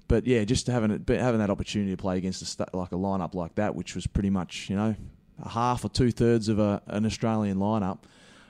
but 0.09 0.27
yeah, 0.27 0.45
just 0.45 0.67
having 0.67 0.91
it, 0.91 1.09
having 1.09 1.41
that 1.41 1.51
opportunity 1.51 1.91
to 1.91 1.97
play 1.99 2.17
against 2.17 2.41
a 2.41 2.47
sta- 2.47 2.71
like 2.73 2.93
a 2.93 2.97
lineup 2.97 3.35
like 3.35 3.55
that, 3.57 3.75
which 3.75 3.95
was 3.95 4.07
pretty 4.07 4.31
much 4.31 4.71
you 4.71 4.77
know 4.77 4.97
a 5.43 5.49
half 5.51 5.85
or 5.85 5.91
two 5.91 6.11
thirds 6.11 6.49
of 6.49 6.59
a, 6.59 6.83
an 6.87 7.05
Australian 7.05 7.59
lineup. 7.59 7.99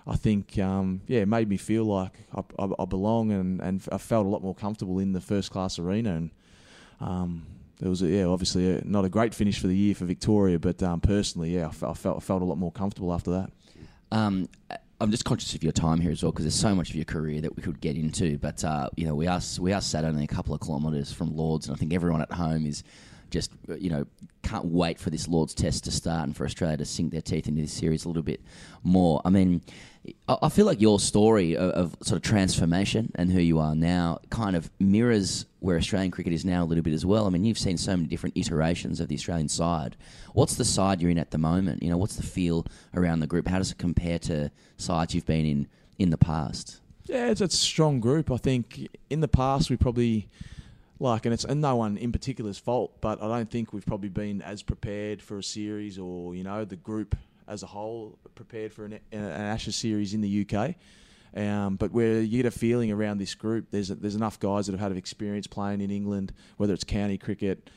I 0.08 0.16
think, 0.16 0.58
um, 0.58 1.02
yeah, 1.06 1.20
it 1.20 1.28
made 1.28 1.48
me 1.48 1.58
feel 1.58 1.84
like 1.84 2.12
I, 2.34 2.42
I, 2.58 2.68
I 2.78 2.84
belong 2.86 3.30
and, 3.30 3.60
and 3.60 3.86
I 3.92 3.98
felt 3.98 4.24
a 4.26 4.28
lot 4.28 4.42
more 4.42 4.54
comfortable 4.54 4.98
in 4.98 5.12
the 5.12 5.20
first 5.20 5.50
class 5.50 5.78
arena. 5.78 6.14
And 6.14 6.30
um, 7.00 7.46
there 7.78 7.90
was, 7.90 8.00
yeah, 8.00 8.24
obviously 8.24 8.78
a, 8.78 8.84
not 8.84 9.04
a 9.04 9.10
great 9.10 9.34
finish 9.34 9.60
for 9.60 9.66
the 9.66 9.76
year 9.76 9.94
for 9.94 10.06
Victoria, 10.06 10.58
but 10.58 10.82
um, 10.82 11.00
personally, 11.00 11.54
yeah, 11.54 11.68
I 11.68 11.72
felt, 11.72 11.98
felt 11.98 12.16
I 12.16 12.20
felt 12.20 12.40
a 12.40 12.46
lot 12.46 12.56
more 12.56 12.72
comfortable 12.72 13.12
after 13.12 13.30
that. 13.32 13.50
Um, 14.10 14.48
I'm 15.00 15.10
just 15.10 15.24
conscious 15.24 15.54
of 15.54 15.62
your 15.62 15.72
time 15.72 16.00
here 16.00 16.10
as 16.10 16.22
well 16.22 16.32
because 16.32 16.44
there's 16.44 16.54
so 16.58 16.74
much 16.74 16.90
of 16.90 16.96
your 16.96 17.04
career 17.04 17.40
that 17.42 17.54
we 17.54 17.62
could 17.62 17.80
get 17.80 17.96
into. 17.96 18.36
But 18.38 18.64
uh, 18.64 18.88
you 18.96 19.06
know, 19.06 19.14
we 19.14 19.26
are 19.28 19.40
we 19.60 19.72
are 19.72 19.80
sat 19.80 20.04
only 20.04 20.24
a 20.24 20.28
couple 20.28 20.54
of 20.54 20.60
kilometres 20.60 21.12
from 21.12 21.36
Lords, 21.36 21.68
and 21.68 21.76
I 21.76 21.78
think 21.78 21.94
everyone 21.94 22.20
at 22.20 22.32
home 22.32 22.66
is 22.66 22.82
just 23.30 23.52
uh, 23.68 23.74
you 23.74 23.90
know 23.90 24.06
can't 24.42 24.66
wait 24.66 24.98
for 24.98 25.10
this 25.10 25.28
Lords 25.28 25.54
Test 25.54 25.84
to 25.84 25.90
start 25.90 26.24
and 26.24 26.36
for 26.36 26.44
Australia 26.44 26.78
to 26.78 26.84
sink 26.84 27.12
their 27.12 27.20
teeth 27.20 27.48
into 27.48 27.60
this 27.60 27.72
series 27.72 28.04
a 28.04 28.08
little 28.08 28.22
bit 28.22 28.40
more. 28.82 29.20
I 29.24 29.30
mean, 29.30 29.60
I, 30.28 30.48
feel 30.48 30.64
like 30.64 30.80
your 30.80 30.98
story 30.98 31.56
of, 31.56 31.70
of 31.70 31.96
sort 32.02 32.16
of 32.16 32.22
transformation 32.22 33.12
and 33.16 33.30
who 33.30 33.40
you 33.40 33.58
are 33.58 33.74
now 33.74 34.20
kind 34.30 34.56
of 34.56 34.70
mirrors 34.78 35.44
where 35.60 35.76
Australian 35.76 36.10
cricket 36.10 36.32
is 36.32 36.44
now 36.44 36.64
a 36.64 36.66
little 36.66 36.82
bit 36.82 36.94
as 36.94 37.04
well. 37.04 37.26
I 37.26 37.30
mean, 37.30 37.44
you've 37.44 37.58
seen 37.58 37.76
so 37.76 37.96
many 37.96 38.08
different 38.08 38.36
iterations 38.36 39.00
of 39.00 39.08
the 39.08 39.16
Australian 39.16 39.48
side. 39.48 39.96
What's 40.32 40.54
the 40.54 40.64
side 40.64 41.02
you're 41.02 41.10
in 41.10 41.18
at 41.18 41.30
the 41.30 41.38
moment? 41.38 41.82
You 41.82 41.90
know, 41.90 41.98
what's 41.98 42.16
the 42.16 42.22
feel 42.22 42.66
around 42.94 43.20
the 43.20 43.26
group? 43.26 43.48
How 43.48 43.58
does 43.58 43.72
it 43.72 43.78
compare 43.78 44.18
to 44.20 44.50
sides 44.76 45.14
you've 45.14 45.26
been 45.26 45.44
in 45.44 45.68
in 45.98 46.10
the 46.10 46.18
past? 46.18 46.80
Yeah, 47.04 47.30
it's 47.30 47.40
a 47.40 47.48
strong 47.48 48.00
group. 48.00 48.30
I 48.30 48.36
think 48.36 48.88
in 49.10 49.20
the 49.20 49.28
past 49.28 49.70
we 49.70 49.76
probably 49.76 50.28
like, 51.00 51.26
and 51.26 51.32
it's 51.32 51.44
and 51.44 51.60
no 51.60 51.76
one 51.76 51.96
in 51.96 52.12
particular's 52.12 52.58
fault, 52.58 53.00
but 53.00 53.22
I 53.22 53.28
don't 53.28 53.50
think 53.50 53.72
we've 53.72 53.86
probably 53.86 54.08
been 54.08 54.42
as 54.42 54.62
prepared 54.62 55.22
for 55.22 55.38
a 55.38 55.42
series 55.42 55.98
or 55.98 56.34
you 56.34 56.44
know 56.44 56.64
the 56.64 56.76
group 56.76 57.16
as 57.46 57.62
a 57.62 57.66
whole 57.66 58.18
prepared 58.34 58.72
for 58.72 58.84
an, 58.84 59.00
an 59.12 59.22
Ashes 59.22 59.76
series 59.76 60.14
in 60.14 60.20
the 60.20 60.46
UK. 60.46 60.74
Um, 61.36 61.76
but 61.76 61.92
where 61.92 62.20
you 62.20 62.42
get 62.42 62.46
a 62.46 62.50
feeling 62.50 62.90
around 62.90 63.18
this 63.18 63.34
group, 63.34 63.66
there's 63.70 63.88
there's 63.88 64.16
enough 64.16 64.40
guys 64.40 64.66
that 64.66 64.72
have 64.72 64.80
had 64.80 64.96
experience 64.96 65.46
playing 65.46 65.80
in 65.80 65.90
England, 65.90 66.32
whether 66.56 66.74
it's 66.74 66.84
county 66.84 67.18
cricket, 67.18 67.70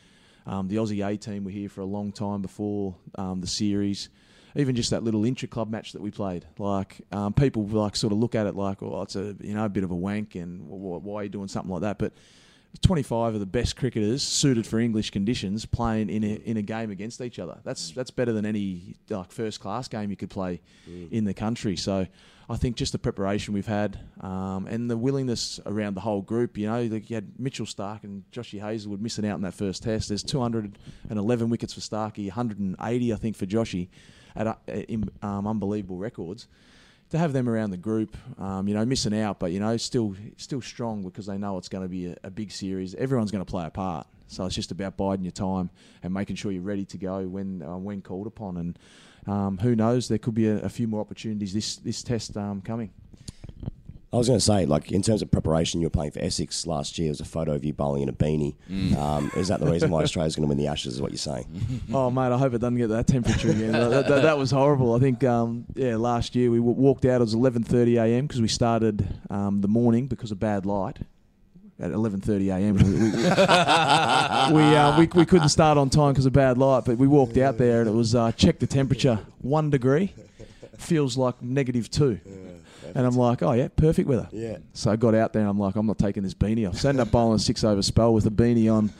um, 0.45 0.67
the 0.67 0.77
Aussie 0.77 1.05
A 1.05 1.17
team 1.17 1.43
were 1.43 1.51
here 1.51 1.69
for 1.69 1.81
a 1.81 1.86
long 1.86 2.12
time 2.12 2.41
before 2.41 2.95
um, 3.15 3.41
the 3.41 3.47
series. 3.47 4.10
Even 4.55 4.75
just 4.75 4.89
that 4.89 5.03
little 5.03 5.23
intra 5.23 5.47
club 5.47 5.69
match 5.69 5.93
that 5.93 6.01
we 6.01 6.12
played, 6.12 6.45
like 6.57 6.99
um, 7.13 7.31
people 7.31 7.65
like 7.67 7.95
sort 7.95 8.12
of 8.12 8.19
look 8.19 8.36
at 8.36 8.47
it 8.47 8.55
like, 8.55 8.84
oh, 8.84 9.01
it's 9.01 9.15
a 9.15 9.34
you 9.39 9.53
know 9.53 9.63
a 9.63 9.69
bit 9.69 9.86
of 9.86 9.91
a 9.91 9.95
wank, 9.95 10.36
and 10.36 10.67
why 10.67 11.21
are 11.21 11.23
you 11.23 11.29
doing 11.29 11.47
something 11.47 11.71
like 11.71 11.81
that? 11.81 11.97
But 11.97 12.12
25 12.81 13.34
of 13.34 13.39
the 13.39 13.45
best 13.45 13.75
cricketers 13.75 14.23
suited 14.23 14.65
for 14.65 14.79
English 14.79 15.12
conditions 15.12 15.65
playing 15.65 16.10
in 16.10 16.23
a, 16.23 16.27
in 16.27 16.57
a 16.57 16.62
game 16.62 16.89
against 16.89 17.21
each 17.21 17.38
other. 17.38 17.60
That's 17.63 17.91
that's 17.91 18.12
better 18.12 18.31
than 18.31 18.45
any 18.45 18.95
like 19.10 19.31
first 19.31 19.60
class 19.60 19.88
game 19.88 20.10
you 20.10 20.15
could 20.15 20.29
play 20.29 20.62
in 21.12 21.25
the 21.25 21.34
country. 21.34 21.75
So 21.75 22.07
I 22.49 22.57
think 22.57 22.75
just 22.75 22.91
the 22.91 22.99
preparation 22.99 23.53
we've 23.53 23.67
had 23.67 23.99
um, 24.21 24.67
and 24.67 24.89
the 24.89 24.97
willingness 24.97 25.60
around 25.65 25.95
the 25.95 26.01
whole 26.01 26.21
group. 26.21 26.57
You 26.57 26.67
know, 26.67 26.84
like 26.84 27.10
you 27.10 27.15
had 27.15 27.39
Mitchell 27.39 27.65
Starc 27.65 28.03
and 28.03 28.23
Joshy 28.31 28.60
Hazlewood 28.60 29.01
missing 29.01 29.25
out 29.25 29.36
in 29.36 29.41
that 29.41 29.53
first 29.53 29.84
test. 29.84 30.07
There's 30.07 30.23
211 30.23 31.49
wickets 31.49 31.73
for 31.73 31.81
Starkey, 31.81 32.27
180 32.27 33.13
I 33.13 33.15
think 33.17 33.36
for 33.36 33.45
Joshy, 33.45 33.89
at 34.36 34.47
uh, 34.47 34.55
in, 34.67 35.10
um, 35.21 35.45
unbelievable 35.45 35.97
records 35.97 36.47
to 37.12 37.17
have 37.17 37.34
them 37.34 37.47
around 37.47 37.71
the 37.71 37.78
group, 37.78 38.15
um, 38.39 38.67
you 38.67 38.74
know, 38.74 38.86
missing 38.86 39.17
out, 39.19 39.39
but 39.39 39.52
you 39.52 39.60
know, 39.60 39.78
still 39.78 40.15
still 40.38 40.62
strong 40.62 41.04
because 41.04 41.26
they 41.26 41.38
know 41.38 41.58
it's 41.58 41.69
going 41.69 41.84
to 41.84 41.89
be 41.89 42.08
a, 42.08 42.15
a 42.24 42.32
big 42.32 42.52
series. 42.52 42.95
Everyone's 42.95 43.32
going 43.32 43.43
to 43.43 43.50
play 43.50 43.65
a 43.65 43.69
part, 43.69 44.08
so 44.28 44.45
it's 44.45 44.56
just 44.56 44.71
about 44.71 44.97
biding 44.97 45.26
your 45.26 45.32
time 45.32 45.69
and 46.04 46.13
making 46.13 46.38
sure 46.38 46.52
you're 46.52 46.62
ready 46.62 46.86
to 46.86 46.97
go 46.97 47.28
when 47.28 47.62
uh, 47.62 47.78
when 47.78 48.02
called 48.02 48.28
upon. 48.28 48.58
And 48.58 48.80
um, 49.28 49.58
who 49.58 49.76
knows, 49.76 50.08
there 50.08 50.17
could 50.17 50.34
be 50.34 50.47
a, 50.47 50.60
a 50.60 50.69
few 50.69 50.88
more 50.88 51.02
opportunities 51.02 51.54
this 51.54 51.76
this 51.78 52.02
test 52.02 52.38
um, 52.38 52.62
coming. 52.62 52.91
I 54.13 54.17
was 54.17 54.28
going 54.28 54.39
to 54.39 54.43
say, 54.43 54.65
like 54.65 54.91
in 54.91 55.02
terms 55.02 55.21
of 55.21 55.32
preparation, 55.32 55.80
you 55.80 55.86
were 55.86 55.91
playing 55.91 56.12
for 56.12 56.19
Essex 56.19 56.67
last 56.67 57.00
year. 57.00 57.08
There's 57.08 57.21
a 57.21 57.26
photo 57.26 57.54
of 57.54 57.63
you 57.63 57.71
bowling 57.71 58.04
in 58.04 58.10
a 58.10 58.13
beanie. 58.13 58.56
Mm. 58.69 58.97
Um, 58.97 59.32
is 59.38 59.47
that 59.47 59.62
the 59.62 59.71
reason 59.71 59.89
why 59.89 60.04
Australia's 60.04 60.36
going 60.36 60.43
to 60.43 60.50
win 60.50 60.58
the 60.58 60.67
Ashes? 60.67 60.95
Is 60.95 61.02
what 61.02 61.12
you're 61.12 61.17
saying? 61.17 61.47
oh 61.93 62.12
mate, 62.12 62.34
I 62.34 62.38
hope 62.38 62.54
it 62.54 62.58
doesn't 62.60 62.78
get 62.78 62.88
that 62.89 63.08
temperature 63.08 63.52
again. 63.52 63.71
that, 63.71 64.08
that, 64.10 64.24
that 64.24 64.38
was 64.38 64.52
horrible. 64.52 64.93
I 64.95 65.00
think 65.00 65.24
um, 65.24 65.65
yeah, 65.76 65.95
last 65.95 66.36
year 66.36 66.52
we 66.52 66.58
w- 66.58 66.76
walked 66.76 67.06
out. 67.06 67.21
It 67.21 67.24
was 67.24 67.36
11:30 67.36 68.04
a.m. 68.04 68.28
because 68.28 68.41
we 68.41 68.50
started 68.50 69.08
um, 69.30 69.62
the 69.62 69.69
morning 69.69 70.08
because 70.08 70.32
of 70.32 70.39
bad 70.39 70.65
light. 70.65 70.97
At 71.80 71.91
11:30 71.91 72.54
a.m. 72.54 72.76
we 72.76 72.84
we, 72.84 73.00
we, 74.69 74.76
uh, 74.76 75.00
we 75.00 75.08
we 75.08 75.26
couldn't 75.26 75.50
start 75.50 75.78
on 75.78 75.89
time 75.89 76.12
because 76.12 76.26
of 76.26 76.34
bad 76.34 76.58
light, 76.58 76.84
but 76.84 76.97
we 76.97 77.08
walked 77.08 77.38
out 77.38 77.58
there 77.58 77.80
and 77.80 77.89
it 77.89 77.93
was 77.93 78.13
uh, 78.13 78.34
check 78.34 78.60
the 78.60 78.67
temperature 78.67 79.19
one 79.39 79.69
degree, 79.69 80.13
feels 80.78 81.15
like 81.15 81.41
negative 81.41 81.89
two. 81.89 82.19
And 82.95 83.06
I'm 83.06 83.15
like, 83.15 83.41
oh 83.43 83.51
yeah, 83.54 83.67
perfect 83.75 84.08
weather. 84.08 84.27
Yeah. 84.32 84.58
So 84.73 84.91
I 84.91 84.95
got 84.95 85.15
out 85.15 85.34
there 85.34 85.41
and 85.41 85.49
I'm 85.49 85.60
like, 85.60 85.75
I'm 85.75 85.86
not 85.86 85.97
taking 85.97 86.23
this 86.23 86.34
beanie 86.34 86.67
off. 86.67 86.77
So 86.77 86.88
I 86.88 86.91
ended 86.91 87.08
up 87.08 87.12
bowling 87.12 87.36
a 87.36 87.39
six 87.39 87.63
over 87.63 87.82
spell 87.82 88.13
with 88.13 88.25
a 88.25 88.30
beanie 88.32 88.71
on. 88.73 88.91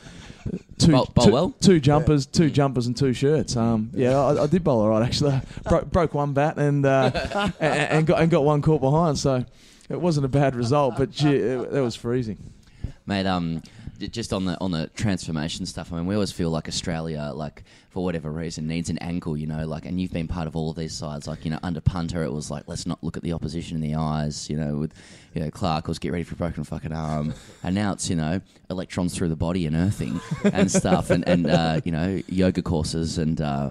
Two, 0.78 0.90
Bowl- 0.92 1.08
bowl 1.14 1.24
two, 1.24 1.32
well? 1.32 1.54
two 1.60 1.78
jumpers, 1.78 2.26
two 2.26 2.50
jumpers, 2.50 2.88
and 2.88 2.96
two 2.96 3.12
shirts. 3.12 3.56
Um, 3.56 3.90
yeah, 3.94 4.18
I, 4.18 4.42
I 4.42 4.46
did 4.48 4.64
bowl 4.64 4.80
all 4.80 4.88
right 4.88 5.04
actually. 5.06 5.40
Bro- 5.68 5.84
broke 5.84 6.14
one 6.14 6.32
bat 6.32 6.56
and, 6.58 6.84
uh, 6.84 7.52
and 7.60 7.78
and 7.92 8.06
got 8.08 8.20
and 8.20 8.28
got 8.30 8.42
one 8.44 8.60
caught 8.60 8.80
behind. 8.80 9.18
So 9.18 9.44
it 9.88 10.00
wasn't 10.00 10.26
a 10.26 10.28
bad 10.28 10.56
result, 10.56 10.96
but 10.98 11.12
gee, 11.12 11.36
it, 11.36 11.72
it 11.74 11.80
was 11.80 11.94
freezing. 11.94 12.38
Mate, 13.06 13.26
um, 13.26 13.62
j- 13.64 13.70
just 14.10 14.32
on 14.32 14.44
the 14.44 14.58
on 14.60 14.70
the 14.70 14.88
transformation 14.88 15.66
stuff. 15.66 15.92
I 15.92 15.96
mean, 15.96 16.06
we 16.06 16.14
always 16.14 16.32
feel 16.32 16.50
like 16.50 16.68
Australia, 16.68 17.32
like 17.34 17.64
for 17.90 18.02
whatever 18.02 18.30
reason, 18.30 18.66
needs 18.66 18.90
an 18.90 18.98
ankle. 18.98 19.36
You 19.36 19.46
know, 19.46 19.66
like, 19.66 19.86
and 19.86 20.00
you've 20.00 20.12
been 20.12 20.28
part 20.28 20.46
of 20.46 20.56
all 20.56 20.70
of 20.70 20.76
these 20.76 20.94
sides. 20.94 21.26
Like, 21.26 21.44
you 21.44 21.50
know, 21.50 21.58
under 21.62 21.80
punter, 21.80 22.22
it 22.22 22.32
was 22.32 22.50
like 22.50 22.64
let's 22.66 22.86
not 22.86 23.02
look 23.02 23.16
at 23.16 23.22
the 23.22 23.32
opposition 23.32 23.76
in 23.76 23.82
the 23.82 23.96
eyes. 23.96 24.48
You 24.50 24.56
know, 24.56 24.76
with 24.76 24.94
you 25.34 25.42
know 25.42 25.50
Clarke 25.50 25.88
was 25.88 25.98
get 25.98 26.12
ready 26.12 26.24
for 26.24 26.36
broken 26.36 26.64
fucking 26.64 26.92
arm, 26.92 27.34
and 27.62 27.74
now 27.74 27.92
it's 27.92 28.08
you 28.10 28.16
know 28.16 28.40
electrons 28.70 29.14
through 29.14 29.28
the 29.28 29.36
body 29.36 29.66
and 29.66 29.76
earthing 29.76 30.20
and 30.44 30.70
stuff, 30.70 31.10
and 31.10 31.26
and 31.28 31.46
uh, 31.46 31.80
you 31.84 31.92
know 31.92 32.20
yoga 32.28 32.62
courses 32.62 33.18
and. 33.18 33.40
Uh, 33.40 33.70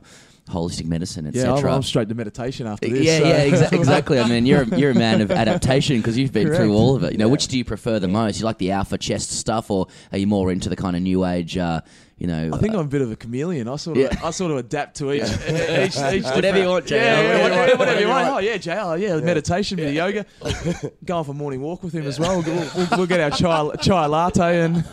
Holistic 0.50 0.86
medicine, 0.86 1.28
etc. 1.28 1.50
Yeah, 1.60 1.68
I'm. 1.68 1.74
I'm 1.76 1.84
straight 1.84 2.10
to 2.10 2.16
meditation 2.16 2.68
after 2.68 2.90
this. 2.90 3.06
Yeah, 3.06 3.20
so- 3.20 3.26
yeah, 3.26 3.46
exa- 3.48 3.72
exactly. 3.80 4.20
I 4.20 4.28
mean, 4.28 4.46
you're 4.46 4.64
a, 4.64 4.78
you're 4.78 4.92
a 4.92 4.96
man 4.96 5.22
of 5.22 5.32
adaptation 5.32 5.98
because 5.98 6.18
you've 6.18 6.34
been 6.34 6.48
Correct. 6.48 6.62
through 6.62 6.74
all 6.76 6.96
of 6.96 7.04
it. 7.04 7.12
You 7.14 7.18
know, 7.20 7.30
which 7.30 7.48
do 7.48 7.58
you 7.58 7.64
prefer 7.64 8.00
the 8.00 8.08
most? 8.10 8.40
You 8.40 8.46
like 8.46 8.58
the 8.58 8.72
alpha 8.72 8.98
chest 8.98 9.32
stuff, 9.32 9.72
or 9.72 9.88
are 10.12 10.18
you 10.18 10.28
more 10.28 10.52
into 10.52 10.68
the 10.68 10.76
kind 10.76 10.96
of 10.96 11.02
new 11.04 11.26
age? 11.26 11.58
Uh, 11.58 11.82
you 12.18 12.28
know, 12.28 12.52
I 12.54 12.58
think 12.58 12.74
I'm 12.74 12.82
a 12.82 12.84
bit 12.84 13.02
of 13.02 13.12
a 13.12 13.16
chameleon. 13.16 13.68
I 13.68 13.78
sort 13.78 13.98
of, 13.98 14.04
Yeah. 14.04 14.20
I 14.24 14.30
sort 14.32 14.52
of 14.52 14.58
adapt 14.58 14.98
to 14.98 15.12
each, 15.14 15.24
each, 15.24 15.98
each 15.98 16.24
Whatever 16.26 16.60
you 16.60 16.68
want, 16.68 16.86
JL. 16.86 16.92
Yeah, 16.92 17.22
yeah, 17.22 17.42
Whatever 17.44 17.50
whatever, 17.50 17.52
you 17.52 17.68
want. 17.68 17.80
whatever 17.80 18.02
you 18.02 18.08
want. 18.10 18.28
Oh 18.28 18.38
yeah, 18.40 18.58
JL. 18.58 19.00
Yeah, 19.00 19.16
meditation, 19.26 19.78
bit 19.78 19.88
of 19.88 19.94
yoga. 19.94 20.26
Going 21.06 21.24
for 21.24 21.32
a 21.32 21.34
morning 21.34 21.62
walk 21.62 21.82
with 21.84 21.94
him 21.94 22.06
as 22.06 22.20
well. 22.20 22.42
We'll, 22.42 22.70
we'll, 22.76 22.88
we'll 22.98 23.08
get 23.08 23.22
our 23.22 23.32
chai, 23.32 23.76
chai 23.82 24.06
latte 24.08 24.62
and 24.62 24.86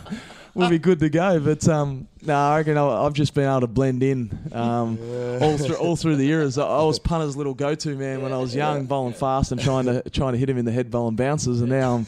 we'll 0.53 0.69
be 0.69 0.79
good 0.79 0.99
to 0.99 1.09
go. 1.09 1.39
But 1.39 1.67
um, 1.67 2.07
no, 2.21 2.35
I 2.35 2.57
reckon 2.57 2.77
I- 2.77 3.05
I've 3.05 3.13
just 3.13 3.33
been 3.33 3.45
able 3.49 3.61
to 3.61 3.67
blend 3.67 4.03
in 4.03 4.37
um, 4.51 4.97
all 5.41 5.57
through 5.57 5.75
all 5.75 5.95
through 5.95 6.15
the 6.17 6.25
years. 6.25 6.57
I 6.57 6.65
I 6.65 6.83
was 6.83 6.99
punter's 7.11 7.35
little 7.37 7.53
go-to 7.53 7.95
man 7.95 8.21
when 8.21 8.31
I 8.33 8.37
was 8.37 8.55
young, 8.55 8.85
bowling 8.85 9.13
fast 9.13 9.51
and 9.51 9.61
trying 9.61 9.85
to 9.85 10.01
trying 10.11 10.33
to 10.33 10.37
hit 10.39 10.49
him 10.49 10.57
in 10.57 10.65
the 10.65 10.71
head, 10.71 10.89
bowling 10.91 11.15
bounces, 11.15 11.61
and 11.61 11.69
now 11.69 11.95
I'm 11.95 12.05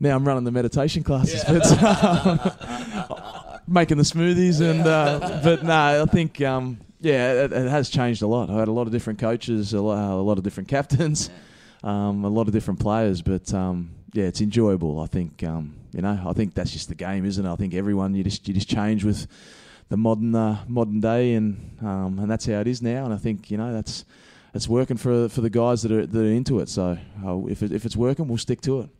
now 0.00 0.16
I'm 0.16 0.26
running 0.26 0.44
the 0.44 0.52
meditation 0.52 1.02
classes. 1.02 1.44
But 1.44 1.66
um, 1.82 2.40
making 3.68 3.96
the 3.96 4.02
smoothies 4.02 4.60
and 4.60 4.86
uh, 4.86 5.40
but 5.42 5.62
no, 5.62 6.02
I 6.02 6.06
think 6.06 6.40
um, 6.42 6.78
yeah, 7.00 7.44
it, 7.44 7.52
it 7.52 7.68
has 7.70 7.88
changed 7.90 8.22
a 8.22 8.26
lot. 8.26 8.50
I 8.50 8.58
had 8.58 8.68
a 8.68 8.72
lot 8.72 8.86
of 8.86 8.92
different 8.92 9.18
coaches, 9.18 9.72
a 9.74 9.80
lot, 9.80 10.12
a 10.12 10.22
lot 10.22 10.38
of 10.38 10.44
different 10.44 10.68
captains, 10.68 11.30
um, 11.82 12.24
a 12.24 12.28
lot 12.28 12.46
of 12.48 12.52
different 12.52 12.80
players, 12.80 13.22
but 13.22 13.52
um, 13.54 13.90
yeah, 14.12 14.24
it's 14.24 14.40
enjoyable. 14.40 15.00
I 15.00 15.06
think 15.06 15.42
um, 15.44 15.74
you 15.94 16.02
know, 16.02 16.20
I 16.26 16.32
think 16.32 16.54
that's 16.54 16.72
just 16.72 16.88
the 16.88 16.94
game, 16.94 17.24
isn't 17.24 17.44
it? 17.44 17.50
I 17.50 17.56
think 17.56 17.74
everyone 17.74 18.14
you 18.14 18.24
just 18.24 18.46
you 18.48 18.54
just 18.54 18.68
change 18.68 19.04
with 19.04 19.26
the 19.88 19.96
modern 19.96 20.34
uh, 20.34 20.58
modern 20.66 21.00
day, 21.00 21.34
and 21.34 21.78
um, 21.80 22.18
and 22.18 22.30
that's 22.30 22.46
how 22.46 22.60
it 22.60 22.66
is 22.66 22.82
now. 22.82 23.04
And 23.04 23.14
I 23.14 23.16
think 23.16 23.50
you 23.50 23.56
know 23.56 23.72
that's 23.72 24.04
it's 24.54 24.68
working 24.68 24.96
for 24.96 25.28
for 25.28 25.40
the 25.40 25.50
guys 25.50 25.82
that 25.82 25.92
are 25.92 26.06
that 26.06 26.20
are 26.20 26.24
into 26.24 26.60
it. 26.60 26.68
So 26.68 26.98
uh, 27.24 27.46
if 27.46 27.62
it, 27.62 27.72
if 27.72 27.84
it's 27.84 27.96
working, 27.96 28.28
we'll 28.28 28.38
stick 28.38 28.60
to 28.62 28.80
it. 28.80 28.90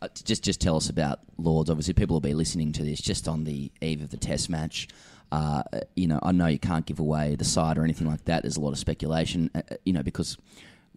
Uh, 0.00 0.08
just 0.24 0.44
just 0.44 0.60
tell 0.60 0.76
us 0.76 0.88
about 0.88 1.20
Lords. 1.36 1.70
Obviously, 1.70 1.94
people 1.94 2.14
will 2.14 2.20
be 2.20 2.34
listening 2.34 2.72
to 2.72 2.84
this 2.84 3.00
just 3.00 3.26
on 3.26 3.44
the 3.44 3.72
eve 3.80 4.02
of 4.02 4.10
the 4.10 4.16
Test 4.16 4.48
match. 4.48 4.88
Uh, 5.30 5.62
you 5.94 6.06
know, 6.06 6.18
I 6.22 6.32
know 6.32 6.46
you 6.46 6.58
can't 6.58 6.86
give 6.86 7.00
away 7.00 7.34
the 7.34 7.44
side 7.44 7.76
or 7.76 7.84
anything 7.84 8.06
like 8.06 8.24
that. 8.26 8.42
There's 8.42 8.56
a 8.56 8.60
lot 8.60 8.70
of 8.70 8.78
speculation. 8.78 9.50
Uh, 9.54 9.62
uh, 9.70 9.74
you 9.84 9.92
know, 9.92 10.02
because 10.02 10.38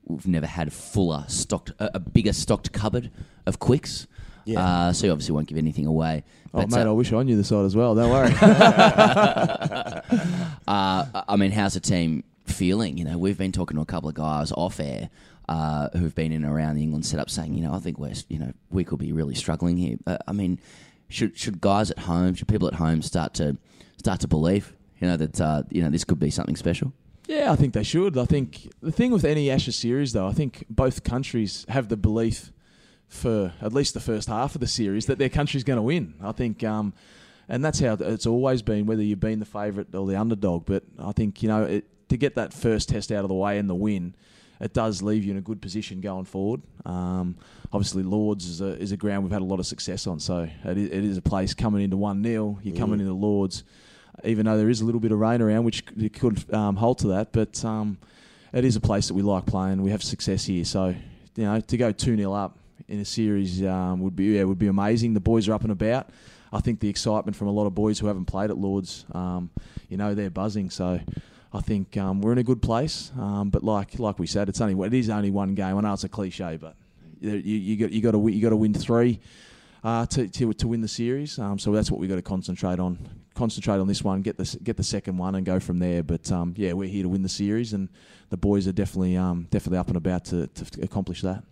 we've 0.05 0.27
never 0.27 0.45
had 0.45 0.71
fuller 0.71 1.25
stocked, 1.27 1.71
a 1.79 1.99
bigger 1.99 2.33
stocked 2.33 2.71
cupboard 2.71 3.11
of 3.45 3.59
quicks. 3.59 4.07
Yeah. 4.45 4.59
Uh, 4.59 4.93
so 4.93 5.07
you 5.07 5.11
obviously 5.11 5.33
won't 5.33 5.47
give 5.47 5.57
anything 5.57 5.85
away. 5.85 6.23
Oh 6.53 6.59
But, 6.59 6.71
mate, 6.71 6.85
uh, 6.85 6.89
I 6.89 6.91
wish 6.91 7.13
I 7.13 7.23
knew 7.23 7.37
the 7.37 7.43
side 7.43 7.65
as 7.65 7.75
well. 7.75 7.95
Don't 7.95 8.09
worry. 8.09 8.33
uh, 10.67 11.05
I 11.27 11.35
mean, 11.37 11.51
how's 11.51 11.73
the 11.75 11.79
team 11.79 12.23
feeling? 12.45 12.97
You 12.97 13.05
know, 13.05 13.17
we've 13.17 13.37
been 13.37 13.51
talking 13.51 13.75
to 13.75 13.81
a 13.81 13.85
couple 13.85 14.09
of 14.09 14.15
guys 14.15 14.51
off 14.51 14.79
air 14.79 15.09
uh, 15.47 15.89
who've 15.97 16.15
been 16.15 16.31
in 16.31 16.43
and 16.43 16.53
around 16.53 16.75
the 16.75 16.83
England 16.83 17.05
setup, 17.05 17.29
saying, 17.29 17.53
you 17.53 17.61
know, 17.61 17.73
I 17.73 17.79
think 17.79 17.97
we're, 17.97 18.13
you 18.29 18.39
know, 18.39 18.51
we 18.69 18.83
could 18.83 18.99
be 18.99 19.11
really 19.11 19.35
struggling 19.35 19.77
here. 19.77 19.97
Uh, 20.05 20.17
I 20.27 20.33
mean, 20.33 20.59
should 21.09 21.37
should 21.37 21.61
guys 21.61 21.91
at 21.91 21.99
home, 21.99 22.35
should 22.35 22.47
people 22.47 22.67
at 22.67 22.75
home 22.75 23.01
start 23.01 23.33
to 23.35 23.57
start 23.97 24.19
to 24.21 24.27
believe, 24.27 24.73
you 24.99 25.07
know, 25.07 25.17
that 25.17 25.39
uh, 25.41 25.63
you 25.69 25.81
know 25.83 25.89
this 25.89 26.03
could 26.03 26.19
be 26.19 26.29
something 26.31 26.55
special? 26.55 26.93
Yeah, 27.27 27.51
I 27.51 27.55
think 27.55 27.73
they 27.73 27.83
should. 27.83 28.17
I 28.17 28.25
think 28.25 28.69
the 28.81 28.91
thing 28.91 29.11
with 29.11 29.23
any 29.23 29.51
Ashes 29.51 29.75
series, 29.75 30.13
though, 30.13 30.27
I 30.27 30.33
think 30.33 30.65
both 30.69 31.03
countries 31.03 31.65
have 31.69 31.87
the 31.87 31.97
belief 31.97 32.51
for 33.11 33.53
at 33.61 33.73
least 33.73 33.93
the 33.93 33.99
first 33.99 34.27
half 34.29 34.55
of 34.55 34.61
the 34.61 34.67
series 34.67 35.05
that 35.05 35.17
their 35.19 35.29
country's 35.29 35.63
going 35.63 35.77
to 35.77 35.83
win. 35.83 36.15
I 36.23 36.31
think, 36.31 36.63
um, 36.63 36.93
and 37.49 37.63
that's 37.63 37.79
how 37.79 37.93
it's 37.99 38.25
always 38.25 38.61
been, 38.61 38.85
whether 38.85 39.03
you've 39.03 39.19
been 39.19 39.39
the 39.39 39.45
favourite 39.45 39.93
or 39.93 40.07
the 40.07 40.15
underdog. 40.19 40.65
But 40.65 40.83
I 40.97 41.11
think 41.11 41.43
you 41.43 41.49
know 41.49 41.63
it, 41.63 41.85
to 42.09 42.17
get 42.17 42.35
that 42.35 42.53
first 42.53 42.89
test 42.89 43.11
out 43.11 43.23
of 43.23 43.29
the 43.29 43.35
way 43.35 43.57
and 43.57 43.69
the 43.69 43.75
win, 43.75 44.15
it 44.59 44.73
does 44.73 45.01
leave 45.01 45.23
you 45.25 45.31
in 45.31 45.37
a 45.37 45.41
good 45.41 45.61
position 45.61 45.99
going 46.01 46.25
forward. 46.25 46.61
Um, 46.85 47.35
obviously, 47.73 48.03
Lords 48.03 48.45
is 48.47 48.61
a, 48.61 48.77
is 48.79 48.91
a 48.91 48.97
ground 48.97 49.23
we've 49.23 49.33
had 49.33 49.41
a 49.41 49.45
lot 49.45 49.59
of 49.59 49.65
success 49.65 50.07
on, 50.07 50.19
so 50.19 50.47
it 50.65 50.77
is, 50.77 50.89
it 50.89 51.03
is 51.03 51.17
a 51.17 51.21
place 51.21 51.53
coming 51.53 51.83
into 51.83 51.97
one 51.97 52.23
0 52.23 52.59
You're 52.63 52.75
coming 52.77 52.99
Mm. 52.99 53.01
into 53.01 53.13
Lords 53.13 53.63
even 54.25 54.45
though 54.45 54.57
there 54.57 54.69
is 54.69 54.81
a 54.81 54.85
little 54.85 54.99
bit 54.99 55.11
of 55.11 55.17
rain 55.19 55.41
around, 55.41 55.63
which 55.63 55.83
could 56.13 56.53
um, 56.53 56.75
hold 56.75 56.99
to 56.99 57.07
that. 57.07 57.31
But 57.31 57.63
um, 57.65 57.97
it 58.53 58.63
is 58.65 58.75
a 58.75 58.81
place 58.81 59.07
that 59.07 59.13
we 59.15 59.21
like 59.23 59.45
playing. 59.47 59.81
We 59.81 59.89
have 59.91 60.03
success 60.03 60.45
here, 60.45 60.63
so 60.65 60.93
you 61.35 61.43
know 61.43 61.59
to 61.59 61.77
go 61.77 61.91
two 61.91 62.15
0 62.17 62.31
up 62.33 62.59
in 62.87 62.99
a 62.99 63.05
series 63.05 63.63
um, 63.63 64.01
would 64.01 64.15
be 64.15 64.25
yeah, 64.25 64.43
would 64.43 64.59
be 64.59 64.67
amazing. 64.67 65.13
The 65.13 65.19
boys 65.19 65.47
are 65.47 65.53
up 65.53 65.63
and 65.63 65.71
about. 65.71 66.09
I 66.53 66.59
think 66.59 66.79
the 66.79 66.89
excitement 66.89 67.35
from 67.37 67.47
a 67.47 67.51
lot 67.51 67.65
of 67.65 67.73
boys 67.73 67.99
who 67.99 68.07
haven't 68.07 68.25
played 68.25 68.49
at 68.49 68.57
Lords, 68.57 69.05
um, 69.13 69.49
you 69.89 69.97
know, 69.97 70.15
they're 70.15 70.29
buzzing. 70.29 70.69
So. 70.69 70.99
I 71.53 71.59
think 71.59 71.97
um, 71.97 72.21
we're 72.21 72.31
in 72.31 72.37
a 72.37 72.43
good 72.43 72.61
place, 72.61 73.11
um, 73.19 73.49
but 73.49 73.61
like 73.61 73.99
like 73.99 74.19
we 74.19 74.25
said, 74.25 74.47
it's 74.47 74.61
only 74.61 74.87
it 74.87 74.93
is 74.93 75.09
only 75.09 75.31
one 75.31 75.53
game. 75.53 75.77
I 75.77 75.81
know 75.81 75.91
it's 75.91 76.05
a 76.05 76.07
cliche, 76.07 76.55
but 76.55 76.77
you, 77.19 77.33
you, 77.35 77.75
got 77.75 77.91
you 77.91 78.01
got 78.01 78.11
to 78.11 78.27
you 78.29 78.41
got 78.41 78.51
to 78.51 78.55
win 78.55 78.73
three 78.73 79.19
uh, 79.83 80.05
to, 80.07 80.27
to 80.27 80.53
to 80.53 80.67
win 80.67 80.81
the 80.81 80.87
series. 80.87 81.37
Um, 81.39 81.59
so 81.59 81.71
that's 81.71 81.91
what 81.91 81.99
we 81.99 82.07
have 82.07 82.11
got 82.11 82.23
to 82.23 82.29
concentrate 82.29 82.79
on. 82.79 82.97
Concentrate 83.33 83.79
on 83.79 83.87
this 83.87 84.03
one, 84.03 84.21
get 84.21 84.37
the 84.37 84.57
get 84.63 84.77
the 84.77 84.83
second 84.83 85.17
one, 85.17 85.35
and 85.35 85.45
go 85.45 85.59
from 85.59 85.79
there. 85.79 86.03
But 86.03 86.31
um, 86.31 86.53
yeah, 86.57 86.73
we're 86.73 86.89
here 86.89 87.03
to 87.03 87.09
win 87.09 87.21
the 87.21 87.29
series, 87.29 87.73
and 87.73 87.89
the 88.29 88.37
boys 88.37 88.67
are 88.67 88.73
definitely 88.73 89.15
definitely 89.49 89.77
up 89.77 89.87
and 89.87 89.97
about 89.97 90.25
to, 90.25 90.47
to 90.47 90.81
accomplish 90.81 91.21
that. 91.21 91.43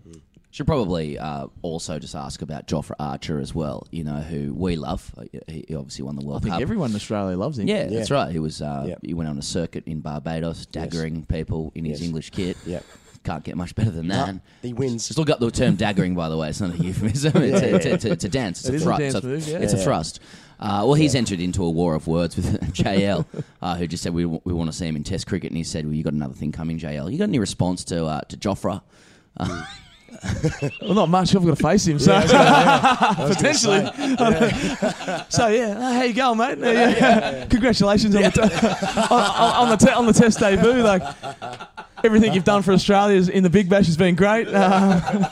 Should 0.51 0.65
probably 0.65 1.17
uh, 1.19 1.45
also 1.61 1.99
just 1.99 2.15
ask 2.15 2.41
about 2.41 2.65
Jofra 2.67 2.95
Archer 2.99 3.39
as 3.39 3.53
well. 3.53 3.85
You 3.91 4.03
know 4.03 4.15
who 4.21 4.51
we 4.53 4.77
love. 4.77 5.13
Uh, 5.15 5.25
He 5.47 5.65
he 5.67 5.75
obviously 5.75 6.03
won 6.05 6.15
the 6.15 6.21
World 6.25 6.27
I 6.27 6.33
World 6.33 6.43
think 6.43 6.53
Cup. 6.53 6.61
everyone 6.61 6.89
in 6.89 6.95
Australia 6.95 7.37
loves 7.37 7.59
him. 7.59 7.67
Yeah, 7.67 7.85
that's 7.85 8.09
right. 8.09 8.31
He 8.31 8.39
was. 8.39 8.61
Uh, 8.61 8.85
Yep. 8.87 8.99
He 9.03 9.13
went 9.13 9.29
on 9.29 9.37
a 9.37 9.43
circuit 9.43 9.83
in 9.85 9.99
Barbados, 9.99 10.65
daggering 10.65 11.27
people 11.27 11.71
in 11.75 11.85
his 11.85 11.99
Yes. 12.01 12.07
English 12.07 12.29
kit. 12.31 12.57
Yep. 12.65 12.83
Can't 13.25 13.43
get 13.43 13.57
much 13.57 13.75
better 13.75 13.91
than 13.91 14.07
that. 14.07 14.35
He 14.61 14.73
wins. 14.73 15.07
Just 15.07 15.19
look 15.19 15.29
up 15.29 15.39
the 15.41 15.51
term 15.51 15.75
daggering, 15.77 16.15
by 16.15 16.29
the 16.29 16.37
way. 16.37 16.49
It's 16.49 16.61
not 16.61 16.73
a 16.73 16.77
euphemism. 16.83 17.33
It's, 17.43 17.61
a, 17.61 17.75
it's, 17.75 17.85
a, 17.85 17.93
it's, 17.93 18.05
a, 18.05 18.11
it's 18.13 18.23
a 18.23 18.29
dance. 18.29 18.59
It's 18.61 18.69
It 18.69 18.73
a 18.73 18.75
is 18.77 18.81
a 18.81 18.85
thrust. 18.85 18.99
dance 19.01 19.15
It's 19.15 19.23
a- 19.23 19.27
move, 19.27 19.47
yeah. 19.47 19.57
It's 19.59 19.73
a 19.73 19.77
Yeah. 19.77 19.83
thrust. 19.83 20.19
Uh, 20.59 20.81
well, 20.85 20.93
he's 20.95 21.13
entered 21.15 21.39
into 21.41 21.63
a 21.63 21.69
war 21.69 21.93
of 21.95 22.07
words 22.07 22.35
with 22.37 22.59
JL, 22.73 23.25
uh, 23.61 23.75
who 23.75 23.87
just 23.87 24.01
said 24.03 24.13
we, 24.13 24.25
we 24.25 24.53
want 24.53 24.71
to 24.71 24.75
see 24.75 24.87
him 24.87 24.95
in 24.95 25.03
Test 25.03 25.27
cricket, 25.27 25.51
and 25.51 25.57
he 25.57 25.63
said, 25.63 25.85
"Well, 25.85 25.93
you 25.93 26.03
got 26.03 26.13
another 26.13 26.33
thing 26.33 26.51
coming, 26.53 26.79
JL. 26.79 27.11
You 27.11 27.17
got 27.17 27.25
any 27.29 27.39
response 27.39 27.83
to 27.85 28.05
uh, 28.05 28.21
to 28.21 28.37
Joffre?" 28.37 28.81
Uh, 29.37 29.65
Well, 30.81 30.93
not 30.93 31.09
much. 31.09 31.35
I've 31.35 31.45
got 31.45 31.57
to 31.57 31.63
face 31.63 31.85
him, 31.85 31.99
so 31.99 32.19
potentially. 32.21 33.85
so 35.29 35.47
yeah, 35.47 35.75
uh, 35.77 35.93
how 35.93 36.03
you 36.03 36.13
going, 36.13 36.37
mate? 36.37 36.57
Uh, 36.63 36.69
yeah. 36.71 37.45
Congratulations 37.45 38.15
on 38.15 38.23
the 38.23 38.31
t- 38.31 38.41
on, 38.41 39.21
on, 39.21 39.53
on 39.55 39.69
the 39.69 39.77
te- 39.77 39.91
on 39.91 40.05
the 40.05 40.13
test 40.13 40.39
debut. 40.39 40.81
Like 40.81 41.03
everything 42.03 42.33
you've 42.33 42.43
done 42.43 42.61
for 42.61 42.71
Australia 42.73 43.17
is- 43.17 43.29
in 43.29 43.43
the 43.43 43.49
Big 43.49 43.69
Bash 43.69 43.85
has 43.87 43.97
been 43.97 44.15
great. 44.15 44.47
Uh, 44.47 45.29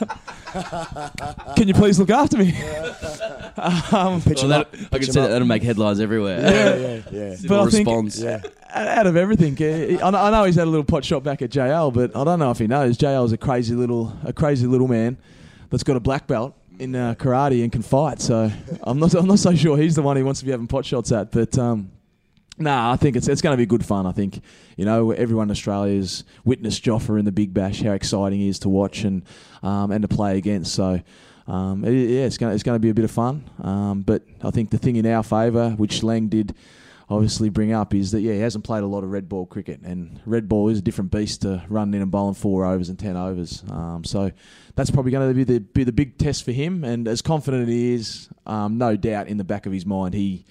can 1.56 1.68
you 1.68 1.74
please 1.74 1.98
look 1.98 2.10
after 2.10 2.36
me? 2.38 2.50
Um, 3.56 4.22
well, 4.24 4.48
that. 4.48 4.68
I 4.72 4.76
pitch 4.76 4.90
can 4.90 5.02
him 5.02 5.02
see 5.02 5.08
up. 5.10 5.14
that. 5.14 5.28
That'll 5.28 5.46
make 5.48 5.62
headlines 5.62 6.00
everywhere. 6.00 6.40
Yeah, 6.40 6.74
yeah, 6.74 7.02
yeah. 7.10 7.30
Little 7.30 7.48
But 7.48 7.60
I 7.60 7.70
think- 7.70 7.86
response. 7.88 8.20
Yeah. 8.20 8.40
out 8.72 9.06
of 9.06 9.16
everything, 9.16 9.56
I 10.02 10.10
know- 10.10 10.18
I 10.18 10.30
know 10.30 10.44
he's 10.44 10.54
had 10.56 10.66
a 10.66 10.70
little 10.70 10.84
pot 10.84 11.04
shot 11.04 11.22
back 11.22 11.42
at 11.42 11.50
JL, 11.50 11.92
but 11.92 12.14
I 12.16 12.24
don't 12.24 12.38
know 12.38 12.50
if 12.50 12.58
he 12.58 12.66
knows 12.66 12.96
JL 12.98 13.24
is 13.24 13.32
a 13.32 13.38
crazy 13.38 13.74
little 13.74 14.12
a 14.24 14.32
crazy 14.32 14.66
little 14.66 14.88
man 14.88 15.16
that's 15.70 15.82
got 15.82 15.96
a 15.96 16.00
black 16.00 16.26
belt 16.26 16.54
in 16.78 16.94
uh, 16.94 17.14
karate 17.18 17.62
and 17.62 17.72
can 17.72 17.82
fight. 17.82 18.20
So 18.20 18.50
I'm 18.82 18.98
not 18.98 19.14
I'm 19.14 19.26
not 19.26 19.38
so 19.38 19.54
sure 19.54 19.76
he's 19.76 19.96
the 19.96 20.02
one 20.02 20.16
he 20.16 20.22
wants 20.22 20.40
to 20.40 20.46
be 20.46 20.52
having 20.52 20.66
pot 20.68 20.84
shots 20.86 21.10
at. 21.12 21.30
But 21.32 21.58
um, 21.58 21.90
nah, 22.58 22.92
I 22.92 22.96
think 22.96 23.16
it's 23.16 23.28
it's 23.28 23.42
going 23.42 23.54
to 23.54 23.58
be 23.58 23.66
good 23.66 23.84
fun. 23.84 24.06
I 24.06 24.12
think 24.12 24.40
you 24.76 24.84
know 24.84 25.10
everyone 25.12 25.48
in 25.48 25.50
Australia's 25.52 26.24
witnessed 26.44 26.84
Jofra 26.84 27.18
in 27.18 27.24
the 27.24 27.32
Big 27.32 27.54
Bash, 27.54 27.82
how 27.82 27.92
exciting 27.92 28.40
he 28.40 28.48
is 28.48 28.58
to 28.60 28.68
watch 28.68 29.04
and 29.04 29.22
um, 29.62 29.90
and 29.90 30.02
to 30.02 30.08
play 30.08 30.38
against. 30.38 30.74
So. 30.74 31.00
Um, 31.46 31.82
it- 31.82 32.10
yeah, 32.10 32.26
it's 32.26 32.36
going, 32.36 32.52
it's 32.52 32.62
going 32.62 32.74
to 32.74 32.78
be 32.78 32.90
a 32.90 32.94
bit 32.94 33.06
of 33.06 33.10
fun. 33.10 33.48
Um, 33.62 34.02
but 34.02 34.22
I 34.42 34.50
think 34.50 34.68
the 34.68 34.76
thing 34.76 34.96
in 34.96 35.06
our 35.06 35.22
favour, 35.22 35.70
which 35.70 36.02
Lang 36.02 36.28
did 36.28 36.54
obviously 37.08 37.48
bring 37.48 37.72
up, 37.72 37.94
is 37.94 38.10
that, 38.10 38.20
yeah, 38.20 38.34
he 38.34 38.40
hasn't 38.40 38.64
played 38.64 38.82
a 38.82 38.86
lot 38.86 39.02
of 39.02 39.10
red 39.10 39.30
ball 39.30 39.46
cricket. 39.46 39.80
And 39.80 40.20
red 40.26 40.46
ball 40.46 40.68
is 40.68 40.76
a 40.76 40.82
different 40.82 41.10
beast 41.10 41.40
to 41.42 41.64
running 41.70 41.94
in 41.94 42.02
and 42.02 42.10
bowling 42.10 42.34
four 42.34 42.66
overs 42.66 42.90
and 42.90 42.98
ten 42.98 43.16
overs. 43.16 43.64
Um, 43.70 44.04
so 44.04 44.30
that's 44.76 44.90
probably 44.90 45.10
going 45.10 45.26
to 45.26 45.34
be 45.34 45.44
the, 45.44 45.60
be 45.60 45.84
the 45.84 45.92
big 45.92 46.18
test 46.18 46.44
for 46.44 46.52
him. 46.52 46.84
And 46.84 47.08
as 47.08 47.22
confident 47.22 47.66
he 47.66 47.94
is, 47.94 48.28
um, 48.44 48.76
no 48.76 48.94
doubt 48.96 49.28
in 49.28 49.38
the 49.38 49.44
back 49.44 49.64
of 49.64 49.72
his 49.72 49.86
mind, 49.86 50.12
he 50.12 50.44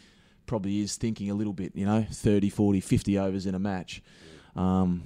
probably 0.48 0.80
is 0.80 0.96
thinking 0.96 1.30
a 1.30 1.34
little 1.34 1.54
bit, 1.54 1.74
you 1.76 1.86
know, 1.86 2.06
30, 2.10 2.50
40, 2.50 2.80
50 2.80 3.20
overs 3.20 3.46
in 3.46 3.54
a 3.54 3.60
match. 3.60 4.02
Um, 4.56 5.04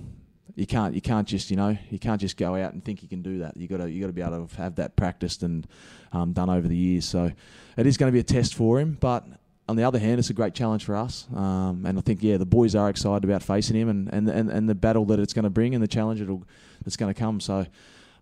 you 0.55 0.67
can't 0.67 0.93
you 0.93 1.01
can't 1.01 1.27
just 1.27 1.49
you 1.49 1.57
know 1.57 1.77
you 1.89 1.99
can't 1.99 2.19
just 2.19 2.37
go 2.37 2.55
out 2.55 2.73
and 2.73 2.83
think 2.83 3.01
you 3.01 3.09
can 3.09 3.21
do 3.21 3.39
that. 3.39 3.57
You 3.57 3.67
got 3.67 3.77
to 3.77 3.89
you 3.89 4.01
got 4.01 4.07
to 4.07 4.13
be 4.13 4.21
able 4.21 4.47
to 4.47 4.55
have 4.57 4.75
that 4.75 4.95
practiced 4.95 5.43
and 5.43 5.67
um, 6.11 6.33
done 6.33 6.49
over 6.49 6.67
the 6.67 6.75
years. 6.75 7.05
So 7.05 7.31
it 7.77 7.87
is 7.87 7.97
going 7.97 8.11
to 8.11 8.13
be 8.13 8.19
a 8.19 8.23
test 8.23 8.55
for 8.55 8.79
him, 8.79 8.97
but. 8.99 9.25
On 9.69 9.77
the 9.77 9.83
other 9.85 9.99
hand, 9.99 10.19
it's 10.19 10.29
a 10.29 10.33
great 10.33 10.53
challenge 10.53 10.83
for 10.83 10.97
us, 10.97 11.27
um, 11.33 11.85
and 11.85 11.97
I 11.97 12.01
think 12.01 12.21
yeah, 12.21 12.35
the 12.35 12.47
boys 12.47 12.75
are 12.75 12.89
excited 12.89 13.23
about 13.23 13.41
facing 13.41 13.77
him 13.77 13.87
and, 13.87 14.09
and, 14.11 14.27
and, 14.27 14.49
and 14.49 14.67
the 14.67 14.75
battle 14.75 15.05
that 15.05 15.19
it's 15.19 15.31
going 15.31 15.43
to 15.43 15.49
bring 15.49 15.73
and 15.73 15.81
the 15.81 15.87
challenge 15.87 16.19
it'll, 16.19 16.43
that's 16.83 16.97
going 16.97 17.13
to 17.13 17.17
come. 17.17 17.39
So, 17.39 17.65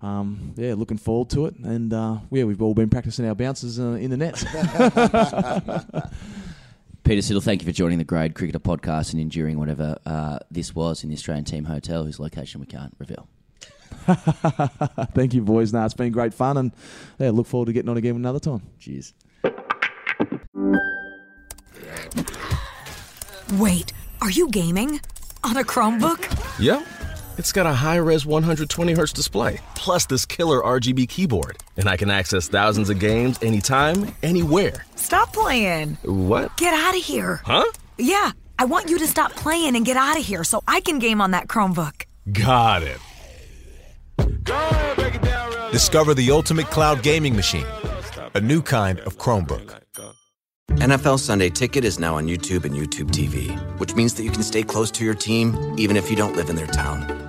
um, 0.03 0.53
yeah, 0.57 0.75
looking 0.75 0.97
forward 0.97 1.31
to 1.31 1.47
it. 1.47 1.55
And 1.55 1.91
uh, 1.91 2.17
yeah, 2.29 2.43
we've 2.43 2.61
all 2.61 2.75
been 2.75 2.89
practicing 2.89 3.25
our 3.25 3.33
bounces 3.33 3.79
uh, 3.79 3.93
in 3.93 4.11
the 4.11 4.17
nets. 4.17 4.45
Peter 7.09 7.23
Siddle, 7.23 7.41
thank 7.41 7.63
you 7.63 7.65
for 7.65 7.71
joining 7.71 7.97
the 7.97 8.03
Grade 8.03 8.35
Cricketer 8.35 8.59
podcast 8.59 9.13
and 9.13 9.19
enduring 9.19 9.57
whatever 9.57 9.97
uh, 10.05 10.37
this 10.51 10.75
was 10.75 11.03
in 11.03 11.09
the 11.09 11.15
Australian 11.15 11.43
Team 11.43 11.63
Hotel, 11.63 12.03
whose 12.03 12.19
location 12.19 12.61
we 12.61 12.67
can't 12.67 12.95
reveal. 12.99 13.27
Thank 15.15 15.33
you, 15.33 15.41
boys. 15.41 15.73
Now 15.73 15.85
it's 15.85 15.95
been 15.95 16.11
great 16.11 16.35
fun, 16.35 16.57
and 16.57 16.71
yeah, 17.17 17.31
look 17.31 17.47
forward 17.47 17.65
to 17.65 17.73
getting 17.73 17.89
on 17.89 17.97
again 17.97 18.15
another 18.15 18.39
time. 18.39 18.61
Cheers. 18.77 19.15
Wait, 23.53 23.91
are 24.21 24.29
you 24.29 24.47
gaming? 24.49 25.01
On 25.43 25.57
a 25.57 25.63
Chromebook? 25.63 26.59
Yep. 26.59 26.85
It's 27.39 27.53
got 27.53 27.65
a 27.65 27.71
high 27.71 27.95
res 27.95 28.25
120 28.25 28.91
hertz 28.91 29.13
display, 29.13 29.61
plus 29.73 30.05
this 30.05 30.25
killer 30.25 30.59
RGB 30.61 31.07
keyboard. 31.07 31.55
And 31.77 31.87
I 31.87 31.95
can 31.95 32.11
access 32.11 32.49
thousands 32.49 32.89
of 32.89 32.99
games 32.99 33.39
anytime, 33.41 34.13
anywhere. 34.21 34.85
Stop 34.97 35.31
playing. 35.31 35.97
What? 36.03 36.57
Get 36.57 36.73
out 36.73 36.97
of 36.97 37.01
here. 37.01 37.39
Huh? 37.45 37.63
Yeah, 37.97 38.31
I 38.59 38.65
want 38.65 38.89
you 38.89 38.97
to 38.97 39.07
stop 39.07 39.31
playing 39.37 39.77
and 39.77 39.85
get 39.85 39.95
out 39.95 40.19
of 40.19 40.25
here 40.25 40.43
so 40.43 40.61
I 40.67 40.81
can 40.81 40.99
game 40.99 41.21
on 41.21 41.31
that 41.31 41.47
Chromebook. 41.47 42.03
Got 42.33 42.83
it. 42.83 42.99
Discover 45.71 46.15
the 46.15 46.31
ultimate 46.31 46.65
cloud 46.65 47.03
gaming 47.03 47.37
machine, 47.37 47.65
a 48.33 48.41
new 48.41 48.61
kind 48.61 48.99
of 48.99 49.17
Chromebook. 49.17 49.79
NFL 50.71 51.19
Sunday 51.19 51.49
Ticket 51.49 51.85
is 51.85 51.99
now 51.99 52.15
on 52.15 52.27
YouTube 52.27 52.65
and 52.65 52.75
YouTube 52.75 53.11
TV, 53.11 53.57
which 53.79 53.95
means 53.95 54.13
that 54.15 54.23
you 54.23 54.29
can 54.29 54.43
stay 54.43 54.61
close 54.61 54.91
to 54.91 55.05
your 55.05 55.15
team 55.15 55.57
even 55.77 55.95
if 55.95 56.09
you 56.09 56.17
don't 56.17 56.35
live 56.35 56.49
in 56.49 56.57
their 56.57 56.67
town. 56.67 57.28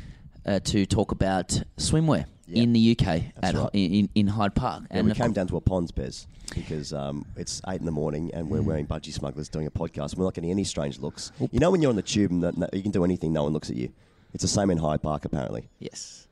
uh, 0.45 0.59
to 0.59 0.85
talk 0.85 1.11
about 1.11 1.61
swimwear 1.77 2.25
in 2.47 2.73
the 2.73 2.97
UK 2.97 3.23
at, 3.41 3.55
right. 3.55 3.69
in, 3.73 4.09
in 4.15 4.27
Hyde 4.27 4.55
Park. 4.55 4.83
Yeah, 4.93 5.01
we 5.03 5.13
came 5.13 5.31
down 5.31 5.47
to 5.47 5.57
a 5.57 5.61
ponds, 5.61 5.91
Pez, 5.91 6.25
because 6.53 6.91
um, 6.93 7.25
it's 7.37 7.61
eight 7.69 7.79
in 7.79 7.85
the 7.85 7.91
morning 7.91 8.29
and 8.33 8.49
we're 8.49 8.59
Mm. 8.59 8.65
wearing 8.65 8.87
budgie 8.87 9.13
smugglers 9.13 9.47
doing 9.47 9.67
a 9.67 9.71
podcast. 9.71 10.17
We're 10.17 10.25
not 10.25 10.33
getting 10.33 10.51
any 10.51 10.63
strange 10.65 10.99
looks. 10.99 11.31
You 11.39 11.59
know, 11.59 11.71
when 11.71 11.81
you're 11.81 11.89
on 11.91 11.95
the 11.95 12.01
tube 12.01 12.31
and 12.31 12.43
that 12.43 12.73
you 12.73 12.81
can 12.81 12.91
do 12.91 13.03
anything, 13.05 13.31
no 13.31 13.43
one 13.43 13.53
looks 13.53 13.69
at 13.69 13.75
you. 13.77 13.89
It's 14.33 14.41
the 14.41 14.47
same 14.49 14.69
in 14.69 14.77
Hyde 14.77 15.01
Park, 15.01 15.23
apparently. 15.25 15.69
Yes. 15.79 16.27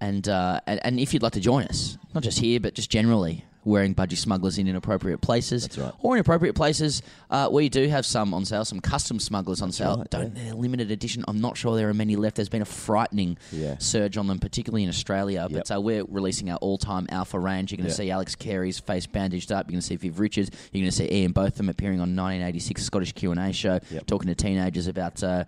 And, 0.00 0.28
uh, 0.28 0.60
and 0.66 0.80
and 0.84 1.00
if 1.00 1.12
you'd 1.12 1.22
like 1.24 1.32
to 1.32 1.40
join 1.40 1.64
us, 1.66 1.98
not 2.14 2.22
just 2.22 2.38
here, 2.38 2.60
but 2.60 2.74
just 2.74 2.88
generally, 2.90 3.44
wearing 3.68 3.94
budgie 3.94 4.16
smugglers 4.16 4.58
in 4.58 4.66
inappropriate 4.66 5.20
places, 5.20 5.68
or 6.00 6.14
inappropriate 6.16 6.54
places, 6.54 7.02
uh, 7.30 7.48
we 7.52 7.68
do 7.68 7.86
have 7.88 8.04
some 8.06 8.32
on 8.34 8.44
sale, 8.44 8.64
some 8.64 8.80
custom 8.80 9.20
smugglers 9.20 9.60
on 9.62 9.70
sale. 9.72 9.98
right, 9.98 10.10
Don't 10.10 10.34
they're 10.34 10.54
limited 10.54 10.90
edition? 10.90 11.24
I'm 11.28 11.40
not 11.40 11.56
sure 11.56 11.76
there 11.76 11.88
are 11.88 11.94
many 11.94 12.16
left. 12.16 12.36
There's 12.36 12.48
been 12.48 12.62
a 12.62 12.64
frightening 12.64 13.36
Yeah. 13.52 13.76
surge 13.78 14.16
on 14.16 14.26
them, 14.26 14.38
particularly 14.38 14.82
in 14.84 14.88
Australia. 14.88 15.46
But 15.50 15.70
uh, 15.70 15.80
we're 15.80 16.04
releasing 16.04 16.50
our 16.50 16.56
all-time 16.58 17.06
alpha 17.10 17.38
range. 17.38 17.70
You're 17.70 17.76
going 17.78 17.86
to 17.86 17.92
Yeah. 17.92 17.96
see 18.06 18.10
Alex 18.10 18.34
Carey's 18.34 18.78
face 18.78 19.06
bandaged 19.06 19.52
up. 19.52 19.66
You're 19.66 19.72
going 19.72 19.80
to 19.80 19.86
see 19.86 19.96
Viv 19.96 20.18
Richards. 20.18 20.50
You're 20.72 20.80
going 20.82 20.90
to 20.90 20.96
see 20.96 21.10
Ian 21.12 21.32
Botham 21.32 21.68
appearing 21.68 22.00
on 22.00 22.16
1986 22.16 22.82
Scottish 22.82 23.12
Q 23.12 23.30
and 23.32 23.40
A 23.40 23.52
show, 23.52 23.78
talking 24.06 24.28
to 24.28 24.34
teenagers 24.34 24.86
about 24.86 25.22
uh, 25.22 25.44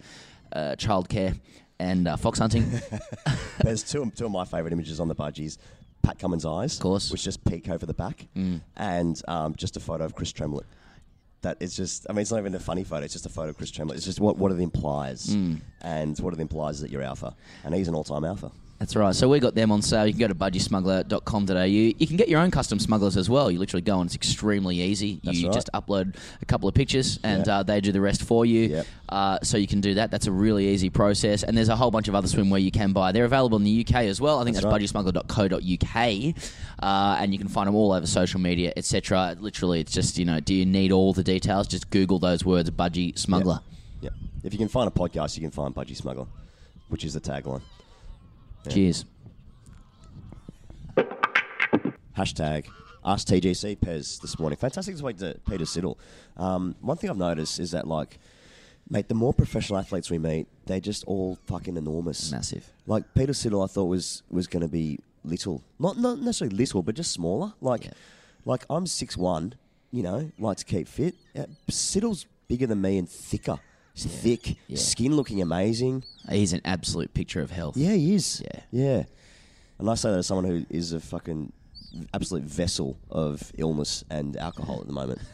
uh, 0.52 0.74
childcare 0.76 1.38
and 1.78 2.06
uh, 2.06 2.16
fox 2.16 2.38
hunting. 2.38 2.70
There's 3.62 3.82
two, 3.82 4.10
two 4.14 4.26
of 4.26 4.30
my 4.32 4.44
favourite 4.44 4.72
images 4.72 5.00
on 5.00 5.08
the 5.08 5.14
budgies. 5.14 5.56
Pat 6.02 6.18
Cummins' 6.18 6.44
eyes, 6.46 6.74
of 6.76 6.80
course, 6.82 7.10
which 7.10 7.22
just 7.22 7.44
peek 7.44 7.68
over 7.68 7.86
the 7.86 7.94
back, 7.94 8.26
Mm. 8.36 8.60
and 8.76 9.20
um, 9.28 9.54
just 9.54 9.76
a 9.76 9.80
photo 9.80 10.04
of 10.04 10.14
Chris 10.14 10.32
Tremlett. 10.32 10.66
That 11.42 11.56
is 11.60 11.74
just, 11.74 12.06
I 12.08 12.12
mean, 12.12 12.20
it's 12.22 12.30
not 12.30 12.38
even 12.38 12.54
a 12.54 12.58
funny 12.60 12.84
photo. 12.84 13.02
It's 13.04 13.14
just 13.14 13.24
a 13.26 13.30
photo 13.30 13.48
of 13.50 13.56
Chris 13.56 13.70
Tremlett. 13.70 13.96
It's 13.96 14.04
just 14.04 14.20
what, 14.20 14.36
what 14.36 14.52
it 14.52 14.60
implies, 14.60 15.28
Mm. 15.28 15.60
and 15.82 16.18
what 16.20 16.34
it 16.34 16.40
implies 16.40 16.76
is 16.76 16.80
that 16.82 16.90
you're 16.90 17.02
alpha, 17.02 17.34
and 17.64 17.74
he's 17.74 17.88
an 17.88 17.94
all-time 17.94 18.24
alpha. 18.24 18.50
That's 18.80 18.96
right. 18.96 19.14
So 19.14 19.28
we 19.28 19.40
got 19.40 19.54
them 19.54 19.70
on 19.72 19.82
sale. 19.82 20.06
You 20.06 20.14
can 20.14 20.20
go 20.20 20.28
to 20.28 20.34
budgysmuggler.com.au. 20.34 21.64
You 21.64 22.06
can 22.06 22.16
get 22.16 22.30
your 22.30 22.40
own 22.40 22.50
custom 22.50 22.78
smugglers 22.78 23.18
as 23.18 23.28
well. 23.28 23.50
You 23.50 23.58
literally 23.58 23.82
go 23.82 24.00
and 24.00 24.08
it's 24.08 24.14
extremely 24.14 24.80
easy. 24.80 25.20
That's 25.22 25.36
you 25.36 25.48
right. 25.48 25.54
just 25.54 25.68
upload 25.74 26.16
a 26.40 26.46
couple 26.46 26.66
of 26.66 26.74
pictures 26.74 27.18
and 27.22 27.46
Yeah. 27.46 27.58
uh, 27.58 27.62
they 27.62 27.82
do 27.82 27.92
the 27.92 28.00
rest 28.00 28.22
for 28.22 28.46
you. 28.46 28.82
Uh, 29.06 29.38
so 29.42 29.58
you 29.58 29.66
can 29.66 29.82
do 29.82 29.92
that. 29.94 30.10
That's 30.10 30.26
a 30.28 30.32
really 30.32 30.66
easy 30.68 30.88
process. 30.88 31.42
And 31.42 31.54
there's 31.58 31.68
a 31.68 31.76
whole 31.76 31.90
bunch 31.90 32.08
of 32.08 32.14
other 32.14 32.26
swimwear 32.26 32.62
you 32.62 32.70
can 32.70 32.94
buy. 32.94 33.12
They're 33.12 33.26
available 33.26 33.58
in 33.58 33.64
the 33.64 33.84
UK 33.86 34.06
as 34.06 34.18
well. 34.18 34.38
I 34.38 34.44
think 34.44 34.56
That's 34.56 34.64
that's, 34.64 34.94
right. 34.94 35.04
budgysmuggler.co.uk. 35.04 36.34
Uh, 36.82 37.16
and 37.20 37.34
you 37.34 37.38
can 37.38 37.48
find 37.48 37.66
them 37.66 37.74
all 37.74 37.92
over 37.92 38.06
social 38.06 38.40
media, 38.40 38.72
etc. 38.78 39.36
Literally, 39.38 39.80
it's 39.80 39.92
just, 39.92 40.16
you 40.16 40.24
know, 40.24 40.40
do 40.40 40.54
you 40.54 40.64
need 40.64 40.90
all 40.90 41.12
the 41.12 41.22
details? 41.22 41.68
Just 41.68 41.90
Google 41.90 42.18
those 42.18 42.46
words, 42.46 42.70
budgie 42.70 43.18
smuggler. 43.18 43.60
Yeah. 44.00 44.10
If 44.42 44.54
you 44.54 44.58
can 44.58 44.68
find 44.68 44.88
a 44.88 44.90
podcast, 44.90 45.36
you 45.36 45.42
can 45.42 45.50
find 45.50 45.74
Budgy 45.74 45.94
Smuggler, 45.94 46.24
which 46.88 47.04
is 47.04 47.12
the 47.12 47.20
tagline. 47.20 47.60
Yeah. 48.64 48.72
Cheers. 48.72 49.04
Hashtag 52.16 52.66
Ask 53.04 53.28
TGC 53.28 53.78
Pez 53.78 54.20
this 54.20 54.38
morning. 54.38 54.58
Fantastic 54.58 54.94
to 54.94 54.98
speak 54.98 55.16
to 55.18 55.40
Peter 55.48 55.64
Siddle. 55.64 55.96
Um, 56.36 56.76
one 56.80 56.96
thing 56.98 57.08
I've 57.08 57.16
noticed 57.16 57.58
is 57.58 57.70
that, 57.70 57.86
like, 57.86 58.18
mate, 58.90 59.08
the 59.08 59.14
more 59.14 59.32
professional 59.32 59.78
athletes 59.78 60.10
we 60.10 60.18
meet, 60.18 60.46
they're 60.66 60.80
just 60.80 61.04
all 61.04 61.38
fucking 61.46 61.78
enormous. 61.78 62.30
Massive. 62.30 62.70
Like, 62.86 63.14
Peter 63.14 63.32
Siddle, 63.32 63.64
I 63.64 63.68
thought 63.68 63.86
was, 63.86 64.22
was 64.30 64.46
going 64.46 64.62
to 64.62 64.68
be 64.68 64.98
little. 65.24 65.62
Not, 65.78 65.96
not 65.96 66.18
necessarily 66.18 66.56
little, 66.56 66.82
but 66.82 66.94
just 66.94 67.12
smaller. 67.12 67.54
Like, 67.62 67.88
like 68.44 68.64
I'm 68.68 68.86
six 68.86 69.16
one, 69.16 69.54
you 69.90 70.02
know, 70.02 70.30
like 70.38 70.58
to 70.58 70.64
keep 70.64 70.86
fit. 70.86 71.14
Uh, 71.36 71.44
Siddle's 71.70 72.26
bigger 72.48 72.66
than 72.66 72.82
me 72.82 72.98
and 72.98 73.08
thicker. 73.08 73.58
He's 74.02 74.12
thick, 74.12 74.56
Yeah. 74.68 74.76
skin 74.78 75.16
looking 75.16 75.40
amazing. 75.42 76.04
He's 76.28 76.52
an 76.52 76.60
absolute 76.64 77.12
picture 77.14 77.40
of 77.42 77.50
health. 77.50 77.76
Yeah, 77.76 77.92
he 77.92 78.14
is. 78.14 78.42
Yeah. 78.42 78.60
Yeah. 78.70 79.02
And 79.78 79.88
I 79.90 79.94
say 79.94 80.10
that 80.10 80.18
as 80.18 80.26
someone 80.26 80.44
who 80.44 80.64
is 80.70 80.92
a 80.92 81.00
fucking 81.00 81.52
absolute 82.14 82.44
vessel 82.44 82.96
of 83.10 83.50
illness 83.56 84.04
and 84.10 84.36
alcohol 84.36 84.80
at 84.80 84.86
the 84.86 84.92
moment. 84.92 85.20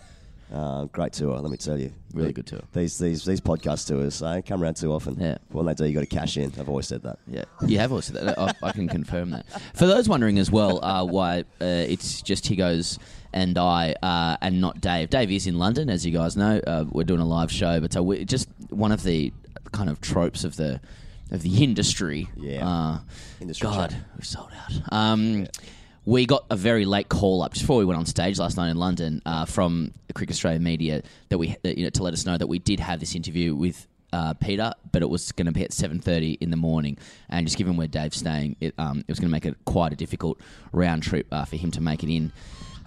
Uh, 0.53 0.85
great 0.85 1.13
tour, 1.13 1.37
let 1.41 1.51
me 1.51 1.57
tell 1.57 1.77
you. 1.77 1.93
Really 2.15 2.29
The- 2.29 2.35
good 2.35 2.47
tour. 2.47 2.61
These 2.73 2.99
these 2.99 3.25
these 3.25 3.41
podcast 3.41 3.89
tours, 3.89 4.21
they 4.21 4.43
come 4.43 4.63
around 4.63 4.77
too 4.77 4.93
often. 4.93 5.17
Yeah. 5.19 5.39
But 5.51 5.57
when 5.57 5.67
they 5.67 5.75
do, 5.75 5.87
you 5.87 5.93
got 5.93 6.03
to 6.03 6.07
cash 6.07 6.37
in. 6.37 6.53
I've 6.57 6.69
always 6.69 6.87
said 6.87 7.03
that. 7.03 7.19
Yeah, 7.27 7.43
you 7.67 7.79
have 7.81 7.91
also 7.91 8.13
that. 8.13 8.39
I, 8.39 8.53
I 8.63 8.71
can 8.71 8.87
confirm 8.87 9.31
that. 9.31 9.45
For 9.75 9.89
those 9.89 10.09
wondering 10.09 10.39
as 10.39 10.49
well, 10.49 10.85
uh, 10.85 11.05
why 11.05 11.41
uh, 11.61 11.65
it's 11.65 12.23
just 12.23 12.47
Higgos 12.47 13.01
and 13.33 13.59
I, 13.59 13.97
uh, 14.01 14.37
and 14.41 14.61
not 14.61 14.81
Dave. 14.81 15.11
Dave 15.11 15.33
is 15.33 15.49
in 15.49 15.59
London, 15.59 15.91
as 15.91 16.07
you 16.07 16.13
guys 16.13 16.37
know. 16.37 16.61
Uh, 16.65 16.85
we're 16.93 17.03
doing 17.03 17.19
a 17.21 17.27
live 17.27 17.51
show, 17.51 17.81
but 17.81 17.97
uh, 17.97 18.05
we 18.05 18.25
just 18.25 18.47
one 18.71 18.93
of 18.93 19.03
the 19.03 19.33
kind 19.73 19.91
of 19.91 20.01
tropes 20.01 20.45
of 20.45 20.57
the 20.57 20.81
of 21.31 21.43
the 21.43 21.63
industry. 21.65 22.29
Yeah. 22.37 22.69
Uh, 22.69 22.99
Industry 23.41 23.69
God, 23.69 23.97
we've 24.17 24.27
sold 24.27 24.51
out. 24.53 24.93
Um, 24.93 25.47
We 26.05 26.25
got 26.25 26.45
a 26.51 26.57
very 26.57 26.85
late 26.85 27.09
call 27.09 27.43
up 27.43 27.53
just 27.53 27.65
before 27.65 27.79
we 27.79 27.85
went 27.85 27.99
on 27.99 28.07
stage 28.07 28.39
last 28.39 28.57
night 28.57 28.71
in 28.71 28.77
London 28.77 29.21
uh, 29.27 29.45
from 29.45 29.93
Cricket 30.15 30.37
Australia 30.37 30.61
Media 30.61 31.03
that 31.31 31.39
we, 31.39 31.57
uh, 31.65 31.69
you 31.71 31.83
know, 31.83 31.91
to 31.91 32.05
let 32.05 32.15
us 32.15 32.25
know 32.25 32.39
that 32.39 32.47
we 32.47 32.61
did 32.61 32.79
have 32.79 33.01
this 33.01 33.17
interview 33.17 33.57
with 33.57 33.89
uh, 34.13 34.33
Peter, 34.35 34.73
but 34.93 35.03
it 35.03 35.11
was 35.11 35.33
going 35.33 35.47
to 35.47 35.53
be 35.53 35.65
at 35.65 35.73
seven 35.73 35.99
thirty 35.99 36.39
in 36.41 36.51
the 36.51 36.57
morning. 36.57 36.97
And 37.29 37.45
just 37.45 37.59
given 37.59 37.77
where 37.77 37.89
Dave's 37.89 38.19
staying, 38.19 38.55
it, 38.61 38.73
um, 38.79 39.01
it 39.01 39.09
was 39.09 39.19
going 39.19 39.29
to 39.29 39.33
make 39.33 39.47
it 39.47 39.57
quite 39.65 39.93
a 39.93 39.97
difficult 39.97 40.41
round 40.71 41.03
trip 41.03 41.27
uh, 41.33 41.45
for 41.45 41.57
him 41.57 41.73
to 41.73 41.81
make 41.81 42.05
it 42.05 42.09
in 42.09 42.31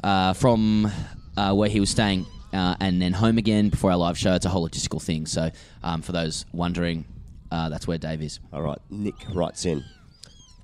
uh, 0.01 0.32
from 0.32 0.89
uh, 1.36 1.53
where 1.53 1.67
he 1.67 1.82
was 1.82 1.89
staying 1.89 2.25
uh, 2.53 2.75
and 2.79 3.01
then 3.01 3.13
home 3.13 3.37
again 3.37 3.69
before 3.69 3.91
our 3.91 3.97
live 3.97 4.17
show. 4.17 4.33
It's 4.33 4.45
a 4.45 4.49
whole 4.49 4.67
logistical 4.67 5.01
thing. 5.01 5.25
So 5.25 5.51
um, 5.83 6.01
for 6.01 6.11
those 6.11 6.45
wondering, 6.51 7.05
uh, 7.51 7.69
that's 7.69 7.87
where 7.87 7.97
Dave 7.97 8.21
is. 8.21 8.39
All 8.53 8.61
right, 8.61 8.79
Nick 8.89 9.15
writes 9.33 9.65
in. 9.65 9.83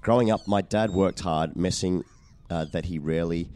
Growing 0.02 0.32
up, 0.32 0.48
my 0.48 0.62
dad 0.62 0.92
worked 0.92 1.22
hard, 1.22 1.56
messing 1.56 2.04
uh, 2.50 2.66
that 2.66 2.86
he 2.86 3.00
rarely. 3.00 3.50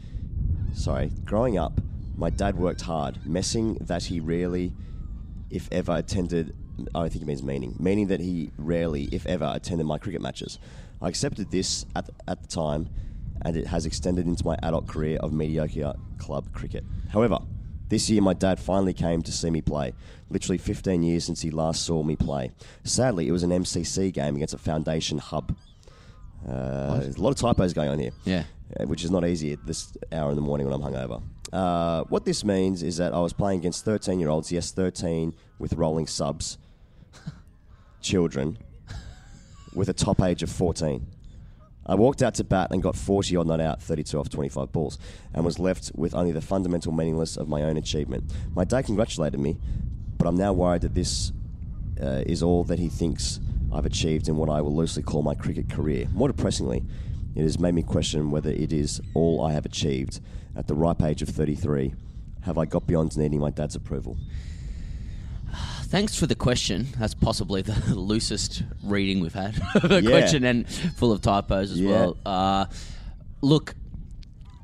Sorry, 0.74 1.10
growing 1.24 1.58
up, 1.58 1.80
my 2.16 2.30
dad 2.30 2.56
worked 2.56 2.82
hard, 2.82 3.24
messing 3.24 3.74
that 3.80 4.04
he 4.04 4.20
rarely, 4.20 4.72
if 5.50 5.68
ever, 5.72 5.96
attended 5.96 6.54
I 6.94 7.08
think 7.08 7.20
he 7.20 7.24
means 7.24 7.42
meaning, 7.42 7.76
meaning 7.78 8.08
that 8.08 8.20
he 8.20 8.50
rarely, 8.56 9.08
if 9.12 9.26
ever, 9.26 9.50
attended 9.54 9.86
my 9.86 9.98
cricket 9.98 10.20
matches. 10.20 10.58
I 11.02 11.08
accepted 11.08 11.50
this 11.50 11.84
at 11.96 12.06
the, 12.06 12.12
at 12.28 12.42
the 12.42 12.48
time, 12.48 12.88
and 13.42 13.56
it 13.56 13.66
has 13.66 13.86
extended 13.86 14.26
into 14.26 14.44
my 14.44 14.56
adult 14.62 14.86
career 14.86 15.18
of 15.20 15.32
mediocre 15.32 15.94
club 16.18 16.52
cricket. 16.52 16.84
However, 17.10 17.38
this 17.90 18.08
year 18.08 18.22
my 18.22 18.32
dad 18.32 18.58
finally 18.58 18.94
came 18.94 19.20
to 19.22 19.32
see 19.32 19.50
me 19.50 19.60
play. 19.60 19.92
Literally 20.30 20.58
15 20.58 21.02
years 21.02 21.24
since 21.24 21.42
he 21.42 21.50
last 21.50 21.84
saw 21.84 22.02
me 22.02 22.16
play. 22.16 22.52
Sadly, 22.84 23.28
it 23.28 23.32
was 23.32 23.42
an 23.42 23.50
MCC 23.50 24.12
game 24.12 24.36
against 24.36 24.54
a 24.54 24.58
Foundation 24.58 25.18
hub. 25.18 25.54
Uh, 26.48 27.00
there's 27.00 27.16
a 27.16 27.20
lot 27.20 27.30
of 27.30 27.36
typos 27.36 27.74
going 27.74 27.90
on 27.90 27.98
here. 27.98 28.12
Yeah. 28.24 28.44
Uh, 28.78 28.86
which 28.86 29.04
is 29.04 29.10
not 29.10 29.26
easy 29.26 29.52
at 29.52 29.66
this 29.66 29.92
hour 30.12 30.30
in 30.30 30.36
the 30.36 30.42
morning 30.42 30.68
when 30.68 30.80
I'm 30.80 30.80
hungover. 30.80 31.20
Uh, 31.52 32.04
what 32.04 32.24
this 32.24 32.44
means 32.44 32.84
is 32.84 32.98
that 32.98 33.12
I 33.12 33.18
was 33.18 33.32
playing 33.32 33.58
against 33.58 33.84
13 33.84 34.20
year 34.20 34.28
olds, 34.28 34.52
yes, 34.52 34.70
13 34.70 35.34
with 35.58 35.72
rolling 35.72 36.06
subs, 36.06 36.56
children, 38.00 38.56
with 39.74 39.88
a 39.88 39.92
top 39.92 40.22
age 40.22 40.44
of 40.44 40.50
14. 40.50 41.04
I 41.90 41.94
walked 41.94 42.22
out 42.22 42.34
to 42.36 42.44
bat 42.44 42.68
and 42.70 42.80
got 42.80 42.94
40 42.94 43.34
odd 43.34 43.48
not 43.48 43.60
out, 43.60 43.82
32 43.82 44.16
off 44.16 44.28
25 44.28 44.70
balls, 44.70 44.96
and 45.34 45.44
was 45.44 45.58
left 45.58 45.90
with 45.96 46.14
only 46.14 46.30
the 46.30 46.40
fundamental 46.40 46.92
meaningless 46.92 47.36
of 47.36 47.48
my 47.48 47.62
own 47.62 47.76
achievement. 47.76 48.32
My 48.54 48.62
dad 48.62 48.82
congratulated 48.82 49.40
me, 49.40 49.58
but 50.16 50.28
I'm 50.28 50.36
now 50.36 50.52
worried 50.52 50.82
that 50.82 50.94
this 50.94 51.32
uh, 52.00 52.22
is 52.26 52.44
all 52.44 52.62
that 52.64 52.78
he 52.78 52.88
thinks 52.88 53.40
I've 53.72 53.86
achieved 53.86 54.28
in 54.28 54.36
what 54.36 54.48
I 54.48 54.60
will 54.60 54.74
loosely 54.74 55.02
call 55.02 55.22
my 55.22 55.34
cricket 55.34 55.68
career. 55.68 56.06
More 56.12 56.28
depressingly, 56.28 56.84
it 57.34 57.42
has 57.42 57.58
made 57.58 57.74
me 57.74 57.82
question 57.82 58.30
whether 58.30 58.50
it 58.50 58.72
is 58.72 59.00
all 59.14 59.44
I 59.44 59.50
have 59.52 59.66
achieved 59.66 60.20
at 60.54 60.68
the 60.68 60.74
ripe 60.74 61.02
age 61.02 61.22
of 61.22 61.28
33. 61.28 61.92
Have 62.42 62.56
I 62.56 62.66
got 62.66 62.86
beyond 62.86 63.18
needing 63.18 63.40
my 63.40 63.50
dad's 63.50 63.74
approval? 63.74 64.16
Thanks 65.90 66.14
for 66.14 66.26
the 66.26 66.36
question. 66.36 66.86
That's 66.98 67.14
possibly 67.14 67.62
the 67.62 67.94
loosest 67.96 68.62
reading 68.84 69.20
we've 69.20 69.34
had 69.34 69.60
of 69.74 69.90
a 69.90 70.00
Yeah. 70.02 70.08
question 70.10 70.44
and 70.44 70.68
full 70.68 71.10
of 71.10 71.20
typos 71.20 71.72
as 71.72 71.80
Yeah. 71.80 71.90
well. 71.90 72.16
Uh, 72.24 72.66
look, 73.40 73.74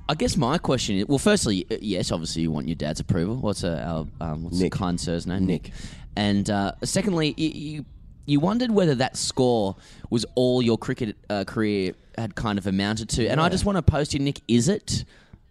I 0.09 0.15
guess 0.15 0.37
my 0.37 0.57
question 0.59 0.97
is 0.99 1.07
well, 1.09 1.19
firstly, 1.19 1.67
uh, 1.69 1.79
yes, 1.81 2.13
obviously 2.13 2.43
you 2.43 2.53
want 2.53 2.69
your 2.69 2.77
dad's 2.77 3.01
approval. 3.01 3.37
What's 3.37 3.65
uh, 3.65 4.07
our 4.21 4.29
um, 4.29 4.45
what's 4.45 4.59
Nick. 4.61 4.71
the 4.73 4.79
kind 4.79 5.01
sir's 5.01 5.27
name? 5.27 5.47
Nick. 5.47 5.73
And 6.15 6.49
uh, 6.49 6.73
secondly, 6.85 7.35
you, 7.37 7.49
you 7.51 7.85
you 8.27 8.39
wondered 8.41 8.71
whether 8.71 8.95
that 8.95 9.17
score 9.17 9.75
was 10.11 10.25
all 10.37 10.63
your 10.63 10.79
cricket 10.79 11.17
uh, 11.29 11.43
career 11.45 11.95
had 12.17 12.37
kind 12.37 12.57
of 12.59 12.67
amounted 12.69 13.09
to. 13.11 13.27
And 13.27 13.41
I 13.41 13.49
just 13.49 13.65
want 13.65 13.77
to 13.77 13.83
post 13.83 14.15
you, 14.15 14.21
Nick. 14.21 14.43
Is 14.47 14.69
it? 14.69 15.05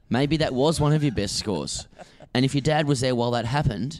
Maybe 0.10 0.38
that 0.38 0.54
was 0.54 0.80
one 0.80 0.94
of 0.94 1.04
your 1.04 1.14
best 1.14 1.36
scores. 1.36 1.88
And 2.34 2.46
if 2.46 2.54
your 2.56 2.62
dad 2.62 2.88
was 2.88 3.02
there 3.02 3.14
while 3.16 3.32
that 3.32 3.46
happened, 3.46 4.00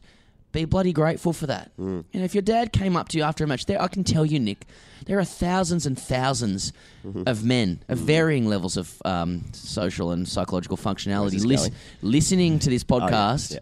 be 0.56 0.66
bloody 0.66 0.92
grateful 0.94 1.34
for 1.34 1.46
that. 1.48 1.72
Hmm. 1.78 2.02
And 2.14 2.24
if 2.24 2.34
your 2.34 2.42
dad 2.42 2.72
came 2.74 2.96
up 2.96 3.10
to 3.10 3.18
you 3.18 3.24
after 3.24 3.44
a 3.44 3.48
match, 3.48 3.66
there 3.66 3.82
I 3.82 3.88
can 3.88 4.04
tell 4.04 4.26
you, 4.26 4.40
Nick, 4.40 4.66
there 5.06 5.20
are 5.20 5.26
thousands 5.26 5.86
and 5.86 5.98
1000s 5.98 6.72
Mm-hmm. 7.06 7.24
of 7.28 7.44
men 7.44 7.84
of 7.88 8.00
varying 8.00 8.48
levels 8.48 8.78
of 8.78 9.00
um, 9.06 9.44
social 9.54 10.10
and 10.12 10.28
psychological 10.28 10.76
functionality 10.76 11.46
lis- 11.46 11.70
listening 12.02 12.58
to 12.60 12.70
this 12.72 12.84
Oh, 12.90 12.98
yeah, 12.98 13.08
podcast, 13.10 13.54
yeah. 13.54 13.60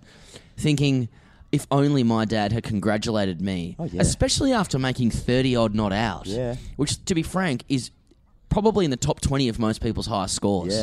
thinking. 0.58 1.10
If 1.52 1.68
only 1.70 2.02
my 2.04 2.26
dad 2.26 2.52
had 2.52 2.64
congratulated 2.64 3.40
me, 3.40 3.76
Oh, 3.78 3.84
yeah. 3.86 4.02
especially 4.02 4.54
after 4.54 4.80
making 4.80 5.12
thirty 5.12 5.56
odd 5.56 5.76
not 5.76 5.94
out, 5.94 6.28
which, 6.78 7.04
to 7.06 7.14
be 7.14 7.22
frank, 7.22 7.64
is 7.70 7.92
probably 8.50 8.86
in 8.86 8.92
the 8.92 8.98
top 8.98 9.22
twenty 9.22 9.50
of 9.50 9.60
most 9.60 9.80
people's 9.80 10.08
highest 10.08 10.34
scores. 10.36 10.74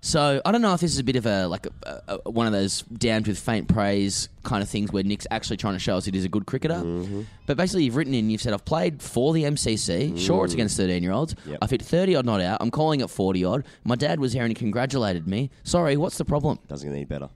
So 0.00 0.40
I 0.44 0.52
don't 0.52 0.62
know 0.62 0.74
if 0.74 0.80
this 0.80 0.92
is 0.92 0.98
a 0.98 1.04
bit 1.04 1.16
of 1.16 1.26
a 1.26 1.46
like 1.46 1.66
a, 1.84 2.02
a, 2.08 2.30
one 2.30 2.46
of 2.46 2.52
those 2.52 2.82
damned 2.82 3.26
with 3.26 3.38
faint 3.38 3.68
praise 3.68 4.28
kind 4.42 4.62
of 4.62 4.68
things 4.68 4.92
where 4.92 5.02
Nick's 5.02 5.26
actually 5.30 5.56
trying 5.56 5.74
to 5.74 5.80
show 5.80 5.96
us 5.96 6.04
that 6.04 6.14
he's 6.14 6.24
a 6.24 6.28
good 6.28 6.46
cricketer. 6.46 6.74
Mm-hmm. 6.74 7.22
But 7.46 7.56
basically, 7.56 7.84
you've 7.84 7.96
written 7.96 8.14
in, 8.14 8.30
you've 8.30 8.40
said 8.40 8.52
I've 8.52 8.64
played 8.64 9.02
for 9.02 9.32
the 9.32 9.44
MCC. 9.44 10.18
Sure, 10.18 10.44
it's 10.44 10.54
against 10.54 10.76
thirteen 10.76 11.02
year 11.02 11.12
olds. 11.12 11.34
Yep. 11.46 11.58
I've 11.62 11.70
hit 11.70 11.82
thirty 11.82 12.14
odd 12.14 12.26
not 12.26 12.40
out. 12.40 12.58
I'm 12.60 12.70
calling 12.70 13.00
it 13.00 13.10
forty 13.10 13.44
odd. 13.44 13.64
My 13.84 13.96
dad 13.96 14.20
was 14.20 14.32
here 14.32 14.42
and 14.42 14.50
he 14.50 14.54
congratulated 14.54 15.26
me. 15.26 15.50
Sorry, 15.64 15.96
what's 15.96 16.18
the 16.18 16.24
problem? 16.24 16.58
Doesn't 16.68 16.88
get 16.88 16.94
any 16.94 17.04
better. 17.04 17.28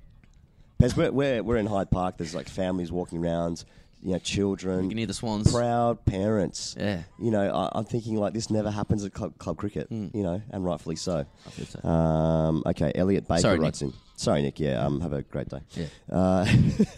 Pez, 0.80 0.96
we're, 0.96 1.10
we're, 1.12 1.42
we're 1.42 1.56
in 1.58 1.66
Hyde 1.66 1.90
Park. 1.90 2.16
There's 2.16 2.34
like 2.34 2.48
families 2.48 2.90
walking 2.90 3.22
around, 3.22 3.64
you 4.02 4.12
know, 4.12 4.18
children. 4.18 4.84
You 4.84 4.88
can 4.90 4.98
hear 4.98 5.06
the 5.06 5.14
swans. 5.14 5.52
Proud 5.52 6.04
parents. 6.06 6.74
Yeah. 6.78 7.02
You 7.18 7.30
know, 7.30 7.50
I, 7.50 7.78
I'm 7.78 7.84
thinking 7.84 8.16
like 8.16 8.32
this 8.32 8.50
never 8.50 8.70
happens 8.70 9.04
at 9.04 9.12
club, 9.12 9.36
club 9.38 9.56
cricket, 9.56 9.88
you 9.90 10.10
know, 10.22 10.40
and 10.50 10.64
rightfully 10.64 10.96
so. 10.96 11.26
so. 11.66 11.88
Um, 11.88 12.62
okay, 12.66 12.92
Elliot 12.94 13.28
Baker 13.28 13.40
Sorry, 13.42 13.56
Nick. 13.58 13.62
writes 13.64 13.82
in. 13.82 13.92
Sorry, 14.16 14.42
Nick. 14.42 14.60
Yeah, 14.60 14.84
um, 14.84 15.00
have 15.00 15.12
a 15.14 15.22
great 15.22 15.48
day. 15.48 15.60
Yeah. 15.72 15.86
Uh, 16.10 16.46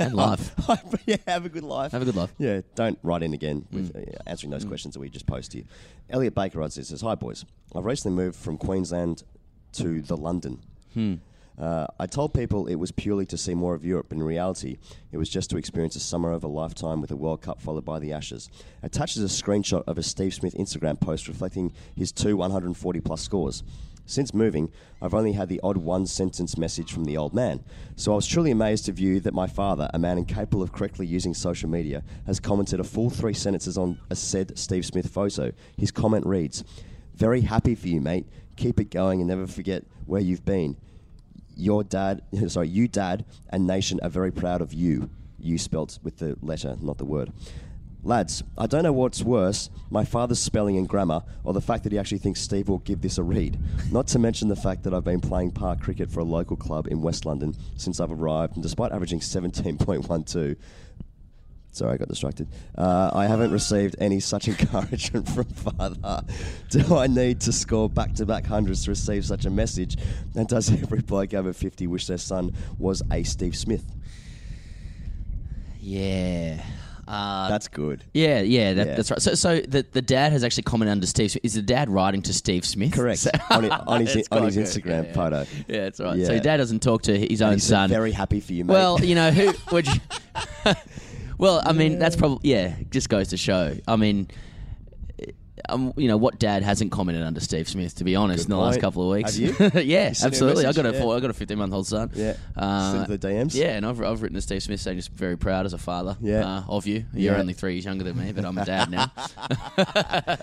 And 0.00 0.14
life. 0.14 0.52
yeah, 1.06 1.16
have 1.26 1.44
a 1.44 1.48
good 1.48 1.62
life. 1.64 1.92
Have 1.92 2.02
a 2.02 2.04
good 2.04 2.16
life. 2.16 2.32
Yeah, 2.38 2.60
don't 2.74 2.98
write 3.02 3.22
in 3.22 3.32
again 3.34 3.66
with 3.70 3.92
Mm. 3.94 4.08
uh, 4.14 4.22
answering 4.26 4.50
those 4.50 4.64
questions 4.64 4.94
that 4.94 5.00
we 5.00 5.08
just 5.08 5.26
posed 5.26 5.52
to 5.52 5.58
you. 5.58 5.64
Elliot 6.10 6.34
Baker 6.34 6.58
writes 6.58 6.74
this, 6.76 6.88
says, 6.88 7.00
Hi, 7.02 7.14
boys. 7.14 7.44
I've 7.74 7.84
recently 7.84 8.16
moved 8.16 8.36
from 8.36 8.58
Queensland 8.58 9.22
to 9.74 10.02
the 10.02 10.16
London. 10.16 10.60
Hmm. 10.94 11.14
Uh, 11.62 11.86
I 12.00 12.08
told 12.08 12.34
people 12.34 12.66
it 12.66 12.74
was 12.74 12.90
purely 12.90 13.24
to 13.26 13.38
see 13.38 13.54
more 13.54 13.72
of 13.72 13.84
Europe. 13.84 14.12
In 14.12 14.20
reality, 14.20 14.78
it 15.12 15.16
was 15.16 15.28
just 15.28 15.48
to 15.50 15.56
experience 15.56 15.94
a 15.94 16.00
summer 16.00 16.32
of 16.32 16.42
a 16.42 16.48
lifetime 16.48 17.00
with 17.00 17.12
a 17.12 17.16
World 17.16 17.40
Cup 17.40 17.62
followed 17.62 17.84
by 17.84 18.00
the 18.00 18.12
Ashes. 18.12 18.50
Attached 18.82 19.16
is 19.16 19.22
a 19.22 19.42
screenshot 19.42 19.84
of 19.86 19.96
a 19.96 20.02
Steve 20.02 20.34
Smith 20.34 20.54
Instagram 20.54 20.98
post 20.98 21.28
reflecting 21.28 21.72
his 21.96 22.10
two 22.10 22.36
140 22.36 23.00
plus 23.02 23.22
scores. 23.22 23.62
Since 24.06 24.34
moving, 24.34 24.72
I've 25.00 25.14
only 25.14 25.34
had 25.34 25.48
the 25.48 25.60
odd 25.62 25.76
one 25.76 26.04
sentence 26.06 26.58
message 26.58 26.92
from 26.92 27.04
the 27.04 27.16
old 27.16 27.32
man. 27.32 27.62
So 27.94 28.10
I 28.10 28.16
was 28.16 28.26
truly 28.26 28.50
amazed 28.50 28.86
to 28.86 28.92
view 28.92 29.20
that 29.20 29.32
my 29.32 29.46
father, 29.46 29.88
a 29.94 30.00
man 30.00 30.18
incapable 30.18 30.64
of 30.64 30.72
correctly 30.72 31.06
using 31.06 31.32
social 31.32 31.70
media, 31.70 32.02
has 32.26 32.40
commented 32.40 32.80
a 32.80 32.84
full 32.84 33.08
three 33.08 33.34
sentences 33.34 33.78
on 33.78 34.00
a 34.10 34.16
said 34.16 34.58
Steve 34.58 34.84
Smith 34.84 35.06
photo. 35.10 35.52
His 35.78 35.92
comment 35.92 36.26
reads, 36.26 36.64
Very 37.14 37.42
happy 37.42 37.76
for 37.76 37.86
you, 37.86 38.00
mate. 38.00 38.26
Keep 38.56 38.80
it 38.80 38.90
going 38.90 39.20
and 39.20 39.28
never 39.28 39.46
forget 39.46 39.84
where 40.06 40.20
you've 40.20 40.44
been 40.44 40.76
your 41.56 41.84
dad, 41.84 42.22
sorry, 42.48 42.68
you 42.68 42.88
dad 42.88 43.24
and 43.50 43.66
nation 43.66 44.00
are 44.02 44.08
very 44.10 44.30
proud 44.30 44.60
of 44.60 44.72
you. 44.72 45.10
You 45.38 45.58
spelt 45.58 45.98
with 46.02 46.18
the 46.18 46.36
letter, 46.40 46.76
not 46.80 46.98
the 46.98 47.04
word. 47.04 47.32
Lads, 48.04 48.42
I 48.58 48.66
don't 48.66 48.82
know 48.82 48.92
what's 48.92 49.22
worse, 49.22 49.70
my 49.88 50.04
father's 50.04 50.40
spelling 50.40 50.76
and 50.76 50.88
grammar, 50.88 51.22
or 51.44 51.52
the 51.52 51.60
fact 51.60 51.84
that 51.84 51.92
he 51.92 51.98
actually 52.00 52.18
thinks 52.18 52.40
Steve 52.40 52.68
will 52.68 52.78
give 52.78 53.00
this 53.00 53.16
a 53.16 53.22
read. 53.22 53.60
Not 53.92 54.08
to 54.08 54.18
mention 54.18 54.48
the 54.48 54.56
fact 54.56 54.82
that 54.82 54.92
I've 54.92 55.04
been 55.04 55.20
playing 55.20 55.52
park 55.52 55.80
cricket 55.80 56.10
for 56.10 56.18
a 56.18 56.24
local 56.24 56.56
club 56.56 56.88
in 56.88 57.00
West 57.00 57.26
London 57.26 57.54
since 57.76 58.00
I've 58.00 58.10
arrived, 58.10 58.54
and 58.54 58.62
despite 58.62 58.90
averaging 58.90 59.20
17.12, 59.20 60.56
Sorry, 61.74 61.94
I 61.94 61.96
got 61.96 62.08
distracted. 62.08 62.48
Uh, 62.76 63.10
I 63.14 63.26
haven't 63.26 63.50
received 63.50 63.96
any 63.98 64.20
such 64.20 64.46
encouragement 64.48 65.26
from 65.28 65.44
father. 65.46 66.22
Do 66.68 66.96
I 66.96 67.06
need 67.06 67.40
to 67.40 67.52
score 67.52 67.88
back 67.88 68.12
to 68.16 68.26
back 68.26 68.44
hundreds 68.44 68.84
to 68.84 68.90
receive 68.90 69.24
such 69.24 69.46
a 69.46 69.50
message? 69.50 69.96
And 70.34 70.46
does 70.46 70.70
every 70.70 71.00
bloke 71.00 71.32
over 71.32 71.52
50 71.54 71.86
wish 71.86 72.06
their 72.06 72.18
son 72.18 72.54
was 72.78 73.02
a 73.10 73.22
Steve 73.22 73.56
Smith? 73.56 73.84
Yeah. 75.80 76.62
Uh, 77.08 77.48
That's 77.48 77.68
good. 77.68 78.04
Yeah, 78.14 78.40
yeah, 78.42 78.74
that, 78.74 78.86
Yeah. 78.86 78.94
that's 78.94 79.10
right. 79.10 79.20
So, 79.20 79.34
so 79.34 79.60
the, 79.60 79.84
the 79.90 80.00
dad 80.02 80.32
has 80.32 80.44
actually 80.44 80.62
commented 80.62 80.92
under 80.92 81.06
Steve. 81.06 81.36
Is 81.42 81.54
the 81.54 81.62
dad 81.62 81.90
writing 81.90 82.22
to 82.22 82.32
Steve 82.32 82.64
Smith? 82.64 82.92
Correct. 82.92 83.18
So- 83.22 83.30
on, 83.50 83.62
his, 83.64 83.72
on 83.72 84.00
his, 84.06 84.28
on 84.30 84.42
his. 84.44 84.56
Instagram 84.56 85.06
Yeah. 85.06 85.12
photo. 85.12 85.46
Yeah, 85.68 85.80
that's 85.84 86.00
right. 86.00 86.24
So 86.24 86.32
your 86.32 86.40
dad 86.40 86.58
doesn't 86.58 86.80
talk 86.82 87.02
to 87.02 87.18
his 87.18 87.40
And 87.40 87.54
own 87.54 87.58
son. 87.58 87.88
very 87.90 88.12
happy 88.12 88.40
for 88.40 88.52
you, 88.52 88.64
mate. 88.64 88.74
Well, 88.74 89.02
you 89.04 89.14
know 89.14 89.30
who? 89.32 89.52
Would 89.72 89.86
you, 89.88 89.94
well, 91.42 91.60
I 91.66 91.72
mean, 91.72 91.98
that's 91.98 92.14
probably 92.14 92.48
yeah. 92.48 92.76
Just 92.92 93.08
goes 93.08 93.30
to 93.30 93.36
show. 93.36 93.76
I 93.88 93.96
mean, 93.96 94.28
um, 95.68 95.92
you 95.96 96.08
know 96.08 96.16
what? 96.16 96.38
Dad 96.38 96.62
hasn't 96.62 96.90
commented 96.92 97.22
under 97.24 97.40
Steve 97.40 97.68
Smith, 97.68 97.94
to 97.96 98.04
be 98.04 98.16
honest, 98.16 98.46
Good 98.46 98.52
in 98.52 98.58
the 98.58 98.62
last 98.62 98.74
point. 98.74 98.80
couple 98.82 99.10
of 99.10 99.16
weeks. 99.16 99.36
Have 99.38 99.74
you? 99.74 99.80
yeah, 99.82 100.08
You 100.08 100.14
sent 100.14 100.18
him 100.18 100.24
a 100.24 100.26
absolutely. 100.26 100.64
I 100.64 100.68
message? 100.68 100.82
got 100.84 100.94
a 100.94 101.00
four, 101.00 101.16
I 101.16 101.20
got 101.20 101.30
a 101.30 101.34
fifteen 101.34 101.58
month 101.58 101.72
old 101.74 101.86
son. 101.86 102.10
Yeah. 102.14 102.36
Uh, 102.56 103.04
Send 103.06 103.20
the 103.20 103.28
DMs? 103.28 103.54
Yeah, 103.54 103.76
and 103.76 103.86
I've, 103.86 104.00
I've 104.02 104.22
written 104.22 104.34
to 104.36 104.40
Steve 104.42 104.62
Smith 104.62 104.80
saying 104.80 104.98
just 104.98 105.12
very 105.12 105.36
proud 105.36 105.66
as 105.66 105.72
a 105.72 105.78
father. 105.78 106.16
Yeah. 106.20 106.46
uh, 106.46 106.62
of 106.68 106.86
you. 106.86 107.04
You're 107.14 107.34
Yeah. 107.34 107.40
only 107.40 107.52
three 107.52 107.74
years 107.74 107.84
younger 107.84 108.04
than 108.04 108.18
me, 108.18 108.32
but 108.32 108.44
I'm 108.44 108.56
a 108.58 108.64
dad 108.64 108.90
now. 108.90 109.10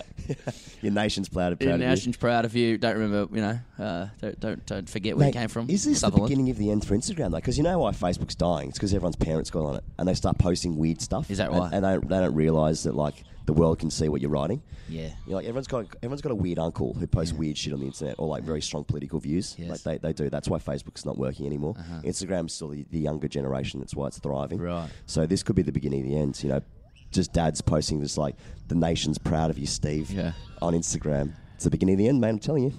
Your 0.82 0.92
nation's 0.92 1.28
proud, 1.28 1.40
proud 1.40 1.52
of 1.52 1.62
you. 1.62 1.68
Your 1.68 1.78
nation's 1.78 2.16
proud 2.16 2.44
of 2.44 2.54
you. 2.56 2.78
Don't 2.78 2.96
remember, 2.96 3.34
you 3.34 3.42
know, 3.42 3.58
uh, 3.78 4.06
don't, 4.20 4.40
don't 4.40 4.66
don't 4.66 4.88
forget 4.88 5.16
where 5.16 5.26
Mate, 5.26 5.34
you 5.34 5.40
came 5.40 5.48
from. 5.48 5.68
Is 5.68 5.84
this 5.84 6.00
Sutherland. 6.00 6.24
the 6.26 6.28
beginning 6.34 6.50
of 6.50 6.56
the 6.58 6.70
end 6.70 6.86
for 6.86 6.94
Instagram, 6.96 7.30
though? 7.32 7.36
Because 7.38 7.58
you 7.58 7.64
know 7.64 7.78
why 7.80 7.90
Facebook's 7.92 8.34
dying? 8.34 8.68
It's 8.70 8.78
because 8.78 8.94
everyone's 8.94 9.16
parents 9.16 9.50
got 9.50 9.64
on 9.64 9.76
it 9.76 9.84
and 9.98 10.08
they 10.08 10.14
start 10.14 10.38
posting 10.38 10.76
weird 10.76 11.00
stuff. 11.02 11.30
Is 11.30 11.38
that 11.38 11.50
And- 11.50 11.58
why? 11.58 11.70
And, 11.72 11.84
they, 11.84 11.96
they 11.98 12.20
don't 12.20 12.34
realize 12.34 12.84
that 12.84 12.94
like 12.94 13.24
the 13.46 13.52
world 13.52 13.78
can 13.78 13.90
see 13.90 14.08
what 14.08 14.20
you're 14.20 14.30
writing. 14.30 14.62
Yeah. 14.88 15.08
You 15.26 15.30
know, 15.30 15.36
like 15.36 15.44
everyone's 15.46 15.66
got 15.66 15.86
everyone's 15.96 16.20
got 16.20 16.32
a 16.32 16.36
weird 16.36 16.58
uncle 16.58 16.94
who 16.94 17.06
posts 17.06 17.32
weird 17.32 17.56
shit 17.58 17.72
on 17.72 17.80
the 17.80 17.86
internet 17.86 18.16
or 18.18 18.26
like 18.28 18.42
very 18.44 18.60
strong 18.62 18.84
political 18.84 19.18
views. 19.20 19.54
Yes. 19.58 19.70
Like 19.70 19.80
they, 19.82 19.98
they 20.08 20.12
do. 20.12 20.30
That's 20.30 20.48
why 20.48 20.58
Facebook's 20.58 21.04
not 21.04 21.16
working 21.18 21.46
anymore. 21.46 21.74
Uh-huh. 21.78 22.00
Instagram's 22.04 22.52
still 22.54 22.68
the, 22.68 22.84
the 22.90 22.98
younger 22.98 23.28
generation. 23.28 23.80
That's 23.80 23.94
why 23.94 24.06
it's 24.08 24.18
thriving. 24.18 24.58
Right. 24.58 24.88
So 25.06 25.26
this 25.26 25.42
could 25.42 25.56
be 25.56 25.62
the 25.62 25.72
beginning 25.72 26.00
of 26.02 26.06
the 26.08 26.16
end. 26.18 26.42
You 26.42 26.50
know, 26.50 26.62
just 27.10 27.32
dads 27.32 27.60
posting 27.60 28.00
this 28.00 28.16
like 28.18 28.36
the 28.68 28.74
nation's 28.74 29.18
proud 29.18 29.50
of 29.50 29.58
you, 29.58 29.66
Steve. 29.66 30.10
Yeah. 30.10 30.32
On 30.62 30.74
Instagram. 30.74 31.32
It's 31.54 31.64
the 31.64 31.70
beginning 31.70 31.94
of 31.94 31.98
the 31.98 32.08
end, 32.08 32.20
man. 32.20 32.30
I'm 32.30 32.38
telling 32.38 32.64
you. 32.64 32.72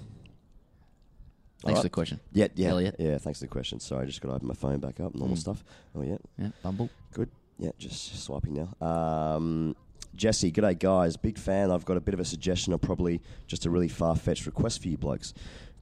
Thanks 1.64 1.76
All 1.76 1.82
for 1.82 1.86
the 1.88 1.90
question. 1.90 2.18
Yeah, 2.32 2.48
yeah, 2.56 2.68
Elliot. 2.70 2.96
yeah. 2.98 3.18
Thanks 3.18 3.38
for 3.38 3.44
the 3.44 3.48
question. 3.50 3.78
Sorry, 3.78 4.02
I 4.02 4.06
just 4.06 4.20
got 4.20 4.30
to 4.30 4.34
open 4.34 4.48
my 4.48 4.54
phone 4.54 4.80
back 4.80 4.98
up. 4.98 5.14
Normal 5.14 5.36
Mm. 5.36 5.40
stuff. 5.40 5.62
Oh 5.94 6.02
yeah, 6.02 6.16
Yeah, 6.36 6.48
Bumble. 6.62 6.90
good. 7.12 7.30
Yeah, 7.58 7.70
just 7.78 8.20
swiping 8.24 8.54
now. 8.54 8.84
Um, 8.84 9.76
Jesse, 10.14 10.52
g'day 10.52 10.78
guys. 10.78 11.16
Big 11.16 11.38
fan. 11.38 11.70
I've 11.70 11.84
got 11.84 11.96
a 11.96 12.00
bit 12.00 12.14
of 12.14 12.20
a 12.20 12.24
suggestion, 12.24 12.72
or 12.72 12.78
probably 12.78 13.20
just 13.46 13.66
a 13.66 13.70
really 13.70 13.88
far 13.88 14.14
fetched 14.14 14.46
request 14.46 14.82
for 14.82 14.88
you 14.88 14.96
blokes. 14.98 15.32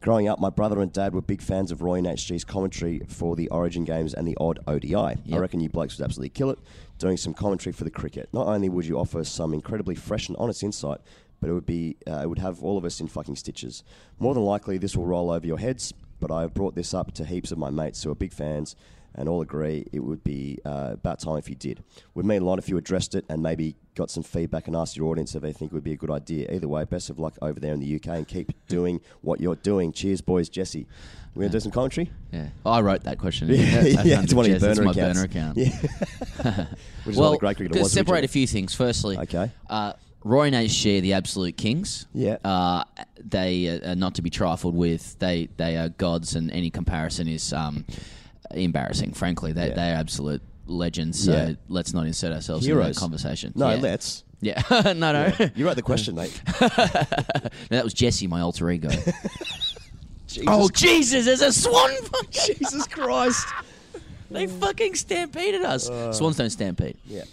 Growing 0.00 0.28
up, 0.28 0.38
my 0.38 0.48
brother 0.48 0.80
and 0.80 0.90
dad 0.92 1.14
were 1.14 1.20
big 1.20 1.42
fans 1.42 1.70
of 1.70 1.82
Roy 1.82 1.96
and 1.96 2.06
HG's 2.06 2.44
commentary 2.44 3.02
for 3.06 3.36
the 3.36 3.48
Origin 3.48 3.84
games 3.84 4.14
and 4.14 4.26
the 4.26 4.36
odd 4.40 4.58
ODI. 4.66 4.94
I 4.94 5.16
reckon 5.36 5.60
you 5.60 5.68
blokes 5.68 5.98
would 5.98 6.04
absolutely 6.04 6.30
kill 6.30 6.50
it 6.50 6.58
doing 6.98 7.16
some 7.16 7.34
commentary 7.34 7.72
for 7.72 7.84
the 7.84 7.90
cricket. 7.90 8.28
Not 8.32 8.46
only 8.46 8.68
would 8.68 8.86
you 8.86 8.98
offer 8.98 9.22
some 9.24 9.52
incredibly 9.52 9.94
fresh 9.94 10.28
and 10.28 10.36
honest 10.38 10.62
insight, 10.62 11.00
but 11.40 11.50
it 11.50 11.52
would 11.52 11.66
be 11.66 11.96
uh, 12.06 12.20
it 12.22 12.28
would 12.28 12.38
have 12.38 12.62
all 12.62 12.78
of 12.78 12.84
us 12.84 13.00
in 13.00 13.08
fucking 13.08 13.36
stitches. 13.36 13.82
More 14.18 14.32
than 14.32 14.44
likely, 14.44 14.78
this 14.78 14.96
will 14.96 15.06
roll 15.06 15.30
over 15.30 15.46
your 15.46 15.58
heads. 15.58 15.92
But 16.20 16.30
I 16.30 16.42
have 16.42 16.54
brought 16.54 16.74
this 16.74 16.92
up 16.92 17.12
to 17.14 17.24
heaps 17.24 17.50
of 17.50 17.58
my 17.58 17.70
mates 17.70 18.02
who 18.02 18.10
are 18.10 18.14
big 18.14 18.32
fans, 18.32 18.76
and 19.14 19.28
all 19.28 19.42
agree 19.42 19.86
it 19.92 20.00
would 20.00 20.22
be 20.24 20.58
uh, 20.64 20.90
about 20.92 21.18
time 21.20 21.36
if 21.36 21.48
you 21.48 21.54
did. 21.54 21.82
Would 22.14 22.26
mean 22.26 22.42
a 22.42 22.44
lot 22.44 22.58
if 22.58 22.68
you 22.68 22.76
addressed 22.78 23.14
it 23.14 23.24
and 23.28 23.42
maybe 23.42 23.76
got 23.94 24.10
some 24.10 24.22
feedback 24.22 24.66
and 24.66 24.76
asked 24.76 24.96
your 24.96 25.08
audience 25.08 25.34
if 25.34 25.42
they 25.42 25.52
think 25.52 25.72
it 25.72 25.74
would 25.74 25.84
be 25.84 25.92
a 25.92 25.96
good 25.96 26.10
idea. 26.10 26.50
Either 26.52 26.68
way, 26.68 26.84
best 26.84 27.10
of 27.10 27.18
luck 27.18 27.36
over 27.42 27.58
there 27.60 27.74
in 27.74 27.80
the 27.80 27.96
UK 27.96 28.06
and 28.08 28.28
keep 28.28 28.52
doing 28.68 29.00
what 29.20 29.40
you're 29.40 29.56
doing. 29.56 29.92
Cheers, 29.92 30.20
boys. 30.20 30.48
Jesse, 30.48 30.86
we're 31.34 31.42
gonna 31.42 31.52
do 31.52 31.60
some 31.60 31.72
commentary. 31.72 32.10
Yeah, 32.32 32.48
I 32.64 32.80
wrote 32.80 33.04
that 33.04 33.18
question. 33.18 33.48
Yeah, 33.50 33.82
yeah, 33.82 34.22
it's 34.22 34.32
one 34.34 34.46
of 34.46 34.50
your 34.50 34.58
Jez, 34.60 34.70
it's 34.70 34.78
burner 34.78 34.84
my 34.84 34.90
accounts. 34.92 35.18
burner 35.18 35.24
account. 35.24 35.56
Yeah. 35.58 36.66
Which 37.04 37.14
is 37.14 37.18
well, 37.20 37.36
great 37.36 37.56
cricketer 37.56 37.74
to 37.74 37.82
was 37.82 37.92
separate 37.92 38.24
a 38.24 38.28
few 38.28 38.46
things. 38.46 38.74
Firstly, 38.74 39.16
Okay. 39.18 39.50
uh, 39.68 39.92
Roy 40.22 40.48
and 40.48 40.54
HG, 40.54 41.00
the 41.00 41.14
absolute 41.14 41.56
kings. 41.56 42.06
Yeah. 42.12 42.36
uh, 42.44 42.84
they 43.18 43.68
are 43.68 43.94
not 43.94 44.14
to 44.16 44.22
be 44.22 44.28
trifled 44.30 44.74
with. 44.74 45.18
They 45.18 45.48
they 45.56 45.76
are 45.76 45.88
gods, 45.88 46.36
and 46.36 46.50
any 46.50 46.70
comparison 46.70 47.26
is 47.28 47.52
um, 47.52 47.84
embarrassing. 48.52 49.12
Frankly, 49.12 49.52
they 49.52 49.68
Yeah. 49.68 49.74
they 49.74 49.90
are 49.92 49.94
absolute 49.96 50.42
legends. 50.66 51.24
So 51.24 51.32
Yeah. 51.32 51.52
let's 51.68 51.92
not 51.92 52.06
insert 52.06 52.32
ourselves 52.32 52.64
in 52.66 52.72
Heroes. 52.72 52.94
that 52.94 53.00
conversation. 53.00 53.52
No, 53.56 53.70
Yeah. 53.70 53.76
let's. 53.80 54.24
Yeah, 54.42 54.62
no, 54.70 54.92
no. 55.12 55.32
You 55.54 55.66
wrote 55.66 55.76
the 55.76 55.82
question, 55.82 56.14
mate. 56.14 56.40
no, 56.60 56.68
that 57.68 57.84
was 57.84 57.92
Jesse, 57.92 58.26
my 58.26 58.40
alter 58.40 58.70
ego. 58.70 58.88
oh 60.46 60.68
Jesus! 60.70 61.26
There's 61.26 61.42
a 61.42 61.52
swan. 61.52 61.90
Jesus 62.30 62.86
Christ! 62.86 63.46
they 64.30 64.46
fucking 64.46 64.94
stampeded 64.94 65.62
us. 65.62 65.90
Uh, 65.90 66.12
Swans 66.12 66.36
don't 66.36 66.50
stampede. 66.50 66.96
Yeah. 67.06 67.24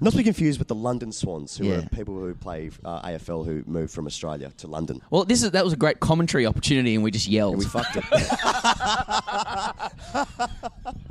Not 0.00 0.12
to 0.12 0.16
be 0.16 0.24
confused 0.24 0.58
with 0.58 0.68
the 0.68 0.74
London 0.74 1.12
Swans, 1.12 1.56
who 1.56 1.66
Yeah. 1.66 1.74
are 1.78 1.88
people 1.90 2.14
who 2.18 2.34
play 2.34 2.70
uh, 2.84 3.02
AFL 3.02 3.44
who 3.44 3.62
moved 3.66 3.92
from 3.92 4.06
Australia 4.06 4.52
to 4.58 4.66
London. 4.68 5.00
Well, 5.10 5.24
this 5.24 5.42
is 5.42 5.50
that 5.50 5.64
was 5.64 5.72
a 5.72 5.76
great 5.76 6.00
commentary 6.00 6.46
opportunity, 6.46 6.94
and 6.94 7.04
we 7.04 7.10
just 7.10 7.28
yelled. 7.28 7.58
we 7.58 7.64
fucked 7.64 7.96
it. 7.96 8.04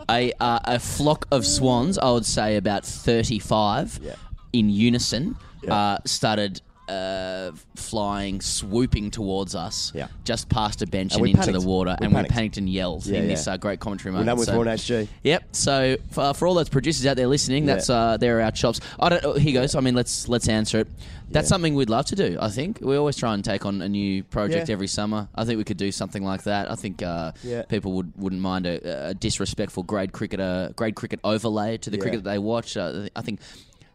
A 0.10 0.32
uh, 0.40 0.60
a 0.66 0.80
flock 0.80 1.28
of 1.32 1.46
swans, 1.46 1.98
I 1.98 2.12
would 2.12 2.26
say 2.26 2.58
about 2.58 2.86
thirty 2.86 3.40
five, 3.40 4.00
Yeah. 4.02 4.16
in 4.54 4.70
unison, 4.70 5.36
Yeah. 5.64 5.74
uh, 5.76 5.98
started. 6.06 6.62
Uh, 6.92 7.52
flying, 7.76 8.42
swooping 8.42 9.12
towards 9.12 9.56
us, 9.56 9.92
Yeah. 9.96 10.08
just 10.26 10.50
past 10.50 10.82
a 10.82 10.88
bench 10.88 11.14
And 11.14 11.22
and, 11.22 11.30
into 11.30 11.40
panicked. 11.46 11.62
the 11.62 11.68
water, 11.68 11.96
We 12.00 12.06
and 12.06 12.14
we 12.14 12.18
panicked. 12.18 12.34
panicked 12.34 12.58
and 12.58 12.70
yelled 12.70 13.06
Yeah, 13.06 13.18
in 13.20 13.24
yeah. 13.24 13.30
this 13.30 13.48
uh, 13.48 13.56
great 13.58 13.80
commentary 13.80 14.12
moment. 14.12 14.28
done 14.28 14.38
with 14.38 14.48
So- 14.48 14.58
Ron 14.58 14.68
HG. 14.68 15.08
Yep. 15.24 15.44
So 15.54 15.98
for, 16.12 16.34
for 16.34 16.48
all 16.48 16.54
those 16.54 16.70
producers 16.70 17.06
out 17.06 17.16
there 17.18 17.28
listening, 17.28 17.66
that's 17.66 17.90
uh, 17.90 18.18
there 18.18 18.40
are 18.40 18.42
our 18.44 18.52
chops. 18.52 18.80
I 19.00 19.10
don't. 19.10 19.24
Oh, 19.24 19.34
here 19.34 19.54
goes. 19.54 19.74
I 19.76 19.80
mean, 19.80 19.96
let's 19.96 20.28
let's 20.28 20.48
answer 20.50 20.80
it. 20.80 20.88
That's 21.30 21.48
something 21.48 21.76
we'd 21.76 21.90
love 21.90 22.08
to 22.08 22.16
do. 22.16 22.38
I 22.42 22.50
think 22.50 22.80
we 22.82 22.98
always 22.98 23.16
try 23.16 23.34
and 23.34 23.42
take 23.44 23.66
on 23.66 23.82
a 23.82 23.88
new 23.88 24.22
project 24.24 24.70
every 24.70 24.88
summer. 24.88 25.30
I 25.34 25.46
think 25.46 25.58
we 25.58 25.64
could 25.64 25.78
do 25.78 25.90
something 25.92 26.26
like 26.26 26.44
that. 26.44 26.70
I 26.70 26.76
think 26.76 27.02
uh, 27.02 27.32
people 27.70 27.94
would 27.94 28.12
wouldn't 28.18 28.42
mind 28.42 28.66
a, 28.66 29.10
a 29.12 29.14
disrespectful 29.14 29.84
grade 29.84 30.12
cricketer 30.12 30.74
grade 30.76 30.96
cricket 30.96 31.22
overlay 31.24 31.78
to 31.78 31.90
the 31.90 31.98
cricket 31.98 32.24
that 32.26 32.30
they 32.30 32.38
watch. 32.40 32.76
Uh, 32.76 33.08
I 33.16 33.22
think 33.22 33.40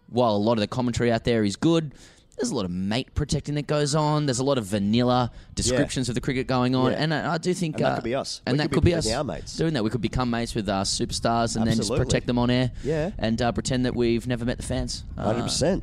while 0.08 0.34
a 0.34 0.38
lot 0.38 0.52
of 0.54 0.60
the 0.60 0.66
commentary 0.68 1.12
out 1.12 1.24
there 1.24 1.44
is 1.44 1.56
good. 1.56 1.92
There's 2.36 2.50
a 2.50 2.54
lot 2.54 2.66
of 2.66 2.70
mate 2.70 3.14
protecting 3.14 3.54
that 3.54 3.66
goes 3.66 3.94
on. 3.94 4.26
There's 4.26 4.40
a 4.40 4.44
lot 4.44 4.58
of 4.58 4.64
vanilla 4.66 5.32
descriptions 5.54 6.08
of 6.10 6.14
the 6.14 6.20
cricket 6.20 6.46
going 6.46 6.74
on, 6.74 6.92
Yeah. 6.92 6.98
and 6.98 7.14
I, 7.14 7.34
I 7.34 7.38
do 7.38 7.54
think 7.54 7.76
And 7.76 7.84
that 7.84 7.92
uh, 7.92 7.94
could 7.96 8.04
be 8.04 8.14
us. 8.14 8.42
And 8.46 8.54
We 8.54 8.58
that 8.58 8.70
could 8.72 8.84
be 8.84 8.94
us 8.94 9.10
our 9.10 9.24
mates. 9.24 9.56
doing 9.56 9.72
that. 9.72 9.82
We 9.82 9.88
could 9.90 10.02
become 10.02 10.28
mates 10.30 10.54
with 10.54 10.68
our 10.68 10.84
superstars, 10.84 11.56
and 11.56 11.66
then 11.66 11.76
just 11.76 11.94
protect 11.94 12.26
them 12.26 12.38
on 12.38 12.50
air. 12.50 12.72
Yeah. 12.84 13.12
and 13.18 13.40
uh, 13.40 13.52
pretend 13.52 13.86
that 13.86 13.94
we've 13.96 14.26
never 14.26 14.44
met 14.44 14.58
the 14.58 14.64
fans. 14.64 15.04
Uh, 15.16 15.24
Hundred 15.24 15.44
percent. 15.44 15.82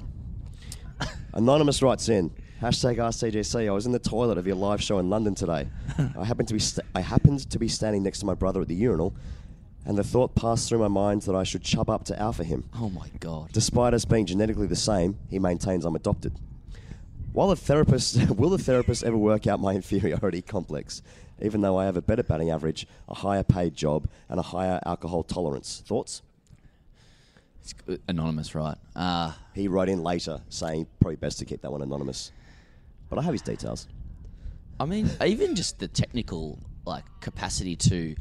Anonymous 1.34 1.82
writes 1.82 2.10
in 2.10 2.30
hashtag 2.62 2.98
AskTGC. 2.98 3.68
I 3.68 3.72
was 3.72 3.86
in 3.88 3.92
the 3.92 4.00
toilet 4.00 4.38
of 4.38 4.46
your 4.46 4.56
live 4.56 4.82
show 4.82 5.00
in 5.00 5.10
London 5.10 5.34
today. 5.34 5.68
I 6.18 6.24
happened 6.24 6.48
to 6.50 6.54
be 6.54 6.60
st- 6.60 6.86
I 6.94 7.02
happened 7.02 7.50
to 7.50 7.58
be 7.60 7.68
standing 7.68 8.04
next 8.04 8.20
to 8.20 8.26
my 8.28 8.36
brother 8.36 8.62
at 8.62 8.68
the 8.68 8.76
urinal, 8.76 9.16
and 9.86 9.98
the 9.98 10.04
thought 10.04 10.36
passed 10.36 10.70
through 10.70 10.80
my 10.80 10.88
mind 10.88 11.24
that 11.24 11.36
I 11.36 11.44
should 11.44 11.64
chub 11.64 11.90
up 11.90 12.06
to 12.06 12.20
alpha 12.20 12.44
him. 12.44 12.64
Oh 12.76 12.90
my 12.90 13.10
god! 13.20 13.52
Despite 13.52 13.94
us 13.94 14.06
being 14.06 14.26
genetically 14.26 14.68
the 14.68 14.76
same, 14.76 15.18
he 15.30 15.40
maintains 15.40 15.86
I'm 15.86 15.96
adopted. 15.96 16.34
While 17.34 17.50
the 17.50 17.56
therapist, 17.56 18.30
will 18.38 18.50
the 18.52 18.58
therapist 18.58 19.04
ever 19.04 19.18
work 19.18 19.48
out 19.48 19.60
my 19.60 19.74
inferiority 19.74 20.42
complex? 20.42 21.02
Even 21.42 21.62
though 21.62 21.78
I 21.78 21.86
have 21.86 21.98
a 21.98 22.02
better 22.02 22.24
batting 22.24 22.52
average, 22.52 22.88
a 23.10 23.16
higher 23.16 23.44
paid 23.44 23.76
job, 23.76 24.08
and 24.30 24.40
a 24.40 24.44
higher 24.44 24.80
alcohol 24.86 25.24
tolerance. 25.24 25.82
Thoughts? 25.86 26.22
It's 27.62 27.74
anonymous, 28.08 28.54
right? 28.56 28.78
Uh, 28.96 29.32
He 29.56 29.68
wrote 29.68 29.90
in 29.90 30.04
later 30.04 30.42
saying 30.50 30.86
probably 31.00 31.16
best 31.16 31.40
to 31.40 31.46
keep 31.46 31.62
that 31.62 31.72
one 31.72 31.82
anonymous. 31.82 32.32
But 33.10 33.20
I 33.20 33.24
have 33.24 33.34
his 33.34 33.42
details. 33.42 33.88
I 34.80 34.86
mean, 34.86 35.10
even 35.26 35.56
just 35.56 35.80
the 35.80 35.88
technical 35.88 36.60
like 36.86 37.06
capacity 37.22 37.76
to 37.78 38.16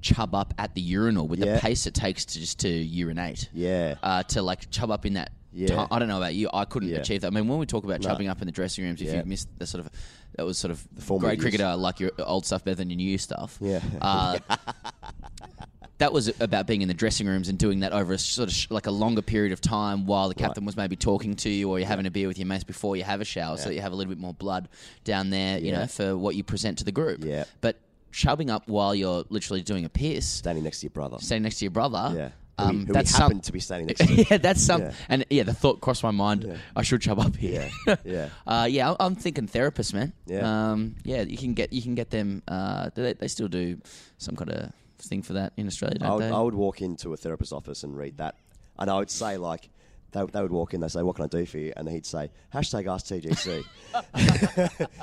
chub 0.00 0.34
up 0.34 0.54
at 0.58 0.74
the 0.74 0.80
urinal 0.80 1.28
with 1.28 1.40
Yeah. 1.40 1.54
the 1.54 1.60
pace 1.60 1.86
it 1.86 1.94
takes 1.94 2.24
to 2.26 2.40
just 2.40 2.60
to 2.60 2.68
urinate. 2.68 3.48
Yeah. 3.52 3.96
Uh, 4.02 4.22
to 4.24 4.42
like 4.42 4.70
chub 4.70 4.90
up 4.90 5.04
in 5.06 5.14
that. 5.14 5.32
Yeah. 5.52 5.68
Time. 5.68 5.88
I 5.90 5.98
don't 5.98 6.08
know 6.08 6.16
about 6.16 6.34
you. 6.34 6.48
I 6.54 6.64
couldn't 6.64 6.90
Yeah. 6.90 6.98
achieve 6.98 7.22
that. 7.22 7.26
I 7.26 7.30
mean, 7.30 7.48
when 7.48 7.58
we 7.58 7.66
talk 7.66 7.84
about 7.84 8.00
No. 8.02 8.08
chubbing 8.08 8.28
up 8.28 8.40
in 8.40 8.46
the 8.46 8.52
dressing 8.52 8.84
rooms, 8.84 9.00
if 9.00 9.08
Yeah. 9.08 9.16
you've 9.16 9.26
missed 9.26 9.48
the 9.58 9.66
sort 9.66 9.84
of 9.84 9.90
that 10.36 10.46
was 10.46 10.56
sort 10.58 10.70
of 10.70 10.86
the 10.94 11.02
former 11.02 11.26
great 11.26 11.38
years. 11.38 11.42
cricketer 11.42 11.74
like 11.76 11.98
your 11.98 12.12
old 12.20 12.46
stuff 12.46 12.64
better 12.64 12.76
than 12.76 12.88
your 12.88 12.96
new 12.98 13.18
stuff. 13.18 13.58
Yeah. 13.60 13.80
Uh, 14.00 14.38
that 15.98 16.12
was 16.12 16.32
about 16.40 16.66
being 16.66 16.80
in 16.82 16.88
the 16.88 16.94
dressing 16.94 17.26
rooms 17.26 17.48
and 17.48 17.58
doing 17.58 17.80
that 17.80 17.92
over 17.92 18.14
a 18.14 18.18
sort 18.18 18.48
of 18.48 18.54
sh- 18.54 18.68
like 18.70 18.86
a 18.86 18.90
longer 18.90 19.20
period 19.22 19.52
of 19.52 19.60
time 19.60 20.06
while 20.06 20.28
the 20.28 20.34
captain 20.34 20.64
was 20.64 20.76
maybe 20.76 20.96
talking 20.96 21.34
to 21.36 21.50
you 21.50 21.68
or 21.68 21.78
you're 21.78 21.88
having 21.88 22.06
a 22.06 22.10
beer 22.10 22.26
with 22.26 22.38
your 22.38 22.46
mates 22.46 22.64
before 22.64 22.96
you 22.96 23.02
have 23.02 23.20
a 23.20 23.24
shower 23.24 23.56
so 23.58 23.64
that 23.68 23.74
you 23.74 23.82
have 23.82 23.92
a 23.92 23.94
little 23.96 24.08
bit 24.10 24.18
more 24.18 24.32
blood 24.32 24.68
down 25.04 25.28
there, 25.30 25.58
you 25.58 25.72
Yeah. 25.72 25.80
know, 25.80 25.86
for 25.86 26.16
what 26.16 26.36
you 26.36 26.42
present 26.42 26.78
to 26.78 26.84
the 26.84 26.92
group. 26.92 27.22
Yeah. 27.24 27.44
But 27.60 27.76
chubbing 28.12 28.50
up 28.50 28.68
while 28.68 28.94
you're 28.94 29.24
literally 29.28 29.62
doing 29.62 29.84
a 29.84 29.88
piss, 29.88 30.26
Standing 30.28 30.64
next 30.64 30.80
to 30.80 30.86
your 30.86 30.90
brother. 30.90 31.18
standing 31.20 31.42
next 31.44 31.58
to 31.58 31.64
your 31.64 31.70
brother, 31.72 32.12
Yeah. 32.16 32.30
Um, 32.58 32.84
who 32.84 32.92
that's 32.92 33.12
happened 33.16 33.36
some- 33.44 33.48
to 33.48 33.52
be 33.52 33.60
standing 33.60 33.86
next 33.86 34.06
to. 34.06 34.12
yeah, 34.30 34.36
that's 34.36 34.62
some. 34.62 34.82
Yeah. 34.82 34.92
And 35.08 35.24
yeah, 35.30 35.44
the 35.44 35.54
thought 35.54 35.80
crossed 35.80 36.02
my 36.02 36.10
mind. 36.10 36.44
Yeah. 36.46 36.56
I 36.76 36.82
should 36.82 37.00
chub 37.00 37.18
up 37.18 37.34
here. 37.34 37.70
Yeah, 37.86 37.96
yeah. 38.04 38.28
uh, 38.46 38.66
yeah. 38.70 38.94
I'm 39.00 39.14
thinking 39.14 39.46
therapist, 39.46 39.94
man. 39.94 40.12
Yeah. 40.26 40.72
Um, 40.72 40.96
yeah. 41.02 41.22
You 41.22 41.38
can 41.38 41.54
get 41.54 41.72
you 41.72 41.80
can 41.80 41.94
get 41.94 42.10
them. 42.10 42.42
Uh, 42.46 42.90
they, 42.94 43.14
they 43.14 43.28
still 43.28 43.48
do 43.48 43.80
some 44.18 44.36
kind 44.36 44.50
of 44.50 44.72
thing 44.98 45.22
for 45.22 45.32
that 45.34 45.54
in 45.56 45.66
Australia, 45.68 45.98
don't 46.00 46.08
I 46.10 46.14
would, 46.14 46.22
they? 46.24 46.28
I 46.30 46.40
would 46.40 46.54
walk 46.54 46.82
into 46.82 47.14
a 47.14 47.16
therapist's 47.16 47.52
office 47.52 47.82
and 47.82 47.96
read 47.96 48.18
that. 48.18 48.34
And 48.78 48.90
I 48.90 48.98
would 48.98 49.10
say, 49.10 49.38
like, 49.38 49.70
they, 50.12 50.24
they 50.24 50.42
would 50.42 50.50
walk 50.52 50.74
in, 50.74 50.80
they'd 50.80 50.90
say, 50.90 51.02
What 51.02 51.16
can 51.16 51.24
I 51.24 51.28
do 51.28 51.46
for 51.46 51.58
you? 51.58 51.72
And 51.76 51.86
then 51.86 51.94
he'd 51.94 52.06
say, 52.06 52.30
Hashtag 52.52 52.84
AskTGC. 52.84 53.64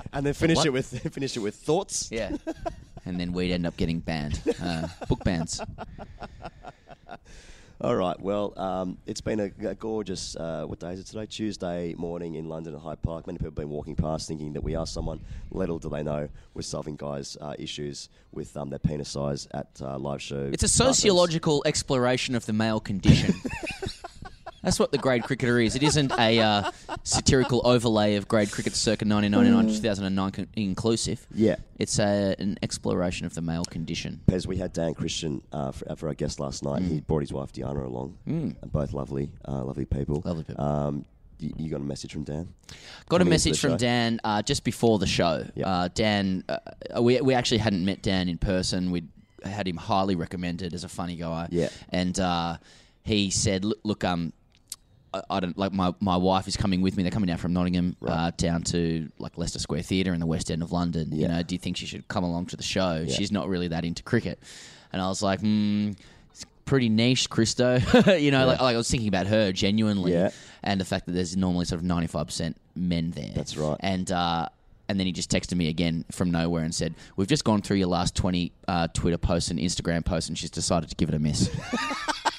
and 0.14 0.26
then 0.26 0.34
finish 0.34 0.58
What? 0.58 0.66
it 0.68 0.74
with 0.74 0.88
finish 1.14 1.36
it 1.38 1.39
with 1.39 1.55
thoughts. 1.55 2.10
Yeah. 2.12 2.36
and 3.05 3.20
then 3.20 3.34
we'd 3.34 3.53
end 3.53 3.66
up 3.66 3.78
getting 3.78 3.99
banned. 3.99 4.41
Uh, 4.62 4.88
book 5.08 5.24
bans. 5.24 5.62
All 7.80 7.95
right. 7.95 8.20
Well, 8.20 8.58
um, 8.58 8.97
it's 9.05 9.22
been 9.22 9.39
a, 9.39 9.51
a 9.68 9.76
gorgeous. 9.76 10.36
Uh, 10.36 10.64
what 10.66 10.80
day 10.80 10.93
is 10.93 10.99
it 10.99 11.05
today? 11.05 11.28
Tuesday 11.28 11.93
morning 11.95 12.34
in 12.34 12.49
London 12.49 12.74
at 12.74 12.82
Hyde 12.82 13.03
Park. 13.03 13.28
Many 13.28 13.38
people 13.38 13.49
have 13.49 13.55
been 13.55 13.70
walking 13.70 13.95
past 13.95 14.28
thinking 14.28 14.53
that 14.53 14.64
we 14.64 14.74
are 14.74 14.88
someone. 14.88 15.20
Little 15.51 15.78
do 15.78 15.88
they 15.88 16.01
know 16.01 16.28
we're 16.55 16.64
solving 16.64 16.95
guys' 16.95 17.38
uh, 17.39 17.53
issues 17.60 18.10
with 18.32 18.58
um, 18.58 18.72
their 18.72 18.80
penis 18.80 19.10
size 19.10 19.47
at 19.51 19.68
uh, 19.80 19.95
live 19.99 20.24
show. 20.24 20.49
It's 20.51 20.64
a 20.64 20.68
sociological 20.68 21.62
exploration 21.68 22.34
of 22.34 22.47
the 22.47 22.53
male 22.53 22.80
condition. 22.80 23.36
That's 24.68 24.80
what 24.80 24.91
the 24.91 24.97
grade 24.97 25.24
cricketer 25.24 25.61
is. 25.61 25.78
It 25.78 25.84
isn't 25.84 26.11
a 26.20 26.39
uh, 26.41 26.72
satirical 27.03 27.61
overlay 27.63 28.15
of 28.15 28.28
grade 28.28 28.51
cricket 28.51 28.76
circa 28.76 29.05
1999 29.05 29.74
2009 29.78 30.32
con- 30.32 30.47
inclusive. 30.57 31.26
Yeah. 31.34 31.55
It's 31.80 31.99
a, 31.99 32.36
an 32.38 32.59
exploration 32.61 33.26
of 33.26 33.34
the 33.34 33.39
male 33.39 33.63
condition. 33.63 34.20
Pez, 34.28 34.45
we 34.45 34.57
had 34.57 34.74
Dan 34.74 34.93
Christian 34.93 35.41
uh, 35.53 35.72
for, 35.72 35.95
for 35.95 36.07
our 36.09 36.13
guest 36.13 36.41
last 36.41 36.65
night. 36.65 36.82
He 36.82 36.99
brought 36.99 37.22
his 37.22 37.32
wife 37.32 37.53
Diana 37.53 37.88
along. 37.88 38.18
Mm. 38.28 38.55
Both 38.70 38.91
lovely, 38.91 39.32
uh, 39.47 39.63
lovely 39.63 39.86
people. 39.86 40.22
Lovely 40.26 40.43
people. 40.43 40.61
Um, 40.61 41.05
you, 41.39 41.70
got 41.70 41.80
a 41.80 41.86
message 41.86 42.11
from 42.11 42.24
Dan? 42.24 42.53
Got 43.07 43.15
a 43.15 43.20
Coming 43.20 43.30
message 43.30 43.61
from 43.61 43.72
show? 43.72 43.78
Dan 43.78 44.20
uh, 44.26 44.41
just 44.41 44.65
before 44.65 44.99
the 44.99 45.07
show. 45.07 45.45
Uh, 45.63 45.88
Dan, 45.93 46.43
uh, 46.49 47.01
we, 47.01 47.22
we 47.22 47.34
actually 47.34 47.59
hadn't 47.59 47.86
met 47.86 48.01
Dan 48.01 48.28
in 48.28 48.38
person. 48.38 48.91
We'd 48.91 49.07
had 49.45 49.65
him 49.65 49.78
highly 49.78 50.18
recommended 50.18 50.74
as 50.74 50.84
a 50.84 50.89
funny 50.89 51.15
guy. 51.15 51.47
Yeah. 51.51 51.70
And 51.88 52.20
uh, 52.20 52.57
he 53.03 53.30
said, 53.30 53.63
look, 53.63 53.80
look 53.86 54.03
um, 54.03 54.34
I, 55.30 55.38
I 55.38 55.39
don't 55.39 55.57
like 55.57 55.72
my, 55.74 55.93
my 55.99 56.18
wife 56.18 56.47
is 56.47 56.57
coming 56.57 56.82
with 56.82 56.97
me. 56.97 57.03
They're 57.03 57.11
coming 57.11 57.28
down 57.28 57.38
from 57.38 57.53
Nottingham 57.53 57.95
uh, 58.05 58.32
down 58.38 58.63
to 58.63 59.09
like 59.20 59.38
Leicester 59.38 59.59
Square 59.59 59.84
Theatre 59.84 60.13
in 60.13 60.20
the 60.20 60.26
West 60.26 60.51
End 60.51 60.61
of 60.61 60.72
London. 60.72 61.09
You 61.11 61.28
know, 61.28 61.43
do 61.43 61.55
you 61.55 61.59
think 61.59 61.78
she 61.78 61.86
should 61.86 62.07
come 62.07 62.24
along 62.24 62.47
to 62.47 62.57
the 62.57 62.63
show? 62.63 63.03
Yeah. 63.07 63.13
She's 63.13 63.32
not 63.32 63.47
really 63.47 63.70
that 63.70 63.86
into 63.86 64.03
cricket. 64.03 64.39
And 64.93 65.01
I 65.01 65.07
was 65.07 65.22
like, 65.22 65.41
hmm, 65.41 65.91
it's 66.32 66.45
pretty 66.65 66.89
niche, 66.89 67.30
Christo. 67.30 67.78
you 68.18 68.32
know, 68.32 68.45
like, 68.45 68.61
like 68.61 68.76
I 68.76 68.78
was 68.78 68.89
thinking 68.89 69.09
about 69.09 69.28
her 69.28 69.51
genuinely. 69.51 70.13
Yeah. 70.13 70.32
and 70.63 70.80
the 70.80 70.86
fact 70.86 71.05
that 71.07 71.13
there's 71.13 71.36
normally 71.36 71.65
sort 71.65 71.82
of 71.82 71.88
95% 71.88 72.55
men 72.76 73.11
there. 73.11 73.32
That's 73.36 73.57
right. 73.57 73.78
And 73.82 74.11
uh, 74.11 74.49
and 74.89 74.99
then 74.99 75.05
he 75.05 75.11
just 75.11 75.30
texted 75.30 75.55
me 75.55 75.68
again 75.68 76.05
from 76.11 76.32
nowhere 76.32 76.63
and 76.63 76.74
said, 76.74 76.95
"We've 77.15 77.28
just 77.28 77.43
gone 77.43 77.61
through 77.61 77.78
your 77.78 77.88
last 77.88 78.15
20 78.15 78.51
uh, 78.68 78.88
Twitter 78.93 79.18
posts 79.18 79.51
and 79.51 79.59
Instagram 79.59 80.05
posts, 80.05 80.30
and 80.30 80.38
she's 80.38 80.49
decided 80.49 80.89
to 80.89 80.95
give 80.95 81.09
it 81.09 81.15
a 81.15 81.20
miss." 81.20 81.49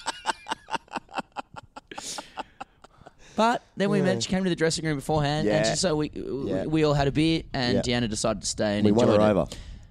But 3.39 3.63
then 3.77 3.89
we 3.89 3.99
Yeah. 3.99 4.05
met. 4.07 4.23
She 4.25 4.29
came 4.29 4.43
to 4.43 4.51
the 4.51 4.57
dressing 4.57 4.85
room 4.85 4.97
beforehand, 4.97 5.47
and 5.49 5.65
Yeah. 5.65 5.71
she, 5.71 5.77
so 5.79 5.95
we 5.95 6.11
Yeah. 6.13 6.67
we 6.67 6.83
all 6.85 6.95
had 6.95 7.07
a 7.07 7.13
beer, 7.13 7.43
and 7.55 7.77
Yeah. 7.77 7.83
Deanna 8.01 8.11
decided 8.11 8.41
to 8.43 8.49
stay 8.49 8.79
and 8.79 8.87
enjoy 8.87 8.89
it. 8.89 9.07
We 9.07 9.13
enjoy 9.13 9.13
won 9.13 9.21
her 9.21 9.29
it. 9.29 9.31
over. 9.31 9.47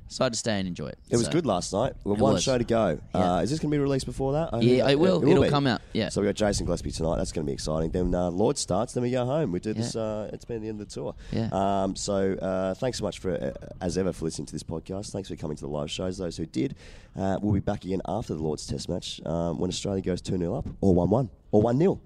Decided 0.09 0.33
to 0.33 0.39
stay 0.39 0.57
and 0.59 0.67
enjoy 0.69 0.87
it. 0.87 0.97
It 1.09 1.17
was 1.17 1.27
good 1.27 1.45
last 1.45 1.73
night. 1.73 1.91
We 2.05 2.13
It 2.13 2.19
one 2.19 2.33
was. 2.35 2.43
show 2.43 2.57
to 2.57 2.63
go. 2.63 2.97
Uh, 3.13 3.41
is 3.43 3.49
this 3.49 3.59
going 3.59 3.69
to 3.71 3.75
be 3.77 3.79
released 3.81 4.05
before 4.05 4.31
that? 4.33 4.53
I 4.53 4.59
Yeah, 4.61 4.83
heard- 4.83 4.91
it 4.91 4.99
will. 4.99 5.21
It'll 5.27 5.43
be. 5.43 5.49
come 5.49 5.67
out, 5.67 5.81
yeah. 5.93 6.07
So 6.07 6.21
we 6.21 6.27
got 6.27 6.35
Jason 6.35 6.65
Gillespie 6.65 6.91
tonight. 6.91 7.17
That's 7.17 7.33
going 7.33 7.45
to 7.45 7.49
be 7.49 7.53
exciting. 7.53 7.91
Then 7.91 8.15
uh, 8.15 8.29
Lord 8.31 8.57
starts. 8.57 8.93
Then 8.93 9.03
we 9.03 9.11
go 9.11 9.25
home. 9.25 9.51
We 9.53 9.59
do 9.59 9.73
this. 9.73 9.95
Uh, 9.97 10.29
it's 10.33 10.45
been 10.45 10.61
the 10.61 10.69
end 10.69 10.79
of 10.81 10.87
the 10.87 10.93
tour. 10.93 11.13
Yeah. 11.33 11.49
Um, 11.51 11.95
so 11.97 12.33
uh, 12.41 12.73
thanks 12.75 12.99
so 12.99 13.03
much 13.03 13.19
for 13.19 13.31
uh, 13.33 13.51
as 13.81 13.97
ever 13.97 14.13
for 14.13 14.23
listening 14.25 14.45
to 14.47 14.53
this 14.53 14.63
podcast. 14.63 15.09
Thanks 15.11 15.27
for 15.29 15.35
coming 15.37 15.55
to 15.57 15.61
the 15.63 15.69
live 15.69 15.91
shows. 15.91 16.17
Those 16.17 16.37
who 16.37 16.45
did, 16.45 16.75
uh, 17.17 17.37
we'll 17.41 17.53
be 17.53 17.59
back 17.59 17.83
again 17.85 18.01
after 18.07 18.33
the 18.33 18.41
Lord's 18.43 18.65
Test 18.65 18.87
match 18.89 19.19
um, 19.25 19.59
when 19.59 19.69
Australia 19.69 20.01
goes 20.01 20.21
two 20.21 20.37
0 20.37 20.55
up 20.55 20.67
or 20.79 20.93
one 20.93 21.09
one 21.09 21.29
or 21.51 21.61
one 21.61 21.77
0 21.79 21.99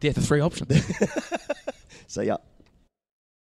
Yeah, 0.00 0.12
the 0.12 0.20
three 0.20 0.40
options. 0.40 0.82
See 2.06 2.24
ya. 2.24 2.38